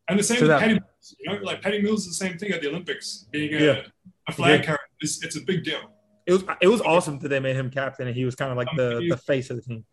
And 0.09 0.19
the 0.19 0.23
same 0.23 0.37
so 0.37 0.43
with 0.43 0.49
that, 0.49 0.59
Patty 0.59 0.73
Mills, 0.73 1.15
you 1.19 1.31
know, 1.31 1.39
like 1.41 1.61
Patty 1.61 1.81
Mills 1.81 2.01
is 2.05 2.19
the 2.19 2.25
same 2.25 2.37
thing 2.37 2.51
at 2.51 2.61
the 2.61 2.67
Olympics, 2.67 3.27
being 3.31 3.53
a, 3.53 3.59
yeah. 3.59 3.81
a 4.27 4.31
flag 4.33 4.59
yeah. 4.59 4.65
carrier. 4.65 4.79
It's, 4.99 5.23
it's 5.23 5.37
a 5.37 5.41
big 5.41 5.63
deal 5.63 5.91
it 6.25 6.33
was 6.33 6.43
it 6.61 6.67
was 6.67 6.81
awesome 6.81 7.19
that 7.19 7.29
they 7.29 7.39
made 7.39 7.55
him 7.55 7.69
captain 7.69 8.07
and 8.07 8.15
he 8.15 8.25
was 8.25 8.35
kind 8.35 8.51
of 8.51 8.57
like 8.57 8.67
the 8.75 9.05
the 9.09 9.17
face 9.17 9.49
of 9.49 9.57
the 9.57 9.61
team. 9.61 9.85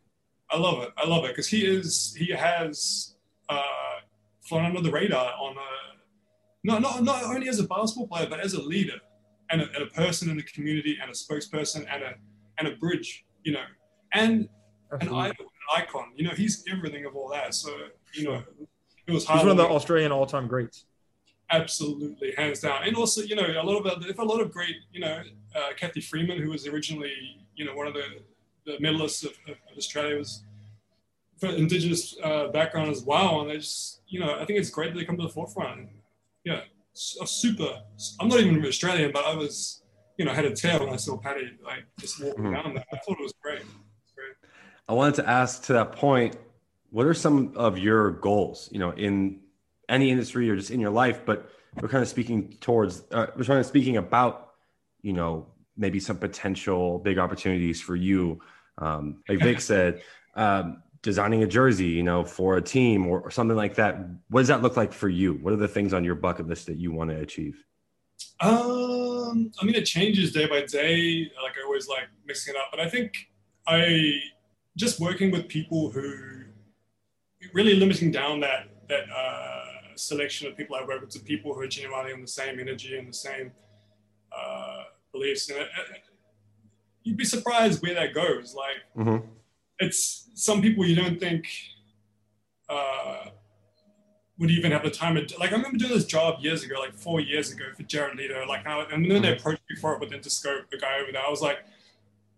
I 0.51 0.59
love 0.59 0.83
it. 0.83 0.91
I 0.97 1.07
love 1.07 1.25
it 1.25 1.29
because 1.29 1.49
he 1.49 1.67
is 1.67 2.15
he 2.17 2.33
has 2.33 3.15
uh, 3.49 3.63
flown 4.43 4.67
under 4.67 4.81
the 4.81 4.91
radar 4.91 5.33
on 5.35 5.57
a 5.57 5.97
not 6.65 6.83
not 6.83 7.03
not 7.03 7.25
only 7.25 7.49
as 7.49 7.59
a 7.59 7.65
basketball 7.65 8.09
player 8.09 8.27
but 8.29 8.41
as 8.41 8.55
a 8.55 8.63
leader 8.63 8.99
and 9.51 9.63
a, 9.63 9.65
and 9.75 9.83
a 9.83 9.87
person 9.87 10.31
in 10.31 10.37
the 10.37 10.43
community 10.43 10.99
and 11.01 11.11
a 11.11 11.15
spokesperson 11.15 11.87
and 11.93 12.03
a 12.03 12.15
and 12.59 12.69
a 12.69 12.77
bridge, 12.77 13.25
you 13.43 13.53
know, 13.53 13.65
and. 14.13 14.49
An 14.91 15.09
idol, 15.09 15.47
an 15.47 15.83
icon. 15.83 16.13
You 16.17 16.25
know, 16.25 16.35
he's 16.35 16.65
everything 16.71 17.05
of 17.05 17.17
all 17.17 17.29
that. 17.31 17.55
So 17.55 17.71
you 18.15 18.25
know, 18.25 18.43
it 19.07 19.13
was 19.13 19.25
hard. 19.25 19.41
He's 19.41 19.47
one 19.47 19.53
of 19.53 19.57
the 19.59 19.69
Australian 19.75 20.13
all-time 20.13 20.47
greats. 20.47 20.85
Absolutely, 21.51 22.35
hands 22.37 22.61
down. 22.61 22.83
And 22.87 22.95
also, 22.97 23.23
you 23.23 23.35
know, 23.35 23.47
a 23.47 23.63
lot 23.63 23.87
of 23.87 24.05
if 24.07 24.19
a 24.19 24.23
lot 24.23 24.41
of 24.41 24.53
great, 24.53 24.77
you 24.93 25.01
know, 25.01 25.23
uh, 25.55 25.71
Cathy 25.77 26.01
Freeman, 26.01 26.39
who 26.43 26.51
was 26.51 26.67
originally, 26.67 27.39
you 27.57 27.65
know, 27.65 27.75
one 27.75 27.87
of 27.87 27.95
the, 27.95 28.05
the 28.67 28.73
medalists 28.79 29.25
of, 29.25 29.33
of 29.49 29.57
Australia, 29.77 30.19
was 30.19 30.43
for 31.39 31.49
Indigenous 31.49 32.17
uh, 32.23 32.49
background 32.49 32.91
as 32.91 33.03
well. 33.03 33.41
And 33.41 33.51
they 33.51 33.57
just, 33.57 34.03
you 34.09 34.21
know, 34.21 34.35
I 34.35 34.45
think 34.45 34.59
it's 34.59 34.69
great 34.69 34.93
that 34.93 34.99
they 34.99 35.07
come 35.07 35.17
to 35.17 35.23
the 35.23 35.29
forefront. 35.31 35.89
Yeah, 36.45 36.61
a 37.23 37.27
super. 37.27 37.83
I'm 38.21 38.29
not 38.29 38.41
even 38.41 38.57
an 38.57 38.67
Australian, 38.67 39.13
but 39.13 39.25
I 39.25 39.35
was, 39.35 39.83
you 40.19 40.27
know, 40.27 40.33
had 40.33 40.45
a 40.45 40.55
tear 40.55 40.79
when 40.81 40.91
I 40.91 40.97
saw 40.97 41.17
Patty 41.17 41.53
like 41.65 41.85
just 41.99 42.23
walking 42.23 42.45
mm-hmm. 42.45 42.55
down 42.55 42.75
there. 42.75 42.85
I 42.93 42.97
thought 42.99 43.19
it 43.19 43.23
was 43.23 43.35
great. 43.43 43.63
It 44.89 44.93
was 44.93 44.95
great. 44.95 44.95
I 44.95 44.95
wanted 44.95 45.15
to 45.17 45.29
ask 45.29 45.65
to 45.65 45.73
that 45.75 45.93
point, 45.93 46.37
what 46.91 47.07
are 47.07 47.15
some 47.15 47.53
of 47.57 47.79
your 47.79 48.13
goals? 48.13 48.69
You 48.73 48.79
know, 48.79 48.91
in 48.91 49.41
any 49.89 50.11
industry 50.11 50.49
or 50.51 50.57
just 50.57 50.71
in 50.71 50.81
your 50.81 50.91
life, 50.91 51.21
but 51.25 51.51
we're 51.81 51.89
kind 51.89 52.03
of 52.03 52.09
speaking 52.09 52.57
towards, 52.61 53.05
uh, 53.13 53.27
we're 53.37 53.45
trying 53.45 53.61
to 53.61 53.65
speaking 53.65 53.97
about, 53.97 54.51
you 55.03 55.13
know, 55.13 55.47
maybe 55.77 56.01
some 56.01 56.19
potential 56.19 56.99
big 56.99 57.19
opportunities 57.19 57.81
for 57.81 57.97
you. 57.97 58.41
Um, 58.79 59.23
like 59.29 59.41
Vic 59.41 59.61
said, 59.73 60.03
um, 60.35 60.83
designing 61.03 61.43
a 61.43 61.47
jersey, 61.47 61.87
you 61.87 62.03
know, 62.03 62.25
for 62.25 62.57
a 62.57 62.63
team 62.63 63.07
or, 63.07 63.21
or, 63.21 63.31
something 63.31 63.57
like 63.57 63.77
that. 63.77 63.99
What 64.29 64.41
does 64.41 64.49
that 64.49 64.63
look 64.63 64.77
like 64.77 64.93
for 64.93 65.09
you? 65.09 65.35
What 65.35 65.53
are 65.53 65.57
the 65.57 65.69
things 65.69 65.93
on 65.93 66.05
your 66.05 66.17
bucket 66.17 66.49
list 66.49 66.67
that 66.67 66.77
you 66.77 66.93
want 66.93 67.11
to 67.11 67.17
achieve? 67.17 67.65
Um, 68.41 69.53
I 69.61 69.65
mean, 69.65 69.77
it 69.77 69.85
changes 69.85 70.33
day 70.33 70.47
by 70.47 70.63
day. 70.63 71.31
Like 71.43 71.55
I 71.59 71.65
always 71.65 71.89
like 71.89 72.09
mixing 72.27 72.55
it 72.55 72.59
up, 72.59 72.69
but 72.71 72.81
I 72.81 72.89
think 72.89 73.13
I 73.67 74.21
just 74.79 75.01
working 75.01 75.31
with 75.31 75.49
people 75.49 75.91
who 75.91 76.05
really 77.53 77.75
limiting 77.75 78.11
down 78.11 78.41
that 78.41 78.69
that 78.89 79.05
uh, 79.15 79.65
selection 79.97 80.49
of 80.49 80.57
people 80.57 80.77
I 80.77 80.85
work 80.85 81.01
with 81.01 81.11
to 81.11 81.21
people 81.21 81.53
who 81.53 81.61
are 81.61 81.67
genuinely 81.67 82.13
on 82.13 82.23
the 82.23 82.29
same 82.29 82.59
energy 82.59 82.97
and 82.97 83.09
the 83.09 83.13
same 83.13 83.53
uh, 84.33 84.85
beliefs. 85.13 85.51
And 85.51 85.59
it, 85.59 85.69
it, 85.95 86.03
you'd 87.03 87.19
be 87.19 87.25
surprised 87.25 87.83
where 87.83 87.95
that 87.95 88.15
goes. 88.15 88.55
Like, 88.55 88.79
mm-hmm. 88.97 89.27
it's 89.79 90.31
some 90.35 90.63
people 90.63 90.87
you 90.87 90.97
don't 90.97 91.21
think 91.21 91.47
uh, 92.71 93.27
would 94.39 94.51
even 94.51 94.73
have 94.73 94.85
the 94.85 94.91
time. 94.91 95.15
To, 95.17 95.39
like, 95.39 95.53
I 95.53 95.57
remember 95.57 95.77
doing 95.77 95.93
this 95.93 96.07
job 96.07 96.41
years 96.41 96.63
ago, 96.63 96.77
like 96.79 96.95
four 96.95 97.21
years 97.21 97.53
ago 97.53 97.65
for 97.77 97.83
Jared 97.83 98.17
Leto. 98.17 98.47
Like, 98.47 98.67
I, 98.67 98.85
and 98.85 99.05
then 99.05 99.11
mm-hmm. 99.11 99.23
they 99.23 99.33
approached 99.33 99.63
me 99.69 99.77
for 99.77 99.93
it 99.95 100.01
with 100.01 100.13
Interscope, 100.13 100.71
the 100.71 100.79
guy 100.79 101.01
over 101.03 101.13
there. 101.13 101.27
I 101.27 101.29
was 101.29 101.43
like, 101.43 101.59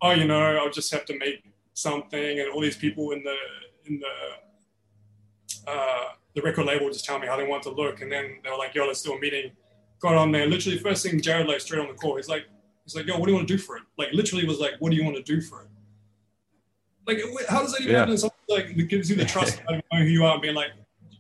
oh, 0.03 0.13
you 0.13 0.25
know, 0.25 0.57
I'll 0.57 0.71
just 0.71 0.91
have 0.93 1.05
to 1.05 1.19
make 1.19 1.45
something, 1.75 2.41
and 2.41 2.51
all 2.51 2.61
these 2.61 2.77
people 2.77 3.13
in 3.13 3.23
the 3.23 3.37
in 3.87 4.01
the 4.01 5.71
uh, 5.71 6.05
the 6.35 6.43
record 6.43 6.67
label 6.67 6.89
just 6.89 7.05
tell 7.05 7.19
me 7.19 7.27
how 7.27 7.37
they 7.37 7.47
want 7.47 7.63
to 7.65 7.71
look, 7.71 8.03
and 8.03 8.11
then 8.11 8.39
they 8.43 8.51
were 8.51 8.57
like, 8.57 8.75
"Yo, 8.75 8.87
let's 8.87 9.03
do 9.03 9.13
a 9.13 9.21
meeting." 9.21 9.53
Got 10.01 10.15
on 10.15 10.33
there. 10.33 10.47
Literally, 10.47 10.79
first 10.79 11.05
thing 11.05 11.21
Jared 11.21 11.47
like 11.47 11.61
straight 11.61 11.81
on 11.81 11.89
the 11.89 11.95
call. 11.95 12.17
He's 12.17 12.29
like, 12.29 12.47
he's 12.85 12.95
like, 12.95 13.07
"Yo, 13.07 13.19
what 13.19 13.27
do 13.27 13.33
you 13.33 13.37
want 13.37 13.49
to 13.49 13.55
do 13.55 13.63
for 13.63 13.77
it?" 13.77 13.83
Like, 13.99 14.09
literally 14.13 14.47
was 14.47 14.59
like, 14.59 14.73
"What 14.79 14.91
do 14.91 14.97
you 14.97 15.05
want 15.05 15.17
to 15.17 15.23
do 15.23 15.41
for 15.41 15.63
it?" 15.63 15.69
Like, 17.07 17.19
how 17.49 17.61
does 17.61 17.73
that 17.73 17.81
even 17.83 17.93
yeah. 17.93 18.01
happen? 18.01 18.17
Something 18.17 18.39
like 18.49 18.77
that 18.77 18.89
gives 18.89 19.11
you 19.11 19.17
the 19.17 19.25
trust 19.25 19.61
of 19.69 19.83
knowing 19.93 20.05
who 20.05 20.11
you 20.11 20.25
are, 20.25 20.35
and 20.35 20.43
being 20.43 20.55
like, 20.55 20.71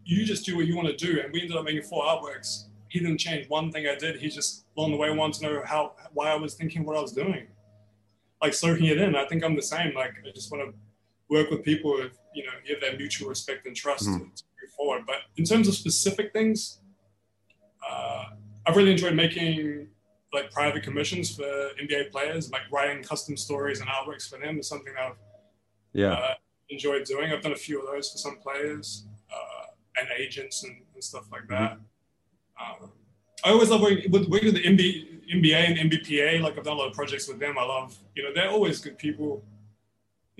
"You 0.04 0.24
just 0.24 0.46
do 0.46 0.56
what 0.56 0.66
you 0.66 0.76
want 0.76 0.88
to 0.88 0.96
do." 0.96 1.20
And 1.20 1.32
we 1.32 1.42
ended 1.42 1.56
up 1.56 1.64
making 1.64 1.82
four 1.82 2.04
artworks. 2.04 2.66
He 2.88 2.98
didn't 2.98 3.18
change 3.18 3.48
one 3.48 3.70
thing 3.70 3.86
I 3.86 3.94
did. 3.94 4.20
He 4.20 4.28
just 4.28 4.64
along 4.76 4.92
the 4.92 4.96
way 4.96 5.10
wanted 5.10 5.40
to 5.40 5.46
know 5.46 5.62
how 5.64 5.92
why 6.12 6.30
I 6.30 6.34
was 6.34 6.54
thinking 6.54 6.84
what 6.84 6.96
I 6.96 7.00
was 7.00 7.12
doing, 7.12 7.46
like 8.42 8.54
soaking 8.54 8.86
it 8.86 8.98
in. 8.98 9.16
I 9.16 9.26
think 9.26 9.44
I'm 9.44 9.56
the 9.56 9.62
same. 9.62 9.94
Like, 9.94 10.14
I 10.26 10.30
just 10.34 10.50
want 10.50 10.70
to 10.70 10.74
work 11.28 11.50
with 11.50 11.64
people 11.64 11.92
with 11.94 12.18
you 12.34 12.44
know 12.44 12.52
give 12.66 12.80
that 12.80 12.98
mutual 12.98 13.28
respect 13.28 13.66
and 13.66 13.74
trust 13.74 14.06
mm-hmm. 14.06 14.18
to, 14.18 14.24
to 14.24 14.44
move 14.62 14.72
forward. 14.76 15.02
But 15.06 15.16
in 15.36 15.44
terms 15.44 15.68
of 15.68 15.74
specific 15.74 16.32
things, 16.32 16.80
uh, 17.88 18.24
I've 18.66 18.76
really 18.76 18.92
enjoyed 18.92 19.14
making 19.14 19.88
like 20.32 20.50
private 20.50 20.82
commissions 20.82 21.34
for 21.34 21.70
NBA 21.82 22.10
players, 22.10 22.50
like 22.50 22.62
writing 22.70 23.02
custom 23.02 23.36
stories 23.36 23.80
and 23.80 23.88
artworks 23.88 24.28
for 24.28 24.38
them 24.38 24.58
is 24.58 24.68
something 24.68 24.92
that 24.94 25.02
I've 25.02 25.16
yeah 25.92 26.12
uh, 26.12 26.34
enjoyed 26.68 27.04
doing. 27.04 27.32
I've 27.32 27.42
done 27.42 27.52
a 27.52 27.56
few 27.56 27.80
of 27.80 27.86
those 27.86 28.10
for 28.10 28.18
some 28.18 28.36
players 28.36 29.06
uh, 29.32 29.66
and 29.98 30.08
agents 30.18 30.64
and, 30.64 30.76
and, 30.94 31.02
stuff 31.02 31.24
like 31.32 31.48
that. 31.48 31.72
Mm-hmm. 31.72 32.84
Um, 32.84 32.90
I 33.44 33.50
always 33.50 33.70
love 33.70 33.80
working 33.80 34.10
with, 34.10 34.28
working 34.28 34.52
with 34.52 34.62
the 34.62 34.64
NBA, 34.64 35.19
NBA 35.32 35.78
and 35.80 35.90
NBPA. 35.90 36.40
Like 36.40 36.58
I've 36.58 36.64
done 36.64 36.76
a 36.76 36.80
lot 36.80 36.88
of 36.88 36.94
projects 36.94 37.28
with 37.28 37.38
them. 37.38 37.58
I 37.58 37.64
love, 37.64 37.96
you 38.14 38.22
know, 38.22 38.30
they're 38.34 38.50
always 38.50 38.80
good 38.80 38.98
people 38.98 39.42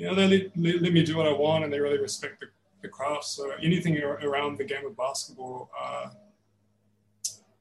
you 0.01 0.07
know, 0.07 0.15
they 0.15 0.51
let, 0.57 0.83
let, 0.83 0.93
me 0.95 1.03
do 1.03 1.19
what 1.19 1.27
I 1.27 1.33
want 1.33 1.63
and 1.63 1.71
they 1.71 1.79
really 1.79 1.99
respect 1.99 2.41
the, 2.41 2.47
the 2.81 2.89
craft. 2.89 3.25
So 3.25 3.51
anything 3.63 4.03
around 4.03 4.57
the 4.57 4.65
game 4.65 4.87
of 4.87 4.97
basketball 4.97 5.71
uh, 5.79 6.09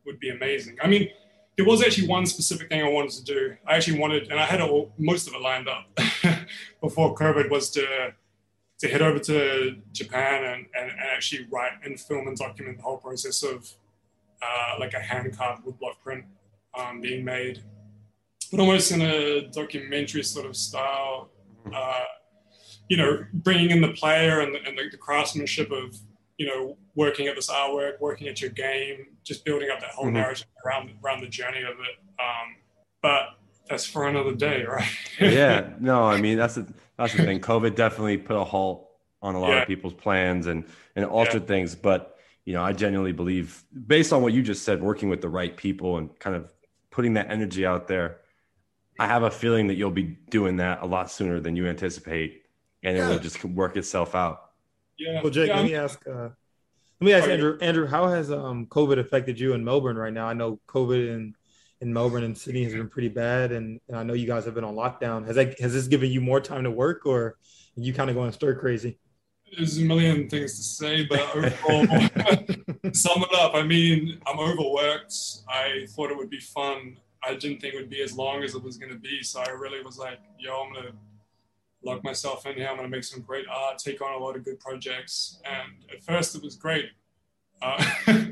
would 0.05 0.21
be 0.21 0.29
amazing. 0.29 0.77
I 0.81 0.87
mean, 0.87 1.09
there 1.57 1.65
was 1.65 1.83
actually 1.83 2.07
one 2.07 2.25
specific 2.25 2.69
thing 2.69 2.81
I 2.81 2.87
wanted 2.87 3.11
to 3.11 3.23
do. 3.25 3.57
I 3.67 3.75
actually 3.75 3.99
wanted, 3.99 4.31
and 4.31 4.39
I 4.39 4.45
had 4.45 4.61
all, 4.61 4.93
most 4.97 5.27
of 5.27 5.33
it 5.33 5.41
lined 5.41 5.67
up 5.67 5.93
before 6.81 7.13
COVID, 7.13 7.49
was 7.49 7.69
to 7.71 8.13
to 8.79 8.87
head 8.87 9.01
over 9.01 9.19
to 9.19 9.75
Japan 9.91 10.45
and, 10.45 10.65
and, 10.73 10.89
and, 10.89 11.01
actually 11.13 11.45
write 11.51 11.73
and 11.83 11.99
film 11.99 12.29
and 12.29 12.37
document 12.37 12.77
the 12.77 12.83
whole 12.83 12.95
process 12.95 13.43
of 13.43 13.69
uh, 14.41 14.75
like 14.79 14.93
a 14.93 15.01
hand 15.01 15.37
carved 15.37 15.65
woodblock 15.65 15.99
print 16.01 16.23
um, 16.77 17.01
being 17.01 17.23
made, 17.23 17.63
but 18.51 18.59
almost 18.59 18.91
in 18.91 19.01
a 19.01 19.47
documentary 19.49 20.23
sort 20.23 20.45
of 20.45 20.55
style. 20.55 21.29
Uh, 21.73 22.03
you 22.89 22.97
know, 22.97 23.23
bringing 23.33 23.69
in 23.69 23.81
the 23.81 23.89
player 23.89 24.39
and 24.39 24.55
the, 24.55 24.59
and 24.67 24.77
the, 24.77 24.97
craftsmanship 24.97 25.71
of, 25.71 25.95
you 26.37 26.47
know, 26.47 26.75
working 26.95 27.27
at 27.27 27.35
this 27.35 27.49
artwork, 27.49 27.99
working 27.99 28.27
at 28.27 28.41
your 28.41 28.49
game, 28.49 29.05
just 29.23 29.45
building 29.45 29.69
up 29.69 29.79
that 29.79 29.91
whole 29.91 30.05
mm-hmm. 30.05 30.15
narrative 30.15 30.47
around 30.65 30.89
around 31.03 31.21
the 31.21 31.27
journey 31.27 31.61
of 31.61 31.73
it. 31.79 31.99
Um, 32.19 32.55
but 33.01 33.37
that's 33.69 33.85
for 33.85 34.07
another 34.07 34.33
day, 34.33 34.63
right? 34.63 34.89
yeah, 35.19 35.69
no, 35.79 36.03
I 36.03 36.19
mean 36.19 36.37
that's 36.37 36.55
the 36.55 36.67
that's 36.97 37.13
the 37.13 37.23
thing. 37.23 37.39
COVID 37.39 37.75
definitely 37.75 38.17
put 38.17 38.35
a 38.35 38.43
halt 38.43 38.89
on 39.21 39.35
a 39.35 39.39
lot 39.39 39.51
yeah. 39.51 39.61
of 39.61 39.67
people's 39.67 39.93
plans 39.93 40.47
and 40.47 40.65
and 40.95 41.05
altered 41.05 41.43
yeah. 41.43 41.47
things. 41.47 41.75
But 41.75 42.17
you 42.45 42.53
know, 42.53 42.63
I 42.63 42.73
genuinely 42.73 43.11
believe, 43.11 43.63
based 43.85 44.11
on 44.11 44.23
what 44.23 44.33
you 44.33 44.41
just 44.41 44.63
said, 44.63 44.81
working 44.81 45.09
with 45.09 45.21
the 45.21 45.29
right 45.29 45.55
people 45.55 45.97
and 45.97 46.17
kind 46.19 46.35
of 46.35 46.51
putting 46.91 47.13
that 47.13 47.29
energy 47.29 47.65
out 47.65 47.87
there, 47.87 48.17
I 48.99 49.07
have 49.07 49.23
a 49.23 49.31
feeling 49.31 49.67
that 49.67 49.75
you'll 49.75 49.91
be 49.91 50.17
doing 50.29 50.57
that 50.57 50.81
a 50.81 50.85
lot 50.85 51.09
sooner 51.09 51.39
than 51.39 51.55
you 51.55 51.67
anticipate 51.67 52.43
and 52.83 52.97
yeah. 52.97 53.05
it'll 53.05 53.19
just 53.19 53.43
work 53.45 53.77
itself 53.77 54.15
out. 54.15 54.51
Yeah. 54.97 55.21
Well, 55.21 55.31
Jake, 55.31 55.49
yeah, 55.49 55.55
let 55.57 55.65
me 55.65 55.75
ask. 55.75 56.05
Uh, 56.07 56.29
let 57.01 57.05
me 57.05 57.13
ask 57.13 57.29
Andrew. 57.29 57.57
Andrew, 57.61 57.87
how 57.87 58.07
has 58.07 58.31
um, 58.31 58.65
COVID 58.67 58.99
affected 58.99 59.39
you 59.39 59.53
in 59.53 59.63
Melbourne 59.63 59.97
right 59.97 60.11
now? 60.11 60.27
I 60.27 60.33
know 60.33 60.59
COVID 60.67 61.13
in 61.13 61.35
in 61.81 61.93
Melbourne 61.93 62.25
and 62.25 62.37
Sydney 62.37 62.65
has 62.65 62.73
been 62.73 62.89
pretty 62.89 63.07
bad, 63.07 63.53
and, 63.53 63.79
and 63.87 63.97
I 63.97 64.03
know 64.03 64.13
you 64.13 64.27
guys 64.27 64.43
have 64.43 64.53
been 64.53 64.65
on 64.65 64.75
lockdown. 64.75 65.25
Has 65.25 65.37
that 65.37 65.59
has 65.59 65.73
this 65.73 65.87
given 65.87 66.11
you 66.11 66.19
more 66.19 66.41
time 66.41 66.63
to 66.63 66.71
work, 66.71 67.05
or 67.05 67.37
you 67.75 67.93
kind 67.93 68.09
of 68.09 68.15
going 68.15 68.31
stir 68.33 68.55
crazy? 68.55 68.97
There's 69.57 69.77
a 69.77 69.81
million 69.81 70.29
things 70.29 70.55
to 70.57 70.63
say, 70.63 71.05
but 71.05 71.19
overall, 71.35 71.85
sum 72.93 73.23
it 73.23 73.33
up. 73.35 73.55
I 73.55 73.63
mean, 73.63 74.19
I'm 74.27 74.39
overworked. 74.39 75.13
I 75.47 75.85
thought 75.89 76.11
it 76.11 76.17
would 76.17 76.29
be 76.29 76.39
fun. 76.39 76.97
I 77.23 77.35
didn't 77.35 77.59
think 77.59 77.73
it 77.73 77.77
would 77.77 77.89
be 77.89 78.01
as 78.01 78.13
long 78.13 78.43
as 78.43 78.55
it 78.55 78.63
was 78.63 78.77
going 78.77 78.91
to 78.91 78.97
be. 78.99 79.23
So 79.23 79.41
I 79.41 79.49
really 79.49 79.83
was 79.83 79.97
like, 79.97 80.19
yo, 80.37 80.63
I'm 80.63 80.73
going 80.73 80.85
to 80.87 80.93
lock 81.83 82.03
myself 82.03 82.45
in 82.45 82.55
here. 82.55 82.67
I'm 82.67 82.77
going 82.77 82.89
to 82.89 82.95
make 82.95 83.03
some 83.03 83.21
great 83.21 83.45
art, 83.49 83.77
take 83.77 84.01
on 84.01 84.13
a 84.13 84.17
lot 84.17 84.35
of 84.35 84.45
good 84.45 84.59
projects. 84.59 85.41
And 85.45 85.83
at 85.93 86.03
first, 86.03 86.35
it 86.35 86.43
was 86.43 86.55
great. 86.55 86.91
Uh, 87.61 87.83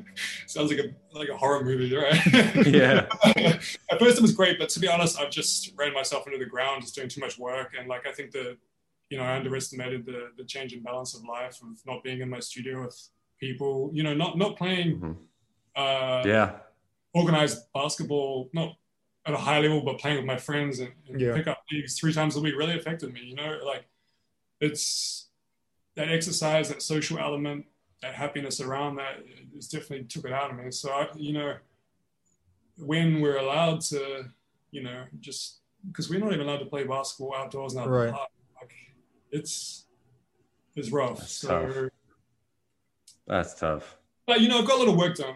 sounds 0.47 0.71
like 0.71 0.79
a 0.79 1.17
like 1.17 1.27
a 1.27 1.35
horror 1.35 1.63
movie, 1.63 1.93
right? 1.93 2.19
Yeah. 2.65 3.07
at 3.91 3.99
first, 3.99 4.17
it 4.17 4.21
was 4.21 4.31
great, 4.31 4.57
but 4.57 4.69
to 4.69 4.79
be 4.79 4.87
honest, 4.87 5.19
I've 5.19 5.31
just 5.31 5.73
ran 5.75 5.93
myself 5.93 6.27
into 6.27 6.39
the 6.39 6.45
ground, 6.45 6.83
just 6.83 6.95
doing 6.95 7.09
too 7.09 7.19
much 7.19 7.37
work. 7.37 7.73
And 7.77 7.89
like, 7.89 8.07
I 8.07 8.13
think 8.13 8.31
that 8.31 8.57
you 9.09 9.17
know, 9.17 9.23
I 9.23 9.37
underestimated 9.37 10.05
the 10.05 10.29
the 10.37 10.43
change 10.43 10.73
in 10.73 10.83
balance 10.83 11.15
of 11.15 11.23
life 11.23 11.61
of 11.61 11.79
not 11.85 12.03
being 12.03 12.21
in 12.21 12.29
my 12.29 12.39
studio 12.39 12.83
with 12.83 13.09
people. 13.39 13.89
You 13.93 14.03
know, 14.03 14.13
not 14.13 14.37
not 14.37 14.57
playing. 14.57 14.97
Mm-hmm. 14.97 15.11
Uh, 15.75 16.23
yeah. 16.25 16.51
Organized 17.13 17.71
basketball, 17.73 18.49
not 18.53 18.75
at 19.25 19.33
a 19.33 19.37
high 19.37 19.59
level, 19.59 19.81
but 19.81 19.99
playing 19.99 20.17
with 20.17 20.25
my 20.25 20.37
friends 20.37 20.79
and, 20.79 20.91
and 21.07 21.19
yeah. 21.19 21.35
pick 21.35 21.47
up 21.47 21.63
leagues 21.71 21.99
three 21.99 22.13
times 22.13 22.35
a 22.35 22.41
week 22.41 22.55
really 22.57 22.77
affected 22.77 23.13
me. 23.13 23.21
You 23.21 23.35
know, 23.35 23.59
like 23.63 23.85
it's 24.59 25.27
that 25.95 26.09
exercise, 26.09 26.69
that 26.69 26.81
social 26.81 27.19
element, 27.19 27.65
that 28.01 28.13
happiness 28.13 28.59
around 28.61 28.97
that 28.97 29.23
is 29.55 29.67
definitely 29.67 30.05
took 30.05 30.25
it 30.25 30.33
out 30.33 30.51
of 30.51 30.57
me. 30.57 30.71
So 30.71 30.91
I, 30.91 31.07
you 31.15 31.33
know, 31.33 31.55
when 32.77 33.21
we're 33.21 33.37
allowed 33.37 33.81
to, 33.81 34.25
you 34.71 34.83
know, 34.83 35.05
just 35.19 35.59
because 35.87 36.09
we're 36.09 36.19
not 36.19 36.33
even 36.33 36.47
allowed 36.47 36.59
to 36.59 36.65
play 36.65 36.83
basketball 36.83 37.35
outdoors 37.35 37.75
now. 37.75 37.87
Right. 37.87 38.11
Like, 38.11 38.19
it's 39.31 39.85
it's 40.75 40.91
rough. 40.91 41.19
That's 41.19 41.31
so, 41.31 41.47
tough. 41.47 41.89
That's 43.27 43.53
tough. 43.55 43.97
but 44.25 44.41
you 44.41 44.47
know, 44.47 44.59
I've 44.59 44.67
got 44.67 44.77
a 44.77 44.79
little 44.79 44.97
work 44.97 45.15
done. 45.15 45.35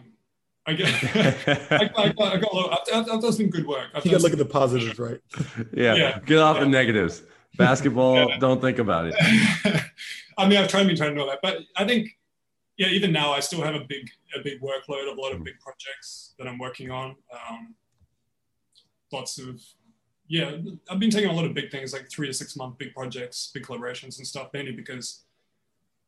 I 0.65 0.73
get. 0.73 0.87
I, 1.71 1.89
I, 1.97 2.03
I 2.03 2.09
got, 2.09 2.33
I 2.33 2.37
got 2.37 2.53
a 2.53 2.55
little, 2.55 2.71
I've, 2.71 2.79
I've, 2.93 3.09
I've 3.11 3.21
done 3.21 3.33
some 3.33 3.49
good 3.49 3.65
work. 3.67 3.87
I've 3.93 4.05
You 4.05 4.11
got 4.11 4.17
to 4.17 4.23
look 4.23 4.33
at 4.33 4.37
the 4.37 4.45
positives, 4.45 4.99
right? 4.99 5.19
yeah. 5.73 5.95
Yeah. 5.95 6.19
Get 6.19 6.37
off 6.37 6.59
the 6.59 6.65
negatives. 6.65 7.23
Basketball, 7.57 8.31
don't 8.39 8.61
think 8.61 8.79
about 8.79 9.07
it. 9.07 9.15
I 10.37 10.47
mean, 10.47 10.57
I've 10.57 10.69
tried 10.69 10.87
to 10.87 10.95
trying 10.95 11.09
to 11.09 11.15
know 11.15 11.27
that, 11.27 11.39
but 11.41 11.57
I 11.75 11.85
think, 11.85 12.17
yeah, 12.77 12.87
even 12.87 13.11
now, 13.11 13.33
I 13.33 13.41
still 13.41 13.61
have 13.61 13.75
a 13.75 13.83
big, 13.83 14.09
a 14.35 14.41
big 14.41 14.61
workload 14.61 15.11
of 15.11 15.17
a 15.17 15.21
lot 15.21 15.33
of 15.33 15.43
big 15.43 15.59
projects 15.59 16.33
that 16.39 16.47
I'm 16.47 16.57
working 16.57 16.91
on. 16.91 17.15
Um, 17.31 17.75
lots 19.11 19.37
of, 19.37 19.61
yeah, 20.31 20.55
I've 20.89 20.97
been 20.99 21.09
taking 21.09 21.29
a 21.29 21.33
lot 21.33 21.43
of 21.43 21.53
big 21.53 21.69
things, 21.71 21.91
like 21.91 22.09
three 22.09 22.25
to 22.27 22.33
six 22.33 22.55
month 22.55 22.77
big 22.77 22.93
projects, 22.93 23.51
big 23.53 23.63
collaborations 23.65 24.17
and 24.17 24.25
stuff, 24.25 24.47
mainly 24.53 24.71
because 24.71 25.23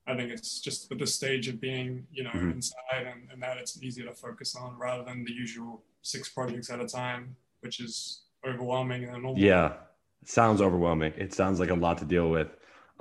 I 0.07 0.15
think 0.15 0.32
it's 0.32 0.61
just 0.61 0.89
at 0.93 0.97
this 0.97 1.13
stage 1.13 1.49
of 1.49 1.59
being, 1.59 2.07
you 2.09 2.24
know, 2.24 2.30
Mhm. 2.30 2.53
inside 2.53 3.05
and, 3.05 3.30
and 3.32 3.43
that 3.43 3.57
it's 3.57 3.84
easier 3.84 4.05
to 4.05 4.13
focus 4.13 4.55
on 4.55 4.78
rather 4.78 5.03
than 5.03 5.26
the 5.26 5.34
usual 5.34 5.84
six 6.03 6.30
projects 6.30 6.69
at 6.69 6.80
a 6.80 6.88
time, 6.88 7.36
which 7.59 7.82
is 7.82 8.21
overwhelming 8.47 9.03
and 9.03 9.11
normal. 9.24 9.38
Yeah. 9.38 9.74
Sounds 10.24 10.61
overwhelming. 10.61 11.11
It 11.17 11.34
sounds 11.34 11.59
like 11.59 11.69
a 11.69 11.74
lot 11.76 11.97
to 11.97 12.05
deal 12.05 12.30
with. 12.30 12.47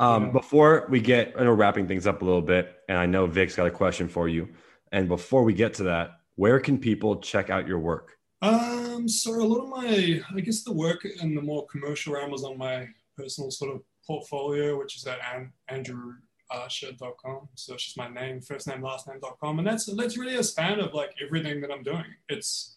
Um, 0.00 0.26
Yeah. 0.26 0.30
Before 0.32 0.86
we 0.90 1.00
get, 1.00 1.34
I 1.38 1.44
know 1.44 1.52
wrapping 1.52 1.86
things 1.86 2.04
up 2.08 2.22
a 2.22 2.24
little 2.24 2.42
bit, 2.42 2.80
and 2.88 2.98
I 2.98 3.06
know 3.06 3.26
Vic's 3.26 3.54
got 3.54 3.68
a 3.68 3.70
question 3.70 4.08
for 4.08 4.28
you. 4.28 4.48
And 4.90 5.06
before 5.06 5.44
we 5.44 5.54
get 5.54 5.74
to 5.74 5.84
that, 5.84 6.18
where 6.34 6.58
can 6.58 6.78
people 6.78 7.20
check 7.20 7.48
out 7.48 7.68
your 7.68 7.78
work? 7.78 8.18
Um, 8.42 9.08
so 9.08 9.30
a 9.40 9.42
lot 9.44 9.62
of 9.62 9.68
my, 9.70 10.20
I 10.34 10.40
guess 10.40 10.62
the 10.64 10.72
work 10.72 11.04
in 11.04 11.34
the 11.34 11.40
more 11.42 11.64
commercial 11.66 12.12
realm 12.14 12.30
was 12.32 12.42
on 12.44 12.58
my 12.58 12.88
personal 13.16 13.50
sort 13.50 13.74
of 13.74 13.82
portfolio, 14.06 14.76
which 14.78 14.96
is 14.96 15.06
at 15.06 15.18
an, 15.32 15.52
andrewarcher.com. 15.70 17.48
So 17.54 17.74
it's 17.74 17.84
just 17.84 17.96
my 17.96 18.08
name, 18.08 18.40
first 18.40 18.66
name, 18.66 18.82
last 18.82 19.06
name.com. 19.06 19.58
And 19.58 19.66
that's, 19.66 19.86
that's 19.96 20.18
really 20.18 20.36
a 20.36 20.42
span 20.42 20.80
of 20.80 20.92
like 20.92 21.14
everything 21.24 21.60
that 21.60 21.70
I'm 21.70 21.84
doing. 21.84 22.04
It's 22.28 22.76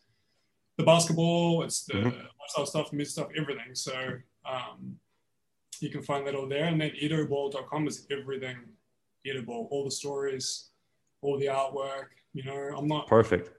the 0.78 0.84
basketball, 0.84 1.63
it's 1.63 1.84
the 1.86 1.93
Mhm. 1.93 2.28
lifestyle 2.39 2.66
stuff, 2.66 2.93
music 2.93 3.13
stuff, 3.13 3.30
everything. 3.36 3.74
So, 3.74 4.20
um, 4.45 4.99
you 5.82 5.89
can 5.89 6.03
find 6.03 6.26
that 6.28 6.36
all 6.36 6.47
there. 6.47 6.66
And 6.66 6.80
then 6.80 6.91
edoball.com 7.01 7.88
is 7.88 8.05
everything 8.11 8.57
Edo 9.26 9.41
ball, 9.41 9.68
all 9.72 9.84
the 9.84 9.89
stories, 9.91 10.70
all 11.22 11.39
the 11.39 11.47
artwork, 11.47 12.09
you 12.34 12.43
know, 12.43 12.76
I'm 12.78 12.88
not 12.88 13.07
Perfect. 13.07 13.49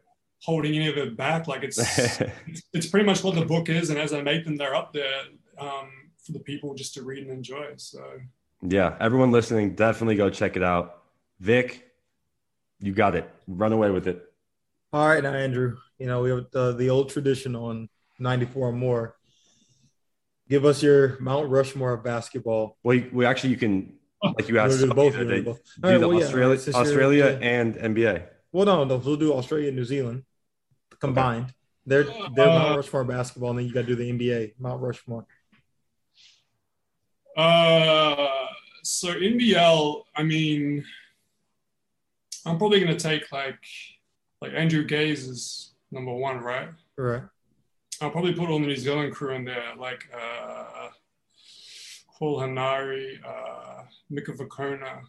Holding 0.42 0.74
any 0.74 0.88
of 0.88 0.96
it 0.96 1.16
back. 1.16 1.46
Like 1.48 1.62
it's 1.62 1.78
it's, 1.98 2.62
it's 2.72 2.86
pretty 2.86 3.06
much 3.06 3.22
what 3.24 3.34
the 3.34 3.44
book 3.44 3.68
is, 3.68 3.90
and 3.90 3.98
as 3.98 4.12
I 4.12 4.22
make 4.22 4.44
them, 4.44 4.56
they're 4.56 4.74
up 4.74 4.92
there 4.92 5.22
um, 5.58 5.90
for 6.24 6.32
the 6.32 6.40
people 6.40 6.74
just 6.74 6.94
to 6.94 7.02
read 7.02 7.24
and 7.24 7.30
enjoy. 7.30 7.74
So 7.76 8.02
yeah. 8.62 8.96
Everyone 9.00 9.30
listening, 9.30 9.74
definitely 9.74 10.16
go 10.16 10.30
check 10.30 10.56
it 10.56 10.62
out. 10.62 11.02
Vic, 11.40 11.86
you 12.80 12.92
got 12.92 13.14
it. 13.14 13.30
Run 13.46 13.72
away 13.72 13.90
with 13.90 14.08
it. 14.08 14.22
All 14.92 15.06
right, 15.06 15.22
now 15.22 15.32
Andrew. 15.32 15.76
You 15.98 16.06
know 16.06 16.22
we 16.22 16.30
have 16.30 16.46
the, 16.52 16.72
the 16.72 16.90
old 16.90 17.10
tradition 17.10 17.56
on 17.56 17.88
94 18.18 18.68
or 18.68 18.72
more. 18.72 19.16
Give 20.48 20.64
us 20.64 20.82
your 20.82 21.18
Mount 21.20 21.50
Rushmore 21.50 21.94
of 21.94 22.04
basketball. 22.04 22.76
We, 22.84 23.08
we 23.12 23.26
actually, 23.26 23.50
you 23.50 23.56
can, 23.56 23.94
like 24.22 24.48
you 24.48 24.60
asked, 24.60 24.78
both, 24.90 25.14
do 25.14 25.24
they- 25.24 25.40
both. 25.40 25.58
do 25.64 25.70
All 25.82 25.90
right, 25.90 25.98
the 25.98 26.08
well, 26.08 26.18
yeah, 26.18 26.24
Australia, 26.24 26.58
since 26.58 26.76
Australia 26.76 27.38
yeah. 27.40 27.48
and 27.48 27.74
NBA. 27.74 28.26
Well, 28.52 28.64
no, 28.64 28.84
no, 28.84 28.96
we'll 28.98 29.16
do 29.16 29.34
Australia 29.34 29.68
and 29.68 29.76
New 29.76 29.84
Zealand 29.84 30.22
combined. 31.00 31.54
They're 31.86 32.04
they're 32.34 32.48
Uh, 32.48 32.58
Mount 32.58 32.76
Rushmore 32.76 33.04
basketball, 33.04 33.50
and 33.50 33.58
then 33.60 33.66
you 33.66 33.72
got 33.72 33.82
to 33.82 33.86
do 33.86 33.96
the 33.96 34.10
NBA 34.10 34.54
Mount 34.58 34.82
Rushmore. 34.82 35.26
uh, 37.36 38.28
so 38.82 39.14
NBL, 39.14 40.02
I 40.14 40.22
mean, 40.22 40.84
I'm 42.44 42.58
probably 42.58 42.80
gonna 42.80 42.98
take 42.98 43.30
like 43.32 43.58
like 44.40 44.52
Andrew 44.54 44.84
Gaze 44.84 45.26
is 45.26 45.72
number 45.90 46.12
one, 46.14 46.38
right? 46.38 46.70
Right. 46.96 47.22
I'll 48.00 48.10
probably 48.10 48.34
put 48.34 48.48
all 48.48 48.58
the 48.60 48.66
New 48.66 48.76
Zealand 48.76 49.12
crew 49.14 49.34
in 49.34 49.44
there, 49.44 49.74
like 49.78 50.06
uh, 50.14 50.88
Paul 52.18 52.40
Henare, 52.40 53.18
uh, 53.24 53.82
Mika 54.10 54.32
Vukona. 54.32 55.00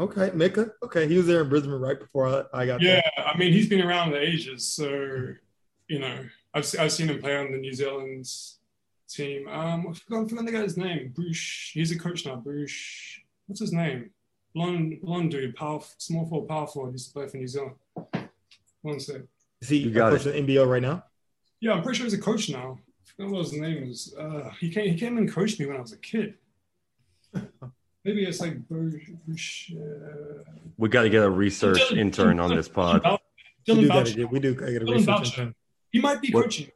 Okay, 0.00 0.30
Mika. 0.34 0.72
Okay, 0.82 1.06
he 1.06 1.18
was 1.18 1.26
there 1.26 1.42
in 1.42 1.50
Brisbane 1.50 1.72
right 1.72 1.98
before 1.98 2.26
I, 2.26 2.62
I 2.62 2.66
got 2.66 2.80
Yeah, 2.80 3.02
there. 3.16 3.26
I 3.26 3.36
mean, 3.36 3.52
he's 3.52 3.68
been 3.68 3.82
around 3.82 4.12
the 4.12 4.20
ages, 4.20 4.66
so 4.66 4.88
you 5.88 5.98
know, 5.98 6.24
I've 6.54 6.74
I've 6.78 6.92
seen 6.92 7.08
him 7.08 7.20
play 7.20 7.36
on 7.36 7.52
the 7.52 7.58
New 7.58 7.72
Zealand's 7.74 8.60
team. 9.08 9.46
Um, 9.46 9.88
I 9.88 9.92
forgot, 9.92 10.24
I 10.24 10.28
forgot 10.28 10.46
the 10.46 10.52
guy's 10.52 10.76
name. 10.78 11.12
Bruce. 11.14 11.70
He's 11.74 11.92
a 11.92 11.98
coach 11.98 12.24
now. 12.24 12.36
Bruce. 12.36 13.20
What's 13.46 13.60
his 13.60 13.72
name? 13.72 14.10
Blonde, 14.54 15.00
blonde 15.02 15.32
dude, 15.32 15.54
power, 15.54 15.80
small 15.98 16.26
forward, 16.26 16.48
power 16.48 16.66
forward. 16.66 16.92
Used 16.92 17.08
to 17.08 17.12
play 17.12 17.28
for 17.28 17.36
New 17.36 17.46
Zealand. 17.46 17.74
One 18.82 18.98
sec. 19.00 19.22
Is 19.60 19.68
he 19.68 19.78
You 19.78 19.90
got 19.90 20.12
coaching 20.12 20.46
the 20.46 20.54
NBL 20.54 20.66
right 20.66 20.82
now? 20.82 21.04
Yeah, 21.60 21.72
I'm 21.72 21.82
pretty 21.82 21.98
sure 21.98 22.04
he's 22.06 22.14
a 22.14 22.18
coach 22.18 22.48
now. 22.48 22.78
I 22.78 23.10
forgot 23.10 23.32
what 23.32 23.42
his 23.42 23.52
name 23.52 23.82
is. 23.84 24.14
Uh, 24.18 24.50
he 24.58 24.70
came. 24.70 24.90
He 24.90 24.98
came 24.98 25.18
and 25.18 25.30
coached 25.30 25.60
me 25.60 25.66
when 25.66 25.76
I 25.76 25.80
was 25.80 25.92
a 25.92 25.98
kid. 25.98 26.34
Maybe 28.04 28.24
it's 28.24 28.40
like 28.40 28.66
Bruce. 28.68 28.94
Bruce 29.26 29.72
uh, 29.76 30.42
We 30.78 30.88
got 30.88 31.02
to 31.02 31.10
get 31.10 31.22
a 31.22 31.30
research 31.30 31.78
Dillon- 31.78 31.98
intern 31.98 32.40
on 32.40 32.54
this 32.54 32.68
pod. 32.68 33.02
We 33.04 33.18
Dillon 33.66 33.82
do 33.82 33.88
gotta 33.88 34.04
Boucher. 34.14 34.26
we 34.28 34.40
do 34.40 34.54
gotta 34.54 34.72
get 34.72 34.82
a 34.82 34.84
Dillon 34.86 34.98
research 35.00 35.16
Boucher. 35.18 35.40
intern. 35.42 35.54
He 35.90 36.00
might 36.00 36.20
be 36.22 36.30
What- 36.30 36.44
coaching. 36.44 36.70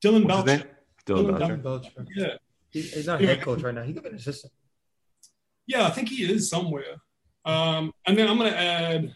Dillon 0.00 0.24
What's 0.28 0.42
Boucher. 0.44 0.70
Dillon 1.04 1.24
Dillon 1.24 1.38
Boucher. 1.38 1.56
Dillon 1.56 1.60
Belcher. 1.62 2.06
Yeah. 2.16 2.34
He, 2.70 2.82
he's 2.82 3.06
not 3.06 3.20
a 3.22 3.26
head 3.26 3.40
coach 3.40 3.62
right 3.62 3.74
now. 3.74 3.82
He 3.82 3.92
could 3.92 4.02
be 4.04 4.10
an 4.10 4.14
assistant. 4.16 4.52
Yeah, 5.66 5.86
I 5.86 5.90
think 5.90 6.08
he 6.10 6.30
is 6.30 6.48
somewhere. 6.48 6.96
Um, 7.44 7.92
and 8.06 8.16
then 8.16 8.28
I'm 8.28 8.36
gonna 8.38 8.50
add 8.50 9.14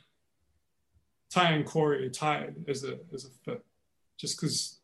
Tai 1.30 1.50
and 1.52 1.64
Corey 1.66 2.10
tied 2.10 2.56
as 2.66 2.82
a 2.84 2.98
as 3.14 3.24
a 3.26 3.28
fifth, 3.44 3.62
just 4.18 4.40
because 4.40 4.80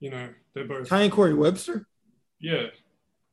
you 0.00 0.10
know 0.10 0.28
they're 0.54 0.64
both. 0.66 0.88
Tai 0.88 1.02
and 1.02 1.12
Corey 1.12 1.34
Webster. 1.34 1.86
Yeah, 2.38 2.66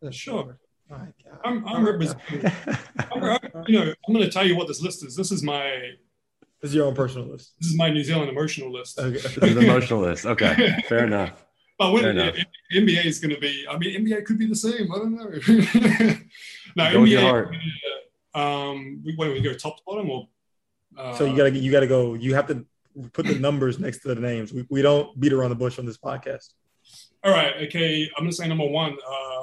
That's 0.02 0.16
Sure. 0.16 0.58
My 0.90 0.98
God. 0.98 1.40
I'm 1.44 1.68
I'm 1.68 1.86
representing. 1.86 2.46
I'm, 3.12 3.24
I'm- 3.24 3.64
you 3.68 3.80
know, 3.80 3.94
I'm 4.08 4.14
gonna 4.14 4.30
tell 4.30 4.46
you 4.46 4.56
what 4.56 4.68
this 4.68 4.82
list 4.82 5.04
is. 5.06 5.16
This 5.16 5.32
is 5.32 5.42
my 5.44 5.64
This 6.62 6.70
is 6.72 6.76
your 6.76 6.86
own 6.86 6.96
personal 6.96 7.28
list. 7.28 7.54
this 7.60 7.70
is 7.72 7.78
my 7.78 7.90
New 7.90 8.04
Zealand 8.04 8.30
emotional 8.30 8.72
list. 8.72 9.00
Okay. 9.00 9.12
This 9.18 9.38
is 9.38 9.58
emotionalist. 9.58 10.26
Okay, 10.26 10.76
fair 10.90 11.06
enough. 11.06 11.44
But 11.78 11.92
when 11.92 12.04
Fair 12.04 12.12
enough. 12.12 12.36
NBA 12.74 13.04
is 13.06 13.20
going 13.20 13.36
to 13.36 13.40
be, 13.42 13.66
I 13.70 13.78
mean, 13.78 14.06
NBA 14.08 14.24
could 14.24 14.38
be 14.40 14.46
the 14.48 14.56
same. 14.56 14.90
I 14.94 14.96
don't 14.98 15.14
know. 15.14 15.26
no, 16.78 16.92
Go 16.94 17.02
with 17.02 17.10
your 17.10 17.20
NBA. 17.22 17.30
heart. 17.30 17.56
Um, 18.34 19.02
we, 19.06 19.14
when 19.16 19.32
we 19.34 19.42
go 19.42 19.54
top 19.54 19.76
to 19.78 19.84
bottom, 19.86 20.10
or 20.10 20.28
uh, 20.98 21.16
So 21.16 21.26
you 21.26 21.36
gotta 21.36 21.52
you 21.52 21.72
gotta 21.72 21.88
go. 21.88 22.14
You 22.14 22.34
have 22.36 22.48
to 22.48 22.66
put 23.12 23.26
the 23.26 23.38
numbers 23.40 23.78
next 23.80 24.00
to 24.00 24.14
the 24.14 24.22
names. 24.22 24.54
We, 24.54 24.66
we 24.70 24.82
don't 24.82 25.20
beat 25.20 25.34
around 25.34 25.50
the 25.50 25.56
bush 25.58 25.78
on 25.80 25.86
this 25.86 25.98
podcast. 25.98 26.54
All 27.26 27.32
right, 27.32 27.54
okay. 27.64 28.10
I'm 28.18 28.24
gonna 28.24 28.32
say 28.32 28.48
number 28.48 28.68
one. 28.68 28.94
Uh, 28.94 29.35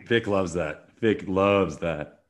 um, 0.00 0.06
Vic 0.06 0.26
loves 0.26 0.52
that. 0.54 0.88
Vic 1.00 1.24
loves 1.26 1.78
that. 1.78 2.22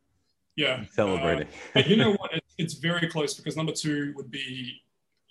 yeah, 0.57 0.85
Celebrating. 0.93 1.47
Uh, 1.75 1.79
and 1.79 1.87
you 1.87 1.97
know 1.97 2.13
what? 2.13 2.33
It, 2.35 2.45
it's 2.59 2.75
very 2.75 3.09
close 3.09 3.35
because 3.35 3.57
number 3.57 3.73
two 3.73 4.13
would 4.17 4.31
be 4.31 4.81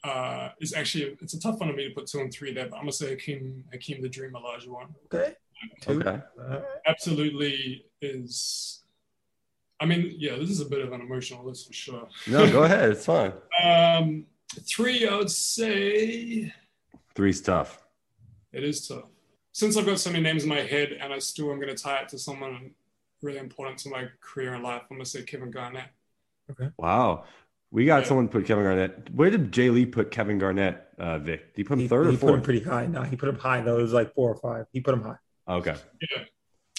uh, 0.03 0.49
is 0.59 0.73
actually 0.73 1.17
it's 1.21 1.33
a 1.33 1.39
tough 1.39 1.59
one 1.59 1.69
for 1.69 1.75
me 1.75 1.87
to 1.87 1.93
put 1.93 2.07
two 2.07 2.19
and 2.19 2.31
three 2.33 2.53
there, 2.53 2.67
but 2.67 2.77
I'm 2.77 2.83
gonna 2.83 2.91
say 2.91 3.09
Hakeem 3.11 3.63
Hakeem 3.71 4.01
the 4.01 4.09
Dream 4.09 4.31
Olajuwon. 4.33 4.87
Okay. 5.13 5.33
Two. 5.81 5.99
okay. 5.99 6.19
All 6.39 6.47
right. 6.49 6.63
Absolutely 6.87 7.85
is. 8.01 8.79
I 9.79 9.85
mean, 9.85 10.13
yeah, 10.17 10.35
this 10.37 10.49
is 10.49 10.59
a 10.61 10.65
bit 10.65 10.81
of 10.81 10.91
an 10.91 11.01
emotional 11.01 11.43
list 11.45 11.67
for 11.67 11.73
sure. 11.73 12.07
No, 12.27 12.51
go 12.51 12.63
ahead. 12.63 12.91
It's 12.91 13.05
fine. 13.05 13.33
Um, 13.63 14.25
three, 14.67 15.07
I 15.07 15.15
would 15.17 15.29
say 15.29 16.51
Three's 17.13 17.41
tough. 17.41 17.83
it 18.51 18.63
is 18.63 18.87
tough. 18.87 19.03
Since 19.53 19.75
I've 19.77 19.85
got 19.85 19.99
so 19.99 20.09
many 20.11 20.23
names 20.23 20.43
in 20.43 20.49
my 20.49 20.61
head, 20.61 20.93
and 20.99 21.11
I 21.13 21.19
still 21.19 21.51
am 21.51 21.59
going 21.59 21.75
to 21.75 21.81
tie 21.83 21.99
it 21.99 22.09
to 22.09 22.17
someone 22.19 22.71
really 23.21 23.37
important 23.37 23.77
to 23.79 23.89
my 23.89 24.07
career 24.21 24.53
and 24.53 24.63
life, 24.63 24.83
I'm 24.89 24.97
going 24.97 25.03
to 25.03 25.09
say 25.09 25.23
Kevin 25.23 25.51
Garnett. 25.51 25.89
Okay. 26.49 26.69
Wow. 26.77 27.25
We 27.69 27.85
got 27.85 28.01
Yeah. 28.03 28.07
someone 28.07 28.27
put 28.29 28.45
Kevin 28.45 28.63
Garnett. 28.63 29.09
Where 29.13 29.29
did 29.29 29.51
Jay 29.51 29.69
Lee 29.69 29.85
put 29.85 30.09
Kevin 30.11 30.37
Garnett, 30.39 30.87
uh, 30.97 31.19
Vic? 31.19 31.53
Did 31.53 31.57
he 31.57 31.63
put 31.63 31.73
him 31.73 31.79
He, 31.81 31.87
third 31.87 32.07
he 32.09 32.15
or 32.15 32.19
put 32.19 32.33
him 32.33 32.41
pretty 32.41 32.61
high. 32.61 32.85
No, 32.87 33.03
he 33.03 33.15
put 33.15 33.29
him 33.29 33.37
high 33.37 33.61
though. 33.61 33.77
It 33.79 33.81
was 33.83 33.93
like 33.93 34.13
four 34.13 34.29
or 34.33 34.35
five. 34.35 34.65
He 34.73 34.81
put 34.81 34.93
him 34.93 35.01
high. 35.03 35.17
Okay. 35.47 35.75
Yeah. 36.01 36.23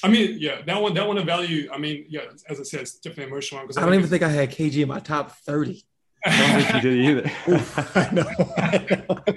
I 0.05 0.09
mean, 0.09 0.37
yeah, 0.41 0.63
that 0.67 0.83
one, 0.83 0.95
that 0.95 1.07
one 1.07 1.17
of 1.17 1.25
value. 1.25 1.71
I 1.73 1.79
mean, 1.79 2.07
yeah, 2.09 2.23
as 2.49 2.59
I 2.59 2.65
said, 2.65 2.81
it's 2.81 2.99
definitely 2.99 3.31
emotional 3.33 3.61
one 3.61 3.67
because 3.69 3.77
I 3.81 3.87
don't 3.87 3.95
even 3.95 4.09
think 4.11 4.23
I 4.25 4.29
had 4.29 4.51
KG 4.51 4.83
in 4.83 4.89
my 4.89 4.99
top 4.99 5.31
thirty. 5.37 5.85
I 6.27 6.39
don't 6.39 6.63
think 6.63 6.75
he 6.75 6.81
did 6.81 7.05
either. 7.09 7.33
Oof, 7.53 7.97
I 7.97 8.11
know. 8.11 8.25
I 8.57 8.79
know. 8.79 9.19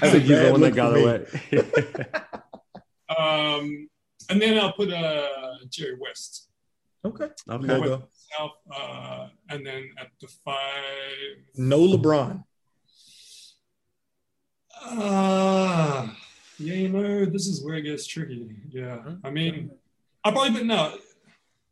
I 0.00 0.08
think 0.10 0.24
he's 0.24 0.38
the 0.40 0.48
one 0.50 0.62
that 0.62 0.74
got 0.74 0.94
me. 0.94 1.02
away. 1.02 1.26
Um, 3.18 3.88
and 4.30 4.40
then 4.40 4.58
I'll 4.58 4.72
put 4.72 4.92
uh, 4.92 5.28
Jerry 5.68 5.96
West 6.00 6.48
Okay. 7.04 7.24
okay. 7.50 7.66
There 7.66 7.78
you 7.78 7.84
go. 7.84 8.02
South, 8.38 8.52
uh, 8.74 9.26
and 9.48 9.66
then 9.66 9.90
at 9.98 10.08
the 10.20 10.28
five. 10.44 11.36
No 11.56 11.80
LeBron. 11.80 12.44
Uh, 14.84 16.08
Yeah, 16.58 16.74
you 16.74 16.88
know, 16.88 17.24
this 17.24 17.46
is 17.46 17.64
where 17.64 17.74
it 17.74 17.82
gets 17.82 18.06
tricky. 18.06 18.54
Yeah, 18.70 18.98
I 19.24 19.30
mean, 19.30 19.70
I 20.24 20.30
probably, 20.30 20.50
but 20.50 20.66
no, 20.66 20.96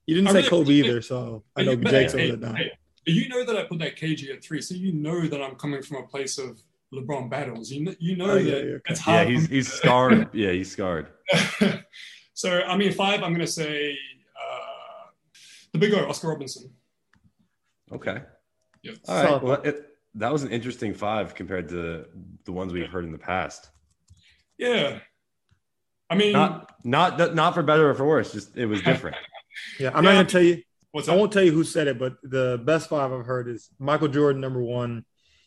You 0.07 0.17
didn't 0.17 0.29
I 0.29 0.33
say 0.33 0.37
really- 0.39 0.49
Kobe 0.49 0.73
either, 0.73 1.03
so 1.03 1.45
I 1.57 1.63
know 1.63 1.77
But, 1.77 1.91
Jake's 1.93 2.15
over 2.15 2.37
there 2.37 2.53
now. 2.53 2.59
you 3.07 3.29
know 3.29 3.45
that 3.45 3.57
I 3.57 3.65
put 3.65 3.79
that 3.79 3.97
KG 3.97 4.31
at 4.35 4.43
three, 4.43 4.61
so 4.61 4.75
you 4.75 4.93
know 4.93 5.27
that 5.29 5.41
I'm 5.41 5.55
coming 5.55 5.83
from 5.83 5.99
a 5.99 6.07
place 6.09 6.39
of 6.39 6.61
LeBron 6.93 7.31
battles. 7.31 7.71
You 7.71 7.85
know, 7.85 7.95
you 8.01 8.17
know 8.17 8.31
Oh, 8.31 8.37
yeah, 8.37 8.51
that 8.51 8.65
yeah, 8.65 8.71
okay. 8.75 8.81
it's 8.89 9.07
Yeah, 9.07 9.13
hard. 9.15 9.29
he's 9.29 9.47
he's 9.49 9.73
scarred. 9.73 10.29
Yeah, 10.35 10.51
he's 10.51 10.73
scarred. 10.73 11.07
so 12.35 12.63
I 12.63 12.77
mean, 12.77 12.93
five. 12.93 13.23
I'm 13.23 13.33
gonna 13.33 13.47
say 13.47 13.93
uh, 13.93 15.07
the 15.73 15.79
big 15.79 15.95
O, 15.95 16.09
Oscar 16.09 16.29
Robinson. 16.29 16.71
Okay. 17.93 18.23
Yeah. 18.83 18.93
All 19.09 19.25
right. 19.25 19.43
Well, 19.43 19.63
it, 19.63 19.87
that 20.15 20.33
was 20.33 20.43
an 20.43 20.51
interesting 20.51 20.95
five 20.95 21.35
compared 21.35 21.69
to 21.71 22.07
the 22.45 22.53
ones 22.53 22.73
we've 22.73 22.89
heard 22.89 23.05
in 23.05 23.13
the 23.13 23.19
past. 23.19 23.69
Yeah. 24.59 24.99
I 26.09 26.17
mean, 26.17 26.33
Not 26.33 26.75
not 26.85 27.35
not 27.35 27.55
for 27.55 27.63
better 27.63 27.89
or 27.91 27.95
for 27.95 28.05
worse. 28.07 28.33
Just 28.33 28.57
it 28.57 28.67
was 28.67 28.83
different. 28.83 29.17
Yeah, 29.79 29.91
I'm 29.93 30.05
not 30.05 30.13
gonna 30.13 30.25
tell 30.29 30.41
you. 30.43 30.63
what's 30.93 31.09
I 31.09 31.13
up? 31.13 31.19
won't 31.19 31.33
tell 31.33 31.43
you 31.43 31.51
who 31.53 31.65
said 31.65 31.89
it, 31.89 31.99
but 31.99 32.15
the 32.23 32.63
best 32.65 32.89
five 32.89 33.13
I've 33.13 33.27
heard 33.27 33.49
is 33.49 33.69
Michael 33.81 34.07
Jordan 34.09 34.41
number 34.41 34.63
one, 34.63 35.05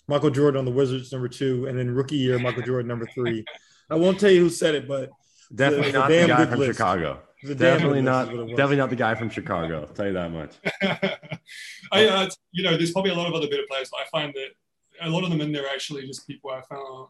Michael 0.08 0.30
Jordan 0.30 0.60
on 0.60 0.66
the 0.66 0.72
Wizards 0.72 1.12
number 1.12 1.30
two, 1.30 1.66
and 1.68 1.80
then 1.80 1.90
rookie 1.90 2.18
year 2.18 2.38
Michael 2.38 2.64
Jordan 2.64 2.88
number 2.90 3.08
three. 3.16 3.46
I 3.90 3.96
won't 3.96 4.20
tell 4.20 4.30
you 4.30 4.42
who 4.42 4.50
said 4.50 4.76
it, 4.76 4.88
but 4.90 5.10
Definitely 5.54 5.92
not 5.92 6.10
the 6.10 6.28
guy 6.28 6.46
from 6.46 6.60
list. 6.60 6.72
Chicago. 6.78 7.20
it's 7.42 7.52
a 7.52 7.56
damn 7.56 7.74
Definitely 7.78 8.02
not. 8.02 8.24
is 8.28 8.32
what 8.32 8.40
it 8.40 8.44
was. 8.44 8.50
Definitely 8.52 8.76
not 8.78 8.90
the 8.90 8.96
guy 8.96 9.16
from 9.16 9.30
Chicago. 9.30 9.82
I'll 9.82 9.88
tell 9.94 10.08
you 10.08 10.14
that 10.14 10.32
much. 10.32 10.52
I, 11.92 12.06
uh, 12.08 12.30
you 12.52 12.64
know, 12.64 12.76
there's 12.78 12.92
probably 12.92 13.12
a 13.12 13.16
lot 13.16 13.28
of 13.28 13.34
other 13.34 13.48
better 13.48 13.64
players, 13.70 13.90
but 13.92 14.02
I 14.02 14.06
find 14.10 14.34
that 14.34 14.48
a 15.02 15.10
lot 15.10 15.24
of 15.24 15.30
them 15.30 15.42
in 15.42 15.52
there 15.52 15.64
are 15.66 15.70
actually 15.74 16.06
just 16.08 16.26
people 16.28 16.50
I 16.52 16.62
found 16.62 17.08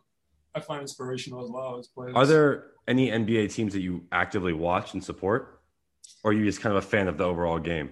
I 0.56 0.60
find 0.60 0.82
inspirational 0.82 1.44
as 1.44 1.50
well 1.50 1.78
as 1.80 1.88
players. 1.88 2.14
Are 2.16 2.26
there 2.26 2.66
any 2.88 3.10
NBA 3.10 3.54
teams 3.54 3.74
that 3.74 3.82
you 3.82 4.04
actively 4.12 4.54
watch 4.54 4.94
and 4.94 5.04
support, 5.04 5.62
or 6.24 6.32
are 6.32 6.34
you 6.34 6.46
just 6.46 6.62
kind 6.62 6.76
of 6.78 6.84
a 6.84 6.88
fan 6.88 7.08
of 7.08 7.18
the 7.18 7.24
overall 7.24 7.60
game? 7.60 7.90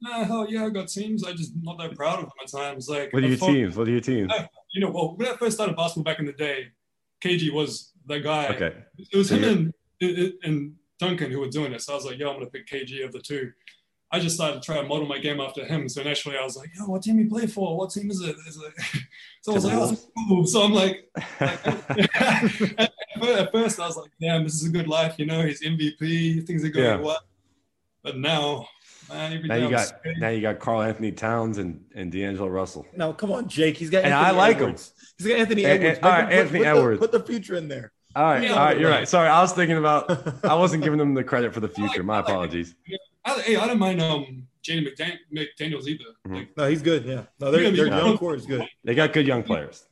Nah, 0.00 0.24
hell 0.24 0.46
yeah, 0.48 0.66
I 0.66 0.70
got 0.70 0.88
teams. 0.88 1.24
I 1.24 1.32
just 1.32 1.52
not 1.62 1.78
that 1.78 1.96
proud 1.96 2.18
of 2.18 2.24
them 2.26 2.32
at 2.42 2.50
times. 2.50 2.88
Like, 2.88 3.12
What 3.12 3.24
are 3.24 3.28
your 3.28 3.36
thought- 3.36 3.46
teams? 3.52 3.76
What 3.76 3.88
are 3.88 3.90
your 3.90 4.00
teams? 4.00 4.32
You 4.74 4.80
know, 4.80 4.90
well, 4.90 5.14
when 5.16 5.28
I 5.28 5.36
first 5.36 5.56
started 5.56 5.76
basketball 5.76 6.04
back 6.04 6.18
in 6.20 6.26
the 6.26 6.32
day, 6.32 6.66
KG 7.22 7.52
was 7.52 7.92
the 8.06 8.20
guy. 8.20 8.48
Okay. 8.48 8.74
It 8.98 9.16
was 9.16 9.28
So 9.28 9.36
him 9.36 9.44
and, 9.44 9.74
and, 10.04 10.32
and 10.44 10.74
Duncan 10.98 11.30
who 11.30 11.40
were 11.40 11.48
doing 11.48 11.72
it. 11.72 11.82
So 11.82 11.92
I 11.92 11.96
was 11.96 12.04
like, 12.04 12.18
yo, 12.18 12.28
I'm 12.30 12.36
gonna 12.36 12.50
pick 12.50 12.66
KG 12.66 13.04
of 13.04 13.12
the 13.12 13.20
two. 13.20 13.52
I 14.10 14.20
just 14.20 14.36
started 14.36 14.62
to 14.62 14.64
try 14.64 14.76
to 14.80 14.84
model 14.86 15.06
my 15.06 15.18
game 15.18 15.40
after 15.40 15.64
him. 15.64 15.88
So 15.88 16.02
naturally, 16.02 16.38
I 16.38 16.44
was 16.44 16.56
like, 16.56 16.70
yo, 16.76 16.84
what 16.84 17.02
team 17.02 17.18
you 17.18 17.28
play 17.28 17.46
for? 17.48 17.76
What 17.76 17.90
team 17.90 18.10
is 18.10 18.20
it? 18.20 18.36
Is 18.46 18.56
it? 18.62 19.02
So 19.42 19.52
I 19.52 19.54
was 19.56 19.64
like, 19.66 19.74
oh, 19.76 19.96
cool. 20.28 20.46
so 20.46 20.62
I'm 20.62 20.72
like, 20.72 21.10
at, 21.40 21.66
at 23.22 23.52
first 23.52 23.78
I 23.78 23.86
was 23.86 23.96
like, 23.98 24.10
damn, 24.20 24.42
this 24.44 24.54
is 24.54 24.66
a 24.66 24.70
good 24.70 24.88
life. 24.88 25.16
You 25.18 25.26
know, 25.26 25.42
he's 25.42 25.62
MVP. 25.62 26.46
Things 26.46 26.64
are 26.64 26.70
going 26.70 26.84
Yeah. 26.86 26.96
well. 27.04 27.20
But 28.02 28.16
now, 28.18 28.66
man, 29.10 29.32
every 29.34 29.48
now 29.48 29.56
you 29.56 29.68
got 29.70 29.86
scared. 29.88 30.16
now 30.18 30.28
you 30.30 30.40
got 30.40 30.58
Karl-Anthony 30.60 31.12
Towns 31.12 31.58
and 31.58 31.84
and 31.94 32.10
D'Angelo 32.12 32.48
Russell. 32.48 32.86
No, 32.96 33.12
come 33.12 33.32
on, 33.32 33.48
Jake. 33.48 33.76
He's 33.76 33.90
got 33.90 34.04
And 34.04 34.14
Anthony 34.14 34.28
I 34.28 34.38
like 34.38 34.58
him. 34.58 34.70
He's 35.18 35.26
got 35.26 35.38
Anthony 35.40 35.64
Edwards. 35.64 35.96
and- 35.98 36.06
all 36.06 36.12
Make 36.12 36.20
right, 36.20 36.28
put- 36.28 36.38
Anthony 36.38 36.58
put 36.58 36.64
the- 36.64 36.68
Edwards. 36.70 37.00
Put 37.00 37.12
the 37.12 37.20
future 37.20 37.56
in 37.56 37.68
there. 37.68 37.92
All 38.16 38.22
right, 38.24 38.42
Yeah. 38.44 38.52
all 38.52 38.64
right, 38.66 38.78
you're 38.78 38.90
right. 38.90 39.08
Sorry, 39.08 39.28
I 39.28 39.40
was 39.40 39.52
thinking 39.52 39.76
about. 39.76 40.44
I 40.44 40.54
wasn't 40.54 40.82
giving 40.84 40.98
them 40.98 41.14
the 41.14 41.24
credit 41.24 41.52
for 41.52 41.60
the 41.60 41.68
future. 41.68 42.02
My 42.02 42.20
apologies. 42.20 42.74
I, 43.24 43.40
hey, 43.40 43.56
I 43.56 43.66
don't 43.66 43.78
mind 43.78 44.00
um 44.02 44.46
Jaden 44.62 44.86
McDan- 44.88 45.18
McDaniels 45.34 45.86
either. 45.86 46.04
Mhm. 46.26 46.34
Like, 46.36 46.56
No, 46.56 46.68
he's 46.68 46.82
good. 46.82 47.04
Yeah. 47.04 47.22
No, 47.40 47.50
their, 47.50 47.62
Yeah, 47.62 47.70
their 47.70 47.86
yeah. 47.88 47.98
young 48.04 48.18
core 48.18 48.34
is 48.34 48.46
good. 48.46 48.64
They 48.84 48.94
got 48.94 49.12
good 49.12 49.26
young 49.26 49.42
players. 49.42 49.86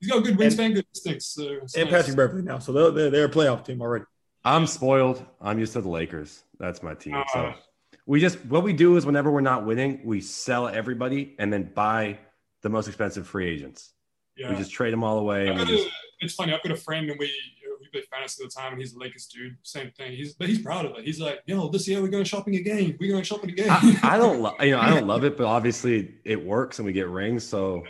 he's 0.00 0.10
got 0.10 0.22
good 0.24 0.36
wingspan, 0.36 0.74
good 0.74 0.86
instincts. 0.94 1.26
So 1.26 1.48
And 1.48 1.60
nice. 1.60 1.90
Patrick 1.90 2.16
Beverley 2.16 2.42
now. 2.42 2.58
So 2.58 2.72
they're, 2.72 2.90
they're, 2.90 3.10
they're 3.10 3.24
a 3.26 3.30
playoff 3.30 3.64
team 3.64 3.80
already. 3.82 4.04
I'm 4.44 4.66
spoiled. 4.66 5.24
I'm 5.40 5.58
used 5.58 5.72
to 5.74 5.80
the 5.80 5.88
Lakers. 5.88 6.44
That's 6.58 6.82
my 6.82 6.94
team. 6.94 7.22
So 7.32 7.38
Uh. 7.40 7.54
we 8.06 8.20
just 8.20 8.38
what 8.46 8.62
we 8.62 8.72
do 8.72 8.96
is 8.96 9.04
whenever 9.06 9.30
we're 9.30 9.40
not 9.40 9.64
winning, 9.66 10.00
we 10.04 10.20
sell 10.20 10.66
everybody 10.68 11.34
and 11.38 11.52
then 11.52 11.70
buy 11.74 12.18
the 12.62 12.68
most 12.70 12.86
expensive 12.88 13.26
free 13.26 13.48
agents. 13.50 13.92
Yeah. 14.36 14.50
We 14.50 14.56
just 14.56 14.70
trade 14.72 14.92
them 14.92 15.02
all 15.04 15.18
away. 15.18 15.48
And 15.48 15.58
we 15.58 15.64
got 15.64 15.72
a- 15.72 15.76
just, 15.76 15.88
it's 16.20 16.34
funny. 16.34 16.52
I've 16.54 16.62
got 16.62 16.72
a 16.72 16.76
friend 16.76 17.08
and 17.10 17.18
we 17.18 17.30
we 17.92 18.00
play 18.00 18.06
fantasy 18.12 18.42
at 18.44 18.50
the 18.50 18.54
time, 18.60 18.72
and 18.72 18.80
he's 18.80 18.94
a 18.94 18.98
Lakers 18.98 19.26
dude. 19.26 19.56
Same 19.62 19.90
thing. 19.92 20.12
He's 20.12 20.34
but 20.34 20.48
he's 20.48 20.60
proud 20.60 20.84
of 20.86 20.96
it. 20.98 21.04
He's 21.04 21.20
like, 21.20 21.40
yo, 21.46 21.68
this 21.68 21.86
year 21.88 22.00
we're 22.02 22.08
going 22.08 22.24
shopping 22.24 22.56
again. 22.56 22.96
We're 23.00 23.12
going 23.12 23.24
shopping 23.24 23.50
again. 23.50 23.68
I, 23.70 23.98
I 24.02 24.16
don't, 24.18 24.40
lo- 24.42 24.54
you 24.60 24.72
know, 24.72 24.80
I 24.80 24.90
don't 24.90 25.06
love 25.14 25.24
it, 25.24 25.36
but 25.36 25.46
obviously 25.46 26.14
it 26.24 26.44
works 26.44 26.78
and 26.78 26.86
we 26.86 26.92
get 26.92 27.08
rings. 27.08 27.44
So 27.46 27.84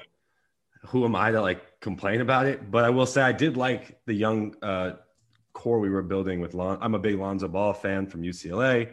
who 0.87 1.05
am 1.05 1.15
I 1.17 1.31
to 1.33 1.41
like 1.41 1.81
complain 1.81 2.21
about 2.21 2.47
it? 2.47 2.71
But 2.71 2.85
I 2.85 2.91
will 2.91 3.07
say 3.07 3.23
I 3.23 3.33
did 3.33 3.57
like 3.57 3.99
the 4.07 4.15
young 4.15 4.55
uh, 4.63 4.93
core 5.53 5.81
we 5.81 5.91
were 5.91 6.03
building 6.03 6.41
with 6.41 6.55
Lon. 6.55 6.79
I'm 6.81 6.95
a 6.95 6.99
big 6.99 7.17
Lonzo 7.17 7.49
Ball 7.49 7.73
fan 7.73 8.07
from 8.07 8.23
UCLA. 8.23 8.93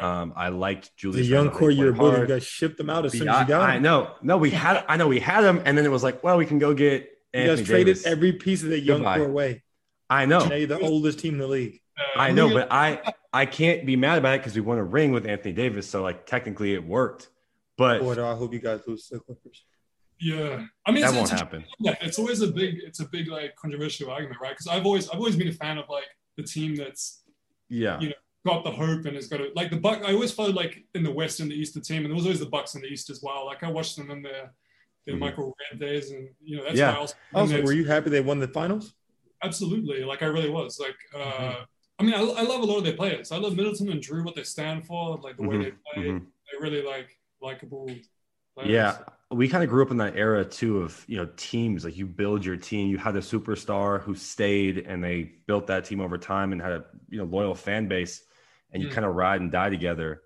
Um, 0.00 0.32
I 0.36 0.48
liked 0.48 0.96
Julius. 0.96 1.26
The 1.26 1.30
young 1.30 1.44
Randle. 1.46 1.52
He 1.52 1.58
core 1.58 1.70
you 1.70 1.84
were 1.86 1.92
played 1.92 1.98
building, 1.98 2.12
you 2.12 2.16
hard. 2.18 2.28
guys 2.28 2.44
shipped 2.44 2.78
them 2.78 2.88
out 2.90 3.04
as 3.04 3.12
soon 3.12 3.28
as 3.28 3.40
you 3.42 3.48
got 3.48 3.62
I, 3.68 3.74
I 3.74 3.78
know. 3.78 4.14
No, 4.22 4.38
we 4.38 4.50
had. 4.50 4.84
I 4.88 4.96
know 4.96 5.08
we 5.08 5.20
had 5.20 5.42
them, 5.42 5.60
and 5.64 5.76
then 5.76 5.84
it 5.84 5.90
was 5.90 6.02
like, 6.02 6.22
well, 6.24 6.36
we 6.38 6.46
can 6.46 6.58
go 6.58 6.72
get 6.74 7.02
You 7.34 7.40
Anthony 7.40 7.56
guys 7.58 7.66
traded 7.66 7.86
Davis. 7.96 8.06
every 8.06 8.32
piece 8.32 8.62
of 8.62 8.70
the 8.70 8.80
young 8.80 8.98
Goodbye. 8.98 9.18
core 9.18 9.26
away. 9.28 9.62
I 10.10 10.26
know. 10.26 10.40
Now 10.40 10.48
the 10.66 10.78
oldest 10.80 11.20
team 11.20 11.34
in 11.34 11.40
the 11.40 11.46
league. 11.46 11.80
I 12.16 12.32
know, 12.32 12.48
but 12.52 12.68
I 12.70 13.00
I 13.32 13.46
can't 13.46 13.86
be 13.86 13.94
mad 13.96 14.18
about 14.18 14.34
it 14.34 14.38
because 14.38 14.54
we 14.54 14.60
won 14.60 14.78
a 14.78 14.84
ring 14.84 15.12
with 15.12 15.26
Anthony 15.26 15.54
Davis. 15.54 15.88
So 15.88 16.02
like 16.02 16.26
technically 16.26 16.74
it 16.74 16.84
worked, 16.84 17.28
but 17.78 18.00
Boy, 18.00 18.14
do 18.16 18.24
I 18.24 18.34
hope 18.34 18.52
you 18.52 18.58
guys 18.58 18.80
lose 18.86 19.06
the 19.08 19.20
Clippers. 19.20 19.64
yeah, 20.18 20.64
I 20.86 20.90
mean, 20.90 21.02
that 21.02 21.08
it's, 21.08 21.16
won't 21.16 21.30
it's, 21.30 21.40
happen. 21.40 21.64
yeah, 21.78 21.94
it's 22.00 22.18
always 22.18 22.40
a 22.42 22.48
big, 22.48 22.78
it's 22.84 23.00
a 23.00 23.08
big 23.08 23.28
like 23.28 23.54
controversial 23.56 24.10
argument, 24.10 24.40
right? 24.40 24.50
Because 24.50 24.66
I've 24.66 24.84
always, 24.84 25.08
I've 25.08 25.18
always 25.18 25.36
been 25.36 25.48
a 25.48 25.52
fan 25.52 25.78
of 25.78 25.88
like 25.88 26.04
the 26.36 26.42
team 26.42 26.74
that's 26.74 27.22
Yeah. 27.68 28.00
you 28.00 28.08
know 28.08 28.14
got 28.46 28.64
the 28.64 28.70
hope 28.70 29.04
and 29.04 29.14
has 29.16 29.28
got 29.28 29.42
it. 29.42 29.54
Like 29.54 29.70
the 29.70 29.76
Buck, 29.76 30.02
I 30.02 30.12
always 30.14 30.32
followed 30.32 30.54
like 30.54 30.82
in 30.94 31.02
the 31.02 31.12
West 31.12 31.40
and 31.40 31.50
the 31.50 31.54
East 31.54 31.74
the 31.74 31.80
team, 31.80 31.98
and 31.98 32.06
there 32.06 32.14
was 32.16 32.24
always 32.24 32.40
the 32.40 32.46
Bucks 32.46 32.74
in 32.74 32.80
the 32.80 32.88
East 32.88 33.10
as 33.10 33.22
well. 33.22 33.44
Like 33.44 33.62
I 33.62 33.70
watched 33.70 33.96
them 33.96 34.10
in 34.10 34.22
their 34.22 34.52
their 35.06 35.14
Mhm. 35.16 35.20
Michael 35.20 35.54
Redd 35.70 35.78
days, 35.80 36.10
and 36.10 36.28
you 36.42 36.56
know 36.56 36.64
that's 36.64 36.76
Yeah. 36.78 36.90
why 36.90 36.96
I 36.96 36.98
also, 37.00 37.14
Also, 37.34 37.54
and 37.56 37.64
were 37.64 37.72
you 37.72 37.84
happy 37.84 38.08
they 38.10 38.20
won 38.22 38.40
the 38.40 38.48
finals? 38.48 38.94
Absolutely 39.42 40.04
like 40.04 40.22
I 40.22 40.26
really 40.26 40.50
was 40.50 40.78
like. 40.80 40.96
uh 41.14 41.54
Mm-hmm. 41.54 41.64
I 41.98 42.02
mean, 42.02 42.14
I, 42.14 42.20
I 42.20 42.42
love 42.44 42.62
a 42.62 42.64
lot 42.64 42.78
of 42.78 42.84
their 42.84 42.96
players. 42.96 43.30
I 43.30 43.36
love 43.36 43.54
Middleton 43.56 43.90
and 43.90 44.00
Drew, 44.00 44.24
what 44.24 44.34
they 44.34 44.42
stand 44.42 44.86
for, 44.86 45.18
like 45.18 45.36
the 45.36 45.42
way 45.42 45.58
Mhm, 45.58 45.58
they 45.58 45.72
play. 45.92 46.14
mhm. 46.14 46.32
They're 46.50 46.60
really 46.62 46.82
like 46.82 47.10
likable. 47.42 48.02
Players. 48.56 48.74
Yeah, 48.78 49.04
we 49.30 49.48
kind 49.48 49.64
of 49.64 49.70
grew 49.70 49.82
up 49.82 49.90
in 49.90 49.96
that 49.98 50.16
era 50.16 50.44
too 50.44 50.78
of 50.82 51.04
you 51.08 51.16
know 51.16 51.28
teams 51.36 51.84
like 51.84 51.96
you 51.96 52.06
build 52.06 52.44
your 52.44 52.56
team. 52.56 52.88
You 52.88 52.98
had 52.98 53.16
a 53.16 53.20
superstar 53.20 54.00
who 54.02 54.14
stayed, 54.14 54.78
and 54.78 55.02
they 55.02 55.32
built 55.46 55.66
that 55.68 55.84
team 55.86 56.00
over 56.00 56.18
time 56.18 56.52
and 56.52 56.60
had 56.60 56.72
a 56.72 56.84
you 57.08 57.18
know 57.18 57.24
loyal 57.24 57.54
fan 57.54 57.88
base, 57.88 58.22
and 58.72 58.82
you 58.82 58.88
Mm. 58.88 58.94
kind 58.94 59.06
of 59.06 59.14
ride 59.14 59.40
and 59.40 59.50
die 59.50 59.70
together. 59.70 60.22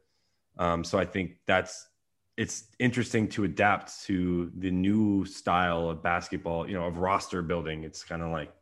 Um, 0.59 0.85
so 0.85 0.99
I 0.99 1.05
think 1.07 1.37
that's 1.47 1.89
it's 2.37 2.65
interesting 2.81 3.29
to 3.31 3.45
adapt 3.45 4.03
to 4.05 4.53
the 4.59 4.71
new 4.71 5.25
style 5.27 5.91
of 5.91 6.03
basketball. 6.03 6.69
You 6.69 6.75
know, 6.75 6.87
of 6.87 6.99
roster 6.99 7.43
building. 7.43 7.85
It's 7.85 8.05
kind 8.05 8.23
of 8.23 8.31
like 8.33 8.53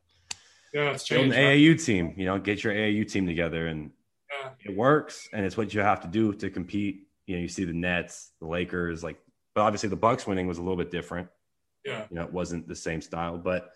yeah, 0.72 0.90
it's 0.92 1.10
an 1.10 1.30
right? 1.30 1.38
AAU 1.38 1.84
team. 1.84 2.14
You 2.16 2.26
know, 2.26 2.38
get 2.38 2.62
your 2.64 2.72
AAU 2.72 3.04
team 3.10 3.26
together, 3.26 3.66
and 3.66 3.90
Yeah. 4.30 4.50
it 4.64 4.76
works, 4.76 5.28
and 5.32 5.44
it's 5.44 5.56
what 5.56 5.72
you 5.74 5.80
have 5.80 6.00
to 6.02 6.08
do 6.08 6.32
to 6.34 6.50
compete. 6.50 7.06
You 7.26 7.36
know, 7.36 7.42
you 7.42 7.48
see 7.48 7.64
the 7.64 7.72
Nets, 7.72 8.32
the 8.40 8.46
Lakers, 8.46 9.02
like, 9.04 9.16
but 9.54 9.62
obviously 9.62 9.88
the 9.88 9.96
Bucks 9.96 10.26
winning 10.26 10.46
was 10.46 10.58
a 10.58 10.62
little 10.62 10.76
bit 10.76 10.90
different. 10.90 11.28
Yeah. 11.84 12.06
You 12.10 12.16
know, 12.16 12.22
it 12.24 12.32
wasn't 12.32 12.66
the 12.68 12.74
same 12.76 13.00
style, 13.00 13.38
but 13.38 13.72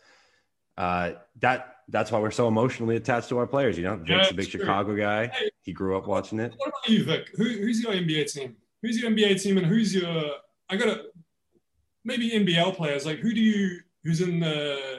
uh, 0.76 1.12
that 1.40 1.76
that's 1.88 2.10
why 2.10 2.18
we're 2.18 2.30
so 2.32 2.48
emotionally 2.48 2.96
attached 2.96 3.28
to 3.28 3.38
our 3.38 3.46
players. 3.46 3.78
You 3.78 3.84
know, 3.84 3.96
Jake's 3.98 4.26
Yeah, 4.26 4.30
a 4.30 4.34
big 4.34 4.48
true. 4.50 4.60
Chicago 4.60 4.96
guy. 4.96 5.28
Hey. 5.28 5.50
He 5.62 5.72
grew 5.72 5.96
up 5.96 6.06
watching 6.06 6.40
it. 6.40 6.52
What 6.56 6.68
about 6.68 6.88
you, 6.88 7.04
Vic? 7.04 7.28
Who, 7.36 7.44
who's 7.44 7.82
your 7.82 7.92
NBA 7.92 8.32
team? 8.32 8.56
Who's 8.82 9.00
your 9.00 9.10
NBA 9.10 9.40
team, 9.42 9.56
and 9.58 9.66
who's 9.66 9.94
your? 9.94 10.32
I 10.68 10.76
got 10.76 10.86
to 10.86 11.04
maybe 12.04 12.30
NBL 12.30 12.74
players. 12.76 13.06
Like, 13.06 13.18
who 13.20 13.32
do 13.32 13.40
you? 13.40 13.80
Who's 14.04 14.20
in 14.20 14.40
the 14.40 14.95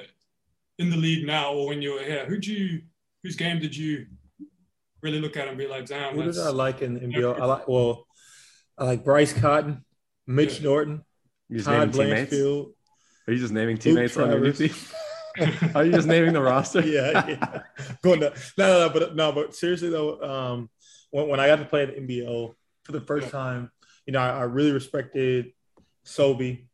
in 0.79 0.89
the 0.89 0.97
league 0.97 1.25
now, 1.25 1.53
or 1.53 1.67
when 1.67 1.81
you 1.81 1.93
were 1.93 2.03
here? 2.03 2.25
Who 2.25 2.37
do 2.37 2.51
you? 2.53 2.81
Whose 3.23 3.35
game 3.35 3.59
did 3.59 3.75
you 3.75 4.05
really 5.01 5.19
look 5.19 5.37
at 5.37 5.47
and 5.47 5.57
be 5.57 5.67
like, 5.67 5.85
damn, 5.85 6.15
Who 6.15 6.23
did 6.23 6.37
I 6.37 6.49
like 6.49 6.81
in 6.81 6.93
the 6.93 6.99
NBL? 7.01 7.39
I 7.39 7.45
like 7.45 7.67
well, 7.67 8.05
I 8.77 8.85
like 8.85 9.03
Bryce 9.03 9.33
Cotton, 9.33 9.83
Mitch 10.25 10.59
Yeah. 10.59 10.63
Norton, 10.65 11.03
You 11.49 11.61
Todd? 11.61 11.91
Blanchfield. 11.91 12.73
Are 13.27 13.33
you 13.33 13.39
just 13.39 13.53
naming 13.53 13.77
teammates 13.77 14.15
on 14.17 14.29
your 14.29 14.39
new 14.39 14.53
team? 14.53 14.73
Are 15.75 15.83
you 15.83 15.91
just 15.91 16.07
naming 16.07 16.33
the 16.33 16.41
roster? 16.41 16.81
yeah, 16.85 17.27
yeah. 17.27 17.61
Going 18.01 18.21
to, 18.21 18.33
no, 18.57 18.67
no, 18.67 18.87
no, 18.87 18.93
but 18.93 19.15
no, 19.15 19.31
but 19.31 19.53
seriously 19.55 19.89
though, 19.89 20.21
um, 20.21 20.69
when, 21.11 21.27
when 21.27 21.39
I 21.39 21.47
got 21.47 21.57
to 21.57 21.65
play 21.65 21.83
at 21.83 21.93
the 21.95 22.01
NBL 22.01 22.53
for 22.83 22.91
the 22.93 23.01
first 23.01 23.27
Yeah. 23.27 23.31
time, 23.31 23.71
you 24.05 24.13
know, 24.13 24.19
I, 24.19 24.29
I 24.29 24.41
really 24.43 24.71
respected 24.71 25.51
Sobey. 26.03 26.69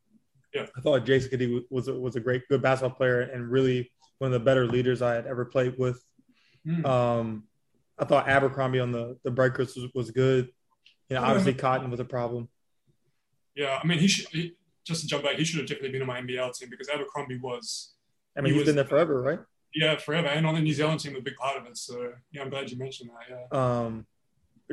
Yeah. 0.54 0.68
I 0.78 0.82
thought 0.82 1.06
Jason 1.06 1.32
Cadee 1.32 1.64
was 1.72 1.88
a, 1.88 1.94
was 1.94 2.16
a 2.16 2.20
great, 2.20 2.48
good 2.48 2.62
basketball 2.62 2.96
player 2.96 3.22
and 3.22 3.50
really 3.50 3.92
one 4.24 4.34
of 4.34 4.40
the 4.40 4.46
better 4.46 4.66
leaders 4.66 5.02
I 5.02 5.16
had 5.16 5.28
ever 5.28 5.44
played 5.44 5.76
with. 5.78 6.02
Hmm. 6.66 6.86
Um, 6.86 7.44
I 8.00 8.06
thought 8.06 8.30
Abercrombie 8.30 8.80
on 8.80 8.94
the 8.94 9.18
the 9.26 9.32
breakers 9.32 9.76
was, 9.76 9.92
was 9.94 10.12
good. 10.12 10.48
You 11.10 11.18
know, 11.18 11.24
obviously 11.24 11.54
Cotton 11.54 11.92
was 11.92 12.00
a 12.00 12.06
problem. 12.06 12.48
yeah. 13.54 13.78
I 13.84 13.86
mean, 13.86 14.00
he 14.00 14.08
should. 14.08 14.28
He, 14.30 14.56
just 14.86 15.02
to 15.02 15.08
jump 15.08 15.24
back, 15.26 15.36
he 15.36 15.44
should 15.44 15.60
have 15.60 15.68
definitely 15.68 15.92
been 15.92 16.02
on 16.02 16.08
my 16.08 16.22
NBL 16.22 16.58
team 16.58 16.70
because 16.70 16.88
Abercrombie 16.88 17.38
was. 17.38 17.96
I 18.38 18.42
mean, 18.42 18.54
He 18.54 18.60
was- 18.60 18.66
been 18.66 18.78
there 18.78 18.86
forever, 18.86 19.22
right? 19.22 19.40
Yeah, 19.76 19.98
forever. 19.98 20.28
And 20.28 20.46
on 20.48 20.56
the 20.56 20.62
New 20.62 20.74
Zealand 20.74 21.02
team, 21.02 21.16
a 21.16 21.22
big 21.22 21.36
part 21.36 21.58
of 21.58 21.66
it. 21.66 21.76
So 21.78 22.14
yeah, 22.32 22.44
I'm 22.44 22.50
glad 22.50 22.72
you 22.72 22.78
mentioned 22.78 23.10
that. 23.10 23.26
Yeah. 23.30 23.60
Um, 23.60 24.06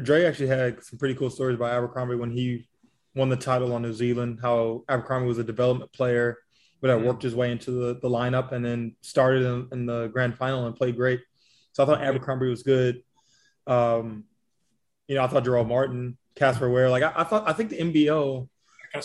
Dre 0.01 0.25
actually 0.27 0.49
had 0.49 0.85
some 0.85 0.99
pretty 0.99 1.15
cool 1.17 1.31
stories 1.31 1.57
about 1.57 1.73
Abercrombie 1.73 2.15
when 2.15 2.31
he 2.31 2.69
won 3.17 3.29
the 3.29 3.37
title 3.37 3.73
on 3.73 3.83
New 3.83 3.93
Zealand. 3.93 4.39
How 4.41 4.85
Abercrombie 4.89 5.27
was 5.27 5.39
a 5.39 5.45
development 5.45 5.93
player, 5.93 6.39
but 6.81 6.91
had 6.91 7.05
worked 7.05 7.23
his 7.23 7.35
way 7.35 7.53
into 7.53 7.71
the, 7.71 7.95
the 8.01 8.09
lineup 8.09 8.53
and 8.53 8.65
then 8.65 8.97
started 9.03 9.43
in, 9.43 9.69
in 9.73 9.87
the 9.87 10.09
grand 10.09 10.37
final 10.37 10.67
and 10.67 10.77
played 10.77 10.97
great. 10.97 11.21
So 11.73 11.83
I 11.83 11.87
thought 11.87 12.03
Abercrombie 12.03 12.49
was 12.49 12.63
good. 12.63 13.03
Um, 13.67 14.25
you 15.07 15.17
know, 15.17 15.25
I 15.25 15.27
thought 15.27 15.45
Jarell 15.45 15.67
Martin, 15.67 16.17
Casper 16.35 16.71
Ware, 16.71 16.89
like 16.89 17.03
I, 17.03 17.13
I, 17.17 17.25
thought, 17.25 17.49
I 17.49 17.53
think 17.53 17.71
the 17.71 17.79
NBL, 17.79 18.49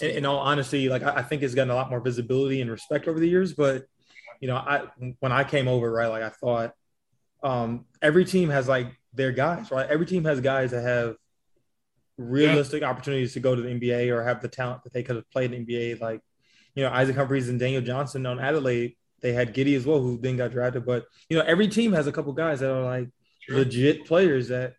in, 0.02 0.10
in, 0.10 0.26
all 0.26 0.40
honesty, 0.40 0.90
like 0.90 1.04
I, 1.04 1.18
I 1.18 1.22
think 1.22 1.42
has 1.42 1.54
gotten 1.54 1.72
a 1.72 1.76
lot 1.76 1.90
more 1.90 2.00
visibility 2.00 2.62
and 2.62 2.72
respect 2.72 3.08
over 3.08 3.20
the 3.20 3.28
years. 3.28 3.54
But 3.54 3.86
you 4.40 4.48
know, 4.48 4.56
I 4.56 4.84
when 5.20 5.32
I 5.32 5.44
came 5.44 5.68
over, 5.68 5.92
right, 5.92 6.08
like 6.08 6.24
I 6.24 6.30
thought 6.30 6.74
um, 7.44 7.86
every 8.02 8.26
team 8.26 8.50
has 8.50 8.68
like 8.68 8.88
their 9.14 9.32
guys, 9.32 9.72
right? 9.72 9.88
Every 9.90 10.06
team 10.06 10.26
has 10.26 10.42
guys 10.42 10.72
that 10.72 10.84
have 10.84 11.16
realistic 12.18 12.82
yeah. 12.82 12.90
opportunities 12.90 13.34
to 13.34 13.40
go 13.40 13.56
to 13.56 13.62
the 13.62 13.70
NBA 13.70 14.10
or 14.12 14.24
have 14.24 14.42
the 14.42 14.48
talent 14.48 14.84
that 14.84 14.94
they 14.94 15.04
could 15.04 15.16
have 15.16 15.30
played 15.32 15.54
in 15.54 15.66
the 15.66 15.74
NBA. 15.74 16.02
Like, 16.02 16.22
you 16.76 16.84
know, 16.84 16.92
Isaac 16.92 17.16
Humphries 17.16 17.50
and 17.50 17.60
Daniel 17.60 17.82
Johnson 17.82 18.26
on 18.26 18.40
Adelaide, 18.40 18.96
they 19.22 19.34
had 19.34 19.56
Giddey 19.56 19.76
as 19.76 19.86
well, 19.86 20.02
who 20.02 20.20
then 20.20 20.38
got 20.38 20.52
drafted. 20.52 20.86
But 20.86 21.06
you 21.30 21.38
know, 21.38 21.44
every 21.44 21.68
team 21.68 21.94
has 21.94 22.08
a 22.08 22.12
couple 22.12 22.34
guys 22.34 22.60
that 22.60 22.72
are 22.72 22.84
like 22.84 23.10
legit 23.50 24.06
players 24.06 24.50
that 24.50 24.76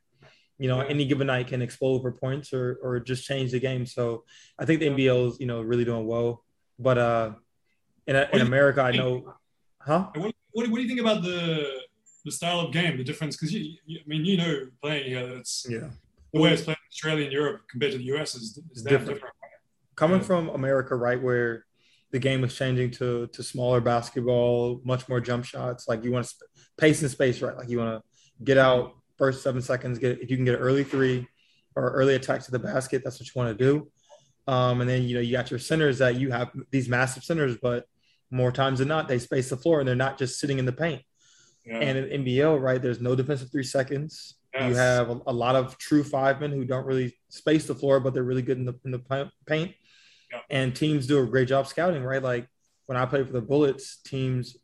you 0.59 0.69
know, 0.69 0.81
any 0.81 1.05
given 1.05 1.27
night 1.27 1.49
can 1.49 1.61
explode 1.61 2.01
for 2.01 2.13
points 2.13 2.53
or 2.53 2.79
or 2.83 3.01
just 3.01 3.25
change 3.25 3.53
the 3.53 3.61
game. 3.61 3.85
So 3.85 4.25
I 4.59 4.65
think 4.65 4.81
the 4.81 4.89
NBL 4.89 5.29
is, 5.31 5.41
you 5.41 5.47
know, 5.47 5.61
really 5.61 5.85
doing 5.85 6.07
well. 6.07 6.45
But 6.79 6.99
uh 6.99 7.33
in, 8.07 8.17
in 8.17 8.41
America, 8.41 8.83
I 8.83 8.93
know, 8.93 9.35
huh? 9.81 10.11
What, 10.15 10.35
what, 10.53 10.71
what, 10.71 10.77
do 10.77 10.83
you 10.83 10.89
think 10.89 11.01
about 11.01 11.23
the 11.23 11.81
the 12.25 12.31
style 12.31 12.61
of 12.61 12.73
game, 12.73 12.97
the 12.97 13.05
difference? 13.05 13.37
Because 13.37 13.53
you, 13.53 13.77
you, 13.85 13.99
I 13.99 14.09
mean, 14.09 14.25
you 14.25 14.37
know, 14.37 14.69
playing 14.81 15.07
here, 15.07 15.29
it's 15.39 15.67
yeah, 15.69 15.91
the 16.33 16.41
way 16.41 16.53
it's 16.53 16.63
played 16.63 16.77
in 16.77 16.89
Australia 16.93 17.25
and 17.25 17.33
Europe 17.33 17.63
compared 17.69 17.93
to 17.93 17.99
the 17.99 18.05
US 18.17 18.35
is, 18.37 18.59
is 18.73 18.83
different. 18.83 19.15
different. 19.15 19.35
Coming 19.97 20.21
yeah. 20.21 20.27
from 20.27 20.49
America, 20.51 20.95
right, 20.95 21.21
where 21.21 21.66
the 22.17 22.21
game 22.21 22.43
is 22.45 22.55
changing 22.57 22.91
to 22.93 23.27
to 23.27 23.43
smaller 23.43 23.83
basketball, 23.83 24.81
much 24.85 25.07
more 25.07 25.21
jump 25.21 25.45
shots. 25.45 25.87
Like 25.87 26.03
you 26.03 26.11
want 26.11 26.25
to 26.25 26.31
sp- 26.33 26.49
pace 26.79 27.03
and 27.03 27.11
space, 27.11 27.43
right? 27.43 27.55
Like 27.55 27.69
you 27.69 27.77
want 27.77 28.01
to 28.01 28.45
get 28.45 28.57
out 28.57 28.95
first 29.19 29.43
seven 29.43 29.61
seconds. 29.61 29.99
Get 29.99 30.23
if 30.23 30.31
you 30.31 30.37
can 30.37 30.47
get 30.47 30.55
an 30.55 30.63
early 30.63 30.83
three 30.83 31.29
or 31.75 31.91
early 31.91 32.15
attack 32.15 32.41
to 32.45 32.51
the 32.51 32.59
basket, 32.59 33.03
that's 33.05 33.21
what 33.21 33.27
you 33.27 33.33
want 33.35 33.57
to 33.57 33.65
do. 33.65 33.91
Um, 34.51 34.81
and 34.81 34.89
then 34.89 35.03
you 35.03 35.15
know 35.15 35.21
you 35.21 35.33
got 35.33 35.51
your 35.51 35.61
centers 35.61 35.99
that 35.99 36.17
you 36.17 36.31
have 36.31 36.53
these 36.71 36.89
massive 36.89 37.23
centers, 37.23 37.59
but 37.61 37.85
more 38.31 38.51
times 38.51 38.79
than 38.79 38.89
not 38.89 39.09
they 39.09 39.19
space 39.19 39.51
the 39.51 39.57
floor 39.59 39.81
and 39.81 39.87
they're 39.87 39.95
not 39.95 40.19
just 40.19 40.41
sitting 40.41 40.59
in 40.59 40.65
the 40.65 40.73
paint. 40.73 41.03
Yeah. 41.67 41.81
And 41.81 41.99
in 41.99 42.25
NBL, 42.25 42.59
right, 42.59 42.81
there's 42.81 43.01
no 43.03 43.15
defensive 43.15 43.53
three 43.53 43.63
seconds. 43.65 44.37
Yes. 44.55 44.71
You 44.71 44.77
have 44.77 45.11
a, 45.11 45.21
a, 45.27 45.33
lot 45.33 45.55
of 45.55 45.77
true 45.77 46.03
five 46.03 46.41
men 46.41 46.51
who 46.51 46.65
don't 46.65 46.87
really 46.87 47.15
space 47.29 47.67
the 47.67 47.75
floor, 47.75 48.01
but 48.01 48.15
they're 48.15 48.23
really 48.23 48.41
good 48.41 48.57
in 48.57 48.65
the 48.65 48.75
in 48.87 48.91
the 48.91 49.31
paint. 49.47 49.75
Yeah. 50.37 50.41
And 50.51 50.75
teams 50.75 51.07
do 51.07 51.23
a 51.23 51.27
great 51.27 51.49
job 51.49 51.67
scouting, 51.67 52.03
right? 52.03 52.23
Like 52.23 52.49
when 52.87 52.97
I 52.97 53.07
played 53.07 53.27
for 53.27 53.33
the 53.33 53.41
Bullets, 53.41 53.99
teams 54.03 54.57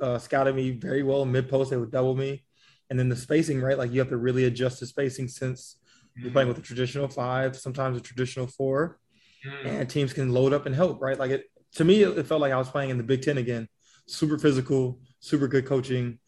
uh, 0.00 0.18
scouted 0.18 0.54
me 0.54 0.70
very 0.70 1.02
well 1.02 1.24
mid 1.24 1.48
post. 1.48 1.70
They 1.70 1.76
would 1.76 1.90
double 1.90 2.16
me, 2.16 2.44
and 2.90 2.98
then 2.98 3.08
the 3.08 3.16
spacing, 3.16 3.60
right? 3.60 3.78
Like 3.78 3.92
you 3.92 4.00
have 4.00 4.08
to 4.10 4.16
really 4.16 4.44
adjust 4.44 4.80
the 4.80 4.86
spacing 4.86 5.28
since 5.28 5.76
mm-hmm. 5.76 6.24
you're 6.24 6.32
playing 6.32 6.48
with 6.48 6.58
a 6.58 6.62
traditional 6.62 7.08
five, 7.08 7.56
sometimes 7.56 7.96
a 7.96 8.00
traditional 8.00 8.46
4 8.46 8.98
mm-hmm. 9.46 9.66
and 9.66 9.90
teams 9.90 10.12
can 10.12 10.32
load 10.32 10.52
up 10.52 10.66
and 10.66 10.74
help, 10.74 11.00
right? 11.00 11.18
Like 11.18 11.30
it 11.30 11.44
to 11.74 11.84
me, 11.84 12.02
it 12.02 12.26
felt 12.26 12.40
like 12.40 12.52
I 12.52 12.56
was 12.56 12.70
playing 12.70 12.90
in 12.90 12.96
the 12.96 13.04
Big 13.04 13.22
Ten 13.22 13.38
again. 13.38 13.68
Super 14.06 14.38
physical, 14.38 15.00
super 15.20 15.48
good 15.48 15.66
coaching, 15.66 16.18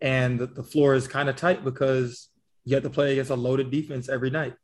and 0.00 0.38
the, 0.38 0.46
the 0.46 0.62
floor 0.62 0.94
is 0.94 1.06
kind 1.06 1.28
of 1.28 1.36
tight 1.36 1.64
because 1.64 2.28
you 2.64 2.74
have 2.74 2.82
to 2.82 2.90
play 2.90 3.12
against 3.12 3.30
a 3.30 3.36
loaded 3.36 3.70
defense 3.70 4.08
every 4.08 4.30
night. 4.30 4.54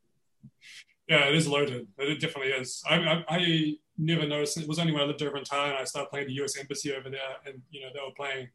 Yeah, 1.08 1.28
it 1.28 1.34
is 1.34 1.46
loaded. 1.46 1.86
It 1.98 2.20
definitely 2.20 2.52
is. 2.52 2.82
I, 2.88 2.96
I, 2.96 3.24
I 3.28 3.74
never 3.98 4.26
noticed. 4.26 4.58
It 4.58 4.68
was 4.68 4.78
only 4.78 4.92
when 4.92 5.02
I 5.02 5.06
lived 5.06 5.22
over 5.22 5.36
in 5.36 5.44
Thailand 5.44 5.80
I 5.80 5.84
started 5.84 6.10
playing 6.10 6.28
the 6.28 6.34
U.S. 6.34 6.56
Embassy 6.58 6.94
over 6.94 7.10
there, 7.10 7.20
and 7.46 7.62
you 7.70 7.82
know 7.82 7.88
they 7.92 8.00
were 8.00 8.14
playing 8.16 8.48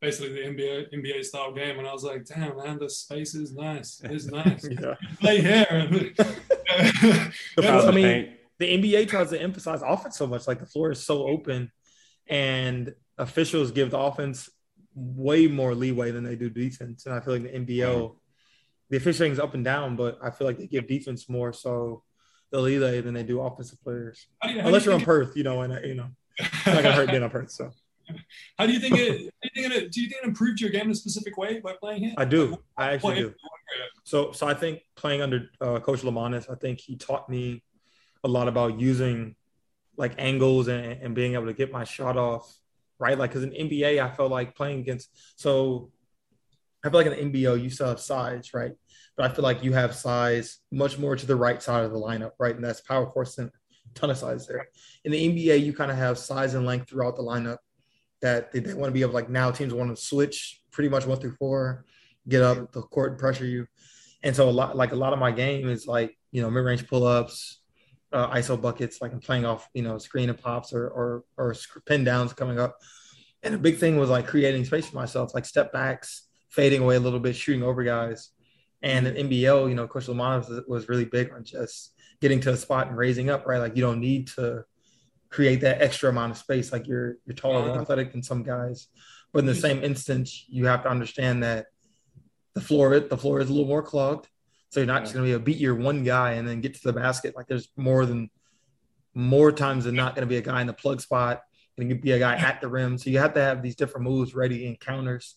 basically 0.00 0.32
the 0.32 0.40
NBA 0.40 0.92
NBA 0.94 1.24
style 1.24 1.52
game, 1.52 1.78
and 1.78 1.86
I 1.86 1.92
was 1.92 2.04
like, 2.04 2.24
"Damn, 2.24 2.56
man, 2.56 2.78
the 2.78 2.88
space 2.88 3.34
is 3.34 3.54
nice. 3.54 4.00
It's 4.04 4.26
nice. 4.30 4.66
yeah. 4.68 4.94
Play 5.20 5.40
here." 5.40 5.66
I 7.58 7.90
mean, 7.90 8.34
the 8.58 8.78
NBA 8.78 9.08
tries 9.08 9.30
to 9.30 9.40
emphasize 9.40 9.82
offense 9.82 10.16
so 10.16 10.26
much. 10.26 10.46
Like 10.46 10.60
the 10.60 10.66
floor 10.66 10.90
is 10.90 11.04
so 11.04 11.26
open, 11.26 11.70
and 12.26 12.94
officials 13.18 13.72
give 13.72 13.90
the 13.90 13.98
offense 13.98 14.48
way 14.94 15.46
more 15.46 15.74
leeway 15.74 16.10
than 16.10 16.24
they 16.24 16.36
do 16.36 16.50
defense. 16.50 17.06
And 17.06 17.14
I 17.14 17.20
feel 17.20 17.34
like 17.34 17.44
the 17.44 17.58
NBL, 17.58 18.16
the 18.88 18.96
officiating 18.96 19.32
is 19.32 19.38
up 19.38 19.54
and 19.54 19.64
down, 19.64 19.96
but 19.96 20.18
I 20.22 20.30
feel 20.30 20.46
like 20.46 20.58
they 20.58 20.66
give 20.66 20.88
defense 20.88 21.28
more 21.28 21.52
so 21.52 22.02
the 22.50 22.60
leeway 22.60 23.00
than 23.00 23.14
they 23.14 23.22
do 23.22 23.40
offensive 23.40 23.82
players. 23.82 24.26
You, 24.44 24.60
Unless 24.60 24.86
you 24.86 24.92
are 24.92 24.94
on 24.94 25.02
Perth, 25.02 25.36
you 25.36 25.42
know, 25.42 25.62
and 25.62 25.84
you 25.84 25.94
know, 25.94 26.08
it's 26.38 26.66
not 26.66 26.82
gonna 26.82 26.92
hurt 26.92 27.10
being 27.10 27.22
on 27.22 27.30
Perth. 27.30 27.50
So. 27.50 27.70
How 28.58 28.66
do 28.66 28.72
you 28.72 28.80
think 28.80 28.98
it? 28.98 29.18
Do 29.18 29.50
you 29.54 29.62
think 29.62 29.74
it, 29.74 29.92
do 29.92 30.00
you 30.00 30.08
think 30.08 30.22
it 30.22 30.26
improved 30.26 30.60
your 30.60 30.70
game 30.70 30.86
in 30.86 30.90
a 30.90 30.94
specific 30.94 31.36
way 31.36 31.60
by 31.60 31.74
playing 31.80 32.02
here? 32.02 32.14
I 32.16 32.24
do. 32.24 32.58
I 32.76 32.94
actually 32.94 33.16
do. 33.16 33.34
So, 34.02 34.32
so 34.32 34.48
I 34.48 34.54
think 34.54 34.80
playing 34.96 35.22
under 35.22 35.48
uh, 35.60 35.78
Coach 35.78 36.00
Lemanis, 36.02 36.50
I 36.50 36.56
think 36.56 36.80
he 36.80 36.96
taught 36.96 37.28
me 37.28 37.62
a 38.24 38.28
lot 38.28 38.48
about 38.48 38.80
using 38.80 39.36
like 39.96 40.14
angles 40.18 40.66
and, 40.66 40.84
and 40.84 41.14
being 41.14 41.34
able 41.34 41.46
to 41.46 41.52
get 41.52 41.70
my 41.70 41.84
shot 41.84 42.16
off 42.16 42.52
right? 43.00 43.18
Like, 43.18 43.30
because 43.30 43.42
in 43.42 43.50
NBA, 43.50 44.00
I 44.00 44.14
felt 44.14 44.30
like 44.30 44.54
playing 44.54 44.80
against. 44.80 45.10
So 45.40 45.90
I 46.84 46.90
feel 46.90 47.00
like 47.00 47.06
in 47.06 47.32
the 47.32 47.38
NBL, 47.42 47.60
you 47.60 47.70
still 47.70 47.88
have 47.88 47.98
size, 47.98 48.54
right? 48.54 48.72
But 49.20 49.30
I 49.30 49.34
feel 49.34 49.42
like 49.42 49.62
you 49.62 49.74
have 49.74 49.94
size 49.94 50.60
much 50.72 50.98
more 50.98 51.14
to 51.14 51.26
the 51.26 51.36
right 51.36 51.62
side 51.62 51.84
of 51.84 51.92
the 51.92 51.98
lineup, 51.98 52.30
right? 52.38 52.54
And 52.54 52.64
that's 52.64 52.80
power 52.80 53.04
force 53.12 53.36
and 53.36 53.50
ton 53.94 54.08
of 54.08 54.16
size 54.16 54.46
there. 54.46 54.66
In 55.04 55.12
the 55.12 55.28
NBA, 55.28 55.62
you 55.62 55.74
kind 55.74 55.90
of 55.90 55.98
have 55.98 56.16
size 56.16 56.54
and 56.54 56.64
length 56.64 56.88
throughout 56.88 57.16
the 57.16 57.22
lineup 57.22 57.58
that 58.22 58.50
they, 58.50 58.60
they 58.60 58.72
want 58.72 58.86
to 58.86 58.92
be 58.92 59.02
able, 59.02 59.12
like 59.12 59.28
now 59.28 59.50
teams 59.50 59.74
want 59.74 59.94
to 59.94 60.02
switch 60.02 60.62
pretty 60.72 60.88
much 60.88 61.04
one 61.04 61.20
through 61.20 61.34
four, 61.34 61.84
get 62.30 62.40
up 62.40 62.72
the 62.72 62.80
court 62.80 63.10
and 63.10 63.20
pressure 63.20 63.44
you. 63.44 63.66
And 64.22 64.34
so 64.34 64.48
a 64.48 64.50
lot, 64.50 64.74
like 64.74 64.92
a 64.92 64.96
lot 64.96 65.12
of 65.12 65.18
my 65.18 65.32
game 65.32 65.68
is 65.68 65.86
like, 65.86 66.16
you 66.32 66.40
know, 66.40 66.50
mid 66.50 66.64
range 66.64 66.88
pull 66.88 67.06
ups, 67.06 67.60
uh, 68.14 68.30
ISO 68.30 68.58
buckets, 68.58 69.02
like 69.02 69.12
I'm 69.12 69.20
playing 69.20 69.44
off, 69.44 69.68
you 69.74 69.82
know, 69.82 69.98
screen 69.98 70.30
and 70.30 70.40
pops 70.40 70.72
or, 70.72 70.88
or, 70.88 71.24
or 71.36 71.54
pin 71.84 72.04
downs 72.04 72.32
coming 72.32 72.58
up. 72.58 72.78
And 73.42 73.54
a 73.54 73.58
big 73.58 73.76
thing 73.76 73.98
was 73.98 74.08
like 74.08 74.26
creating 74.26 74.64
space 74.64 74.86
for 74.86 74.96
myself, 74.96 75.34
like 75.34 75.44
step 75.44 75.74
backs, 75.74 76.26
fading 76.48 76.80
away 76.80 76.96
a 76.96 77.00
little 77.00 77.20
bit, 77.20 77.36
shooting 77.36 77.62
over 77.62 77.84
guys. 77.84 78.30
And 78.82 79.06
in 79.06 79.14
mm-hmm. 79.14 79.32
NBL, 79.32 79.68
you 79.68 79.74
know, 79.74 79.86
Coach 79.86 80.08
Lamont 80.08 80.48
was, 80.48 80.62
was 80.66 80.88
really 80.88 81.04
big 81.04 81.32
on 81.32 81.44
just 81.44 81.94
getting 82.20 82.40
to 82.40 82.50
a 82.50 82.56
spot 82.56 82.88
and 82.88 82.96
raising 82.96 83.30
up, 83.30 83.46
right? 83.46 83.58
Like 83.58 83.76
you 83.76 83.82
don't 83.82 84.00
need 84.00 84.28
to 84.28 84.64
create 85.28 85.60
that 85.60 85.82
extra 85.82 86.10
amount 86.10 86.32
of 86.32 86.38
space. 86.38 86.72
Like 86.72 86.86
you're, 86.86 87.16
you're 87.24 87.36
taller, 87.36 87.70
and 87.70 87.80
athletic 87.80 88.12
than 88.12 88.22
some 88.22 88.42
guys. 88.42 88.88
But 89.32 89.40
in 89.40 89.46
the 89.46 89.52
mm-hmm. 89.52 89.60
same 89.60 89.84
instance, 89.84 90.44
you 90.48 90.66
have 90.66 90.82
to 90.82 90.90
understand 90.90 91.42
that 91.42 91.66
the 92.54 92.60
floor, 92.60 92.98
the 92.98 93.16
floor 93.16 93.40
is 93.40 93.48
a 93.48 93.52
little 93.52 93.68
more 93.68 93.82
clogged 93.82 94.28
so 94.70 94.78
you're 94.78 94.86
not 94.86 95.02
just 95.02 95.14
going 95.14 95.24
to 95.24 95.28
be 95.28 95.32
able 95.32 95.40
to 95.40 95.44
beat 95.44 95.58
your 95.58 95.74
one 95.74 96.04
guy 96.04 96.32
and 96.32 96.46
then 96.46 96.60
get 96.60 96.74
to 96.74 96.80
the 96.84 96.92
basket. 96.92 97.34
Like 97.36 97.48
there's 97.48 97.68
more 97.76 98.06
than 98.06 98.30
more 99.14 99.50
times 99.50 99.84
than 99.84 99.96
not 99.96 100.14
going 100.14 100.26
to 100.26 100.30
be 100.30 100.36
a 100.36 100.42
guy 100.42 100.60
in 100.60 100.68
the 100.68 100.72
plug 100.72 101.00
spot 101.00 101.42
and 101.76 102.00
be 102.00 102.12
a 102.12 102.18
guy 102.20 102.36
at 102.36 102.60
the 102.60 102.68
rim. 102.68 102.96
So 102.96 103.10
you 103.10 103.18
have 103.18 103.34
to 103.34 103.40
have 103.40 103.62
these 103.62 103.74
different 103.74 104.06
moves 104.06 104.34
ready 104.34 104.66
in 104.66 104.76
counters. 104.76 105.36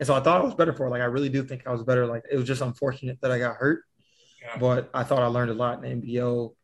And 0.00 0.06
so 0.06 0.14
I 0.14 0.20
thought 0.20 0.40
I 0.40 0.44
was 0.44 0.54
better 0.54 0.72
for 0.72 0.86
it. 0.86 0.90
Like 0.90 1.02
I 1.02 1.06
really 1.06 1.28
do 1.28 1.42
think 1.42 1.66
I 1.66 1.72
was 1.72 1.82
better. 1.82 2.06
Like 2.06 2.24
it 2.30 2.36
was 2.36 2.46
just 2.46 2.62
unfortunate 2.62 3.20
that 3.22 3.30
I 3.30 3.38
got 3.38 3.56
hurt, 3.56 3.84
yeah. 4.42 4.56
but 4.58 4.90
I 4.94 5.02
thought 5.04 5.22
I 5.22 5.26
learned 5.26 5.50
a 5.50 5.54
lot 5.54 5.82
in 5.84 6.00
the 6.00 6.06
NBL, 6.06 6.54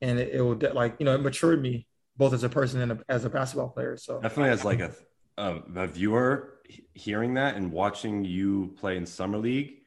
and 0.00 0.18
it, 0.18 0.34
it 0.34 0.42
would 0.42 0.62
like 0.74 0.96
you 0.98 1.04
know 1.04 1.14
it 1.14 1.18
matured 1.18 1.60
me 1.60 1.86
both 2.16 2.32
as 2.32 2.42
a 2.44 2.48
person 2.48 2.80
and 2.80 2.92
a, 2.92 3.00
as 3.08 3.24
a 3.24 3.30
basketball 3.30 3.68
player. 3.68 3.96
So 3.96 4.20
definitely 4.20 4.50
as 4.50 4.64
like 4.64 4.80
a, 4.80 4.92
a, 5.36 5.62
a 5.76 5.86
viewer 5.86 6.54
hearing 6.92 7.34
that 7.34 7.54
and 7.56 7.72
watching 7.72 8.24
you 8.24 8.74
play 8.78 8.96
in 8.96 9.06
summer 9.06 9.38
league 9.38 9.78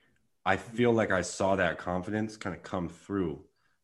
I 0.45 0.58
feel 0.58 0.91
like 0.91 1.12
I 1.12 1.22
saw 1.22 1.56
that 1.56 1.78
confidence 1.78 2.38
kind 2.38 2.56
of 2.56 2.64
come 2.64 2.89
through. 2.89 3.43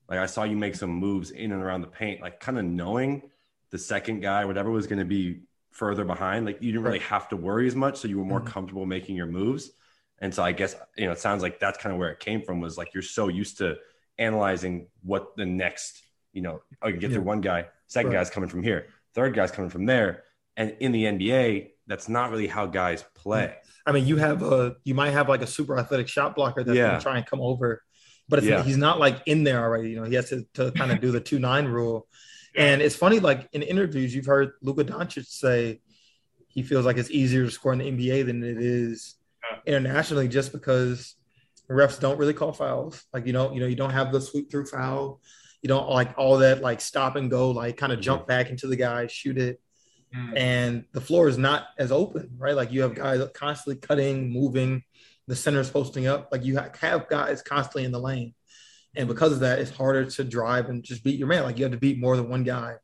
Like 0.09 0.19
I 0.19 0.25
saw 0.25 0.43
you 0.43 0.57
make 0.57 0.75
some 0.75 0.89
moves 0.89 1.31
in 1.31 1.51
and 1.51 1.61
around 1.61 1.81
the 1.81 1.87
paint, 1.87 2.21
like 2.21 2.39
kind 2.39 2.57
of 2.57 2.65
knowing 2.65 3.29
the 3.69 3.77
second 3.77 4.21
guy, 4.21 4.45
whatever 4.45 4.71
was 4.71 4.87
going 4.87 4.99
to 4.99 5.05
be 5.05 5.41
further 5.77 6.03
behind. 6.03 6.45
Like 6.45 6.61
you 6.61 6.71
didn't 6.71 6.85
really 6.85 6.99
have 6.99 7.29
to 7.29 7.37
worry 7.37 7.67
as 7.67 7.75
much, 7.75 7.97
so 7.97 8.07
you 8.07 8.17
were 8.17 8.25
more 8.25 8.39
mm-hmm. 8.39 8.49
comfortable 8.49 8.85
making 8.85 9.15
your 9.15 9.27
moves. 9.27 9.71
And 10.19 10.33
so 10.33 10.43
I 10.43 10.51
guess 10.51 10.75
you 10.97 11.05
know 11.05 11.11
it 11.11 11.19
sounds 11.19 11.43
like 11.43 11.59
that's 11.59 11.77
kind 11.77 11.93
of 11.93 11.99
where 11.99 12.09
it 12.09 12.19
came 12.19 12.41
from. 12.41 12.59
Was 12.59 12.77
like 12.77 12.93
you're 12.93 13.03
so 13.03 13.27
used 13.27 13.59
to 13.59 13.77
analyzing 14.17 14.87
what 15.03 15.37
the 15.37 15.45
next, 15.45 16.01
you 16.33 16.41
know, 16.41 16.61
I 16.81 16.89
can 16.89 16.99
get 16.99 17.11
yeah. 17.11 17.17
through 17.17 17.25
one 17.25 17.41
guy, 17.41 17.67
second 17.85 18.11
right. 18.11 18.17
guy's 18.17 18.31
coming 18.31 18.49
from 18.49 18.63
here, 18.63 18.87
third 19.13 19.35
guy's 19.35 19.51
coming 19.51 19.69
from 19.69 19.85
there, 19.85 20.23
and 20.55 20.75
in 20.79 20.91
the 20.91 21.03
NBA, 21.03 21.69
that's 21.85 22.09
not 22.09 22.31
really 22.31 22.47
how 22.47 22.65
guys 22.65 23.05
play. 23.13 23.55
I 23.85 23.91
mean, 23.91 24.07
you 24.07 24.17
have 24.17 24.41
a 24.41 24.75
you 24.83 24.95
might 24.95 25.11
have 25.11 25.29
like 25.29 25.43
a 25.43 25.47
super 25.47 25.77
athletic 25.77 26.07
shot 26.07 26.35
blocker 26.35 26.63
that's 26.63 26.75
yeah. 26.75 26.87
gonna 26.87 27.01
try 27.01 27.17
and 27.17 27.25
come 27.25 27.39
over, 27.39 27.83
but 28.27 28.43
yeah. 28.43 28.63
he's 28.63 28.77
not 28.77 28.99
like 28.99 29.21
in 29.27 29.43
there 29.43 29.61
already. 29.63 29.91
You 29.91 29.97
know, 29.97 30.03
he 30.03 30.15
has 30.15 30.29
to, 30.29 30.45
to 30.55 30.71
kind 30.71 30.91
of 30.91 30.99
do 30.99 31.11
the 31.11 31.21
two 31.21 31.37
nine 31.37 31.65
rule. 31.65 32.07
And 32.57 32.81
it's 32.81 32.95
funny, 32.95 33.19
like 33.19 33.47
in 33.53 33.61
interviews, 33.61 34.13
you've 34.15 34.25
heard 34.25 34.53
Luka 34.61 34.83
Doncic 34.83 35.27
say 35.27 35.79
he 36.47 36.63
feels 36.63 36.85
like 36.85 36.97
it's 36.97 37.11
easier 37.11 37.45
to 37.45 37.51
score 37.51 37.71
in 37.71 37.79
the 37.79 37.91
NBA 37.91 38.25
than 38.25 38.43
it 38.43 38.57
is 38.57 39.15
internationally, 39.65 40.27
just 40.27 40.51
because 40.51 41.15
refs 41.69 41.99
don't 41.99 42.17
really 42.17 42.33
call 42.33 42.53
fouls. 42.53 43.05
Like 43.13 43.27
you 43.27 43.33
know, 43.33 43.53
you 43.53 43.59
know, 43.59 43.67
you 43.67 43.75
don't 43.75 43.91
have 43.91 44.11
the 44.11 44.19
sweep 44.19 44.49
through 44.49 44.65
foul. 44.65 45.21
You 45.61 45.67
don't 45.67 45.89
like 45.89 46.17
all 46.17 46.39
that 46.39 46.61
like 46.61 46.81
stop 46.81 47.15
and 47.15 47.29
go, 47.29 47.51
like 47.51 47.77
kind 47.77 47.93
of 47.93 47.99
jump 47.99 48.21
mm-hmm. 48.23 48.29
back 48.29 48.49
into 48.49 48.67
the 48.67 48.75
guy, 48.75 49.07
shoot 49.07 49.37
it. 49.37 49.61
Mm. 50.15 50.37
And 50.37 50.85
the 50.93 51.01
floor 51.01 51.27
is 51.27 51.37
not 51.37 51.67
as 51.77 51.91
open, 51.91 52.31
right? 52.37 52.55
Like 52.55 52.71
you 52.71 52.81
have 52.81 52.95
guys 52.95 53.21
constantly 53.33 53.79
cutting, 53.79 54.31
moving, 54.31 54.83
the 55.27 55.35
center's 55.35 55.69
posting 55.69 56.07
up. 56.07 56.29
Like 56.31 56.45
you 56.45 56.57
have 56.57 57.07
guys 57.07 57.41
constantly 57.41 57.83
in 57.83 57.91
the 57.91 57.99
lane. 57.99 58.33
And 58.95 59.07
because 59.07 59.31
of 59.31 59.41
that, 59.41 59.59
it's 59.59 59.71
harder 59.71 60.05
to 60.05 60.23
drive 60.23 60.69
and 60.69 60.83
just 60.83 61.03
beat 61.03 61.19
your 61.19 61.27
man. 61.27 61.43
Like 61.43 61.57
you 61.57 61.65
have 61.65 61.71
to 61.71 61.77
beat 61.77 61.99
more 61.99 62.15
than 62.17 62.29
one 62.29 62.43
guy 62.43 62.75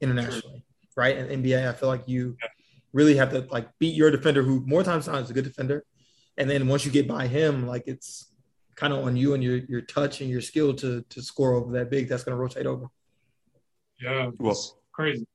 internationally, 0.00 0.64
right? 0.96 1.16
And 1.16 1.44
NBA, 1.44 1.68
I 1.68 1.72
feel 1.72 1.88
like 1.88 2.06
you 2.06 2.36
really 2.92 3.16
have 3.16 3.30
to 3.30 3.46
like 3.50 3.68
beat 3.78 3.94
your 3.94 4.10
defender 4.10 4.42
who 4.42 4.60
more 4.66 4.82
times 4.82 5.06
than 5.06 5.14
not 5.14 5.24
is 5.24 5.30
a 5.30 5.34
good 5.34 5.44
defender. 5.44 5.84
And 6.36 6.48
then 6.48 6.66
once 6.66 6.84
you 6.84 6.90
get 6.90 7.08
by 7.08 7.26
him, 7.26 7.66
like 7.66 7.84
it's 7.86 8.32
kind 8.74 8.92
of 8.92 9.04
on 9.04 9.16
you 9.16 9.34
and 9.34 9.42
your 9.42 9.58
your 9.68 9.80
touch 9.82 10.20
and 10.20 10.30
your 10.30 10.40
skill 10.40 10.74
to 10.74 11.02
to 11.08 11.22
score 11.22 11.54
over 11.54 11.72
that 11.72 11.90
big 11.90 12.08
that's 12.08 12.24
going 12.24 12.36
to 12.36 12.40
rotate 12.40 12.66
over. 12.66 12.88
Yeah, 14.00 14.30
well, 14.38 14.54
crazy. 14.92 15.26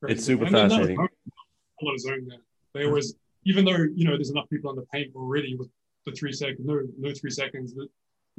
crazy. 0.00 0.14
It's 0.14 0.24
super 0.24 0.44
and 0.44 0.52
fascinating. 0.52 0.98
A 0.98 1.84
lot 1.84 1.94
of 1.94 2.00
zone 2.00 2.26
there. 2.28 2.38
They 2.74 2.86
always, 2.86 3.14
even 3.44 3.64
though 3.64 3.86
you 3.94 4.04
know 4.04 4.12
there's 4.12 4.30
enough 4.30 4.48
people 4.50 4.70
on 4.70 4.76
the 4.76 4.86
paint 4.92 5.14
already 5.14 5.56
with 5.56 5.70
the 6.04 6.12
three 6.12 6.32
seconds, 6.32 6.60
no, 6.62 6.80
no 6.98 7.12
three 7.14 7.30
seconds. 7.30 7.74
The, 7.74 7.88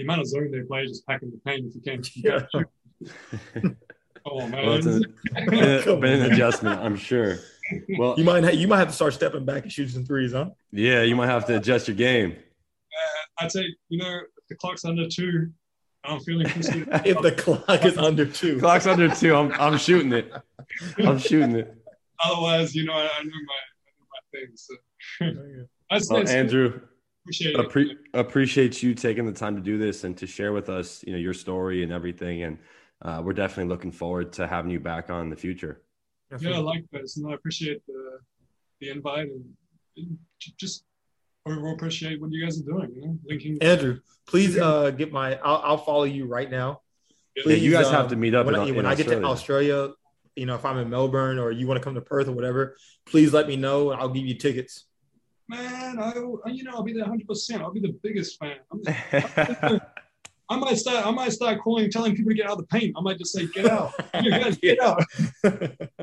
the 0.02 0.08
amount 0.08 0.22
of 0.22 0.28
zone 0.28 0.52
they 0.52 0.62
play 0.62 0.86
just 0.86 1.06
packing 1.06 1.32
the 1.32 1.38
paint 1.46 1.66
if 1.68 1.76
you 1.76 1.82
can. 1.82 2.04
Yeah. 3.04 3.64
oh 4.28 4.48
man, 4.48 4.64
well, 4.64 4.76
it's 4.76 5.88
a, 5.88 5.96
been 5.98 6.22
an 6.22 6.32
adjustment, 6.32 6.80
I'm 6.82 6.96
sure. 6.96 7.40
Well, 7.98 8.14
you 8.16 8.24
might 8.24 8.44
ha- 8.44 8.52
you 8.52 8.68
might 8.68 8.78
have 8.78 8.90
to 8.90 8.94
start 8.94 9.16
stepping 9.16 9.44
back 9.44 9.64
and 9.64 9.72
shooting 9.72 9.92
some 9.92 10.06
threes, 10.06 10.34
huh? 10.34 10.52
Yeah, 10.72 11.02
you 11.02 11.16
might 11.16 11.26
have 11.30 11.48
to 11.48 11.58
adjust 11.58 11.88
your 11.88 11.98
game. 11.98 12.34
Uh, 12.34 13.44
I'd 13.44 13.52
say 13.52 13.66
you 13.90 13.98
know 13.98 14.20
if 14.38 14.48
the 14.50 14.56
clock's 14.56 14.86
under 14.86 15.08
two, 15.08 15.50
I'm 16.04 16.20
feeling. 16.20 16.46
if 16.46 17.22
the 17.24 17.32
clock 17.32 17.84
is 17.86 17.98
under 17.98 18.26
two, 18.28 18.60
clock's 18.60 18.86
under 18.86 19.10
two, 19.10 19.36
I'm 19.36 19.52
I'm 19.54 19.80
shooting 19.80 20.14
it. 20.14 20.32
I'm 21.00 21.18
shooting 21.18 21.56
it. 21.56 21.76
Otherwise, 22.24 22.76
you 22.76 22.86
know, 22.86 22.94
I, 22.94 23.10
I 23.18 23.24
know 23.24 23.32
my 23.48 23.62
I 23.88 23.92
know 23.98 24.06
my 24.12 24.40
things. 24.40 24.70
So. 25.90 26.14
well, 26.14 26.30
Andrew, 26.30 26.82
appreciate 27.24 27.56
Appre- 27.56 27.96
appreciate 28.14 28.84
you 28.84 28.94
taking 28.94 29.26
the 29.26 29.32
time 29.32 29.56
to 29.56 29.62
do 29.62 29.78
this 29.78 30.04
and 30.04 30.18
to 30.18 30.28
share 30.28 30.54
with 30.54 30.70
us, 30.70 31.04
you 31.06 31.14
know, 31.14 31.20
your 31.20 31.34
story 31.34 31.84
and 31.84 31.92
everything. 31.92 32.44
And 32.44 32.58
uh, 33.02 33.22
we're 33.24 33.34
definitely 33.34 33.70
looking 33.70 33.92
forward 33.92 34.34
to 34.34 34.48
having 34.48 34.72
you 34.72 34.80
back 34.80 35.10
on 35.10 35.24
in 35.24 35.30
the 35.30 35.36
future. 35.36 35.82
Yeah, 36.40 36.52
I 36.52 36.58
like 36.60 36.86
this, 36.92 37.18
and 37.18 37.30
I 37.30 37.34
appreciate 37.34 37.86
the 37.88 38.20
the 38.80 38.90
invite 38.90 39.28
and 39.28 40.18
just 40.58 40.86
overall 41.46 41.74
appreciate 41.74 42.22
what 42.22 42.32
you 42.32 42.44
guys 42.44 42.60
are 42.60 42.64
doing. 42.64 42.92
You 42.96 43.02
know, 43.02 43.18
linking. 43.26 43.62
Andrew, 43.62 44.00
please 44.28 44.58
uh, 44.58 44.92
get 44.92 45.12
my. 45.12 45.36
I'll, 45.40 45.62
I'll 45.64 45.78
follow 45.78 46.04
you 46.04 46.26
right 46.26 46.50
now. 46.50 46.82
Please, 47.38 47.58
yeah, 47.58 47.64
you 47.64 47.72
guys 47.72 47.90
have 47.90 48.10
to 48.10 48.16
meet 48.16 48.34
up 48.34 48.46
when, 48.46 48.56
in, 48.56 48.62
I, 48.62 48.72
when 48.72 48.86
I 48.86 48.96
get 48.96 49.08
to 49.08 49.24
Australia. 49.24 49.90
You 50.38 50.46
know, 50.46 50.56
if 50.56 50.64
I'm 50.64 50.78
in 50.78 50.90
Melbourne 50.90 51.40
or 51.40 51.52
you 51.52 51.68
want 51.68 51.80
to 51.80 51.84
come 51.84 51.96
to 51.96 52.02
Perth 52.02 52.30
or 52.30 52.32
whatever, 52.32 52.78
please 53.06 53.34
let 53.34 53.48
me 53.48 53.58
know. 53.58 53.92
And 53.92 54.00
I'll 54.00 54.10
give 54.10 54.26
you 54.26 54.36
tickets 54.36 54.86
man, 55.52 56.00
I, 56.00 56.14
you 56.50 56.64
know, 56.64 56.72
I'll 56.72 56.84
be 56.84 56.94
there 56.94 57.04
100. 57.04 57.28
percent 57.28 57.62
I'll 57.62 57.72
be 57.72 57.82
the 57.82 57.98
biggest 58.02 58.40
fan. 58.40 58.58
I 60.50 60.58
might 60.58 60.78
start. 60.78 61.06
I 61.06 61.12
might 61.12 61.32
start 61.32 61.62
calling, 61.62 61.90
telling 61.90 62.14
people 62.14 62.32
to 62.32 62.36
get 62.36 62.46
out 62.46 62.54
of 62.54 62.58
the 62.58 62.66
paint. 62.66 62.94
I 62.98 63.02
might 63.02 63.18
just 63.18 63.32
say, 63.32 63.48
"Get 63.48 63.68
out, 63.68 63.94
you 64.22 64.32
guys, 64.42 64.58
get 64.58 64.82
out." 64.82 65.02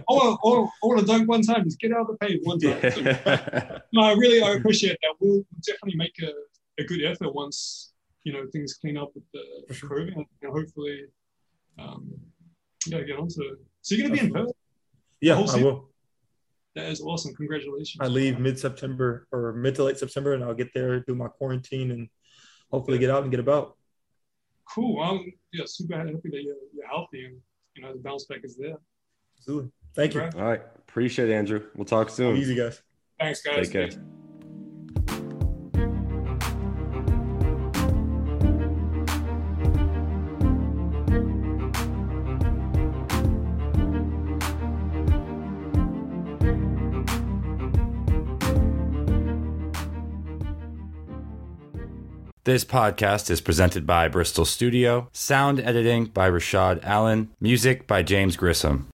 or, 0.08 0.38
or, 0.42 0.70
or 0.82 0.96
to 0.96 1.04
dunk 1.04 1.28
one 1.28 1.42
time, 1.42 1.64
just 1.64 1.78
get 1.78 1.92
out 1.92 2.02
of 2.02 2.06
the 2.06 2.16
paint 2.26 2.40
one 2.44 2.58
time. 2.58 2.80
So, 2.80 3.02
no, 3.92 4.02
I 4.02 4.12
really, 4.12 4.40
I 4.42 4.52
appreciate 4.52 4.96
that. 5.02 5.14
We'll 5.20 5.44
definitely 5.66 5.98
make 5.98 6.14
a, 6.22 6.32
a 6.82 6.84
good 6.86 7.04
effort 7.04 7.34
once 7.34 7.92
you 8.24 8.32
know 8.32 8.46
things 8.50 8.72
clean 8.74 8.96
up 8.96 9.10
with 9.14 9.24
the 9.34 9.74
crew, 9.86 10.10
and, 10.16 10.24
and 10.40 10.52
hopefully, 10.52 11.04
um, 11.78 12.10
yeah, 12.86 13.02
get 13.02 13.18
onto. 13.18 13.42
It. 13.42 13.58
So 13.82 13.96
you're 13.96 14.08
gonna 14.08 14.18
be 14.18 14.26
in 14.26 14.32
Perth? 14.32 14.52
Yeah, 15.20 15.34
I 15.34 15.62
will. 15.62 15.90
That 16.78 16.92
is 16.92 17.00
awesome. 17.00 17.34
Congratulations. 17.34 17.96
I 18.00 18.06
leave 18.06 18.38
mid 18.38 18.56
September 18.56 19.26
or 19.32 19.52
mid 19.52 19.74
to 19.74 19.84
late 19.84 19.98
September, 19.98 20.34
and 20.34 20.44
I'll 20.44 20.54
get 20.54 20.72
there, 20.72 21.00
do 21.00 21.16
my 21.16 21.26
quarantine, 21.26 21.90
and 21.90 22.08
hopefully 22.70 22.98
get 22.98 23.10
out 23.10 23.22
and 23.22 23.32
get 23.32 23.40
about. 23.40 23.76
Cool. 24.72 25.02
I'm 25.02 25.32
yeah, 25.52 25.64
super 25.66 25.96
happy 25.96 26.12
that 26.12 26.42
you're, 26.42 26.54
you're 26.72 26.86
healthy 26.86 27.24
and 27.24 27.36
you 27.74 27.82
know 27.82 27.92
the 27.92 27.98
bounce 27.98 28.26
back 28.26 28.40
is 28.44 28.56
there. 28.56 28.76
Absolutely. 29.38 29.72
Thank 29.96 30.14
you. 30.14 30.20
All 30.20 30.30
right. 30.30 30.62
Appreciate 30.88 31.30
it, 31.30 31.32
Andrew. 31.32 31.66
We'll 31.74 31.84
talk 31.84 32.10
soon. 32.10 32.36
Easy, 32.36 32.54
guys. 32.54 32.80
Thanks, 33.18 33.42
guys. 33.42 33.68
Take 33.68 33.90
care. 33.90 34.02
This 52.48 52.64
podcast 52.64 53.28
is 53.28 53.42
presented 53.42 53.86
by 53.86 54.08
Bristol 54.08 54.46
Studio, 54.46 55.10
sound 55.12 55.60
editing 55.60 56.06
by 56.06 56.30
Rashad 56.30 56.82
Allen, 56.82 57.28
music 57.42 57.86
by 57.86 58.02
James 58.02 58.38
Grissom. 58.38 58.88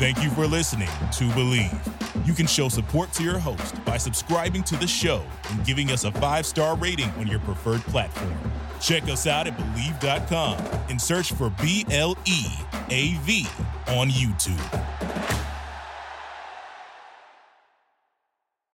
Thank 0.00 0.20
you 0.20 0.28
for 0.30 0.44
listening 0.48 0.88
to 0.88 1.24
Bleav. 1.36 2.26
You 2.26 2.34
can 2.34 2.48
show 2.48 2.68
support 2.68 3.12
to 3.12 3.22
your 3.22 3.38
host 3.38 3.76
by 3.84 3.96
subscribing 3.96 4.64
to 4.64 4.76
the 4.76 4.88
show 4.88 5.22
and 5.50 5.64
giving 5.64 5.92
us 5.92 6.02
a 6.02 6.10
five 6.10 6.46
star 6.46 6.76
rating 6.76 7.10
on 7.10 7.28
your 7.28 7.38
preferred 7.38 7.82
platform. 7.82 8.34
Check 8.80 9.04
us 9.04 9.28
out 9.28 9.46
at 9.46 9.56
Bleav.com 9.56 10.58
and 10.90 11.00
search 11.00 11.32
for 11.32 11.50
B 11.62 11.86
L 11.92 12.18
E 12.24 12.44
A 12.90 13.14
V 13.18 13.46
on 13.86 14.08
YouTube. 14.08 15.43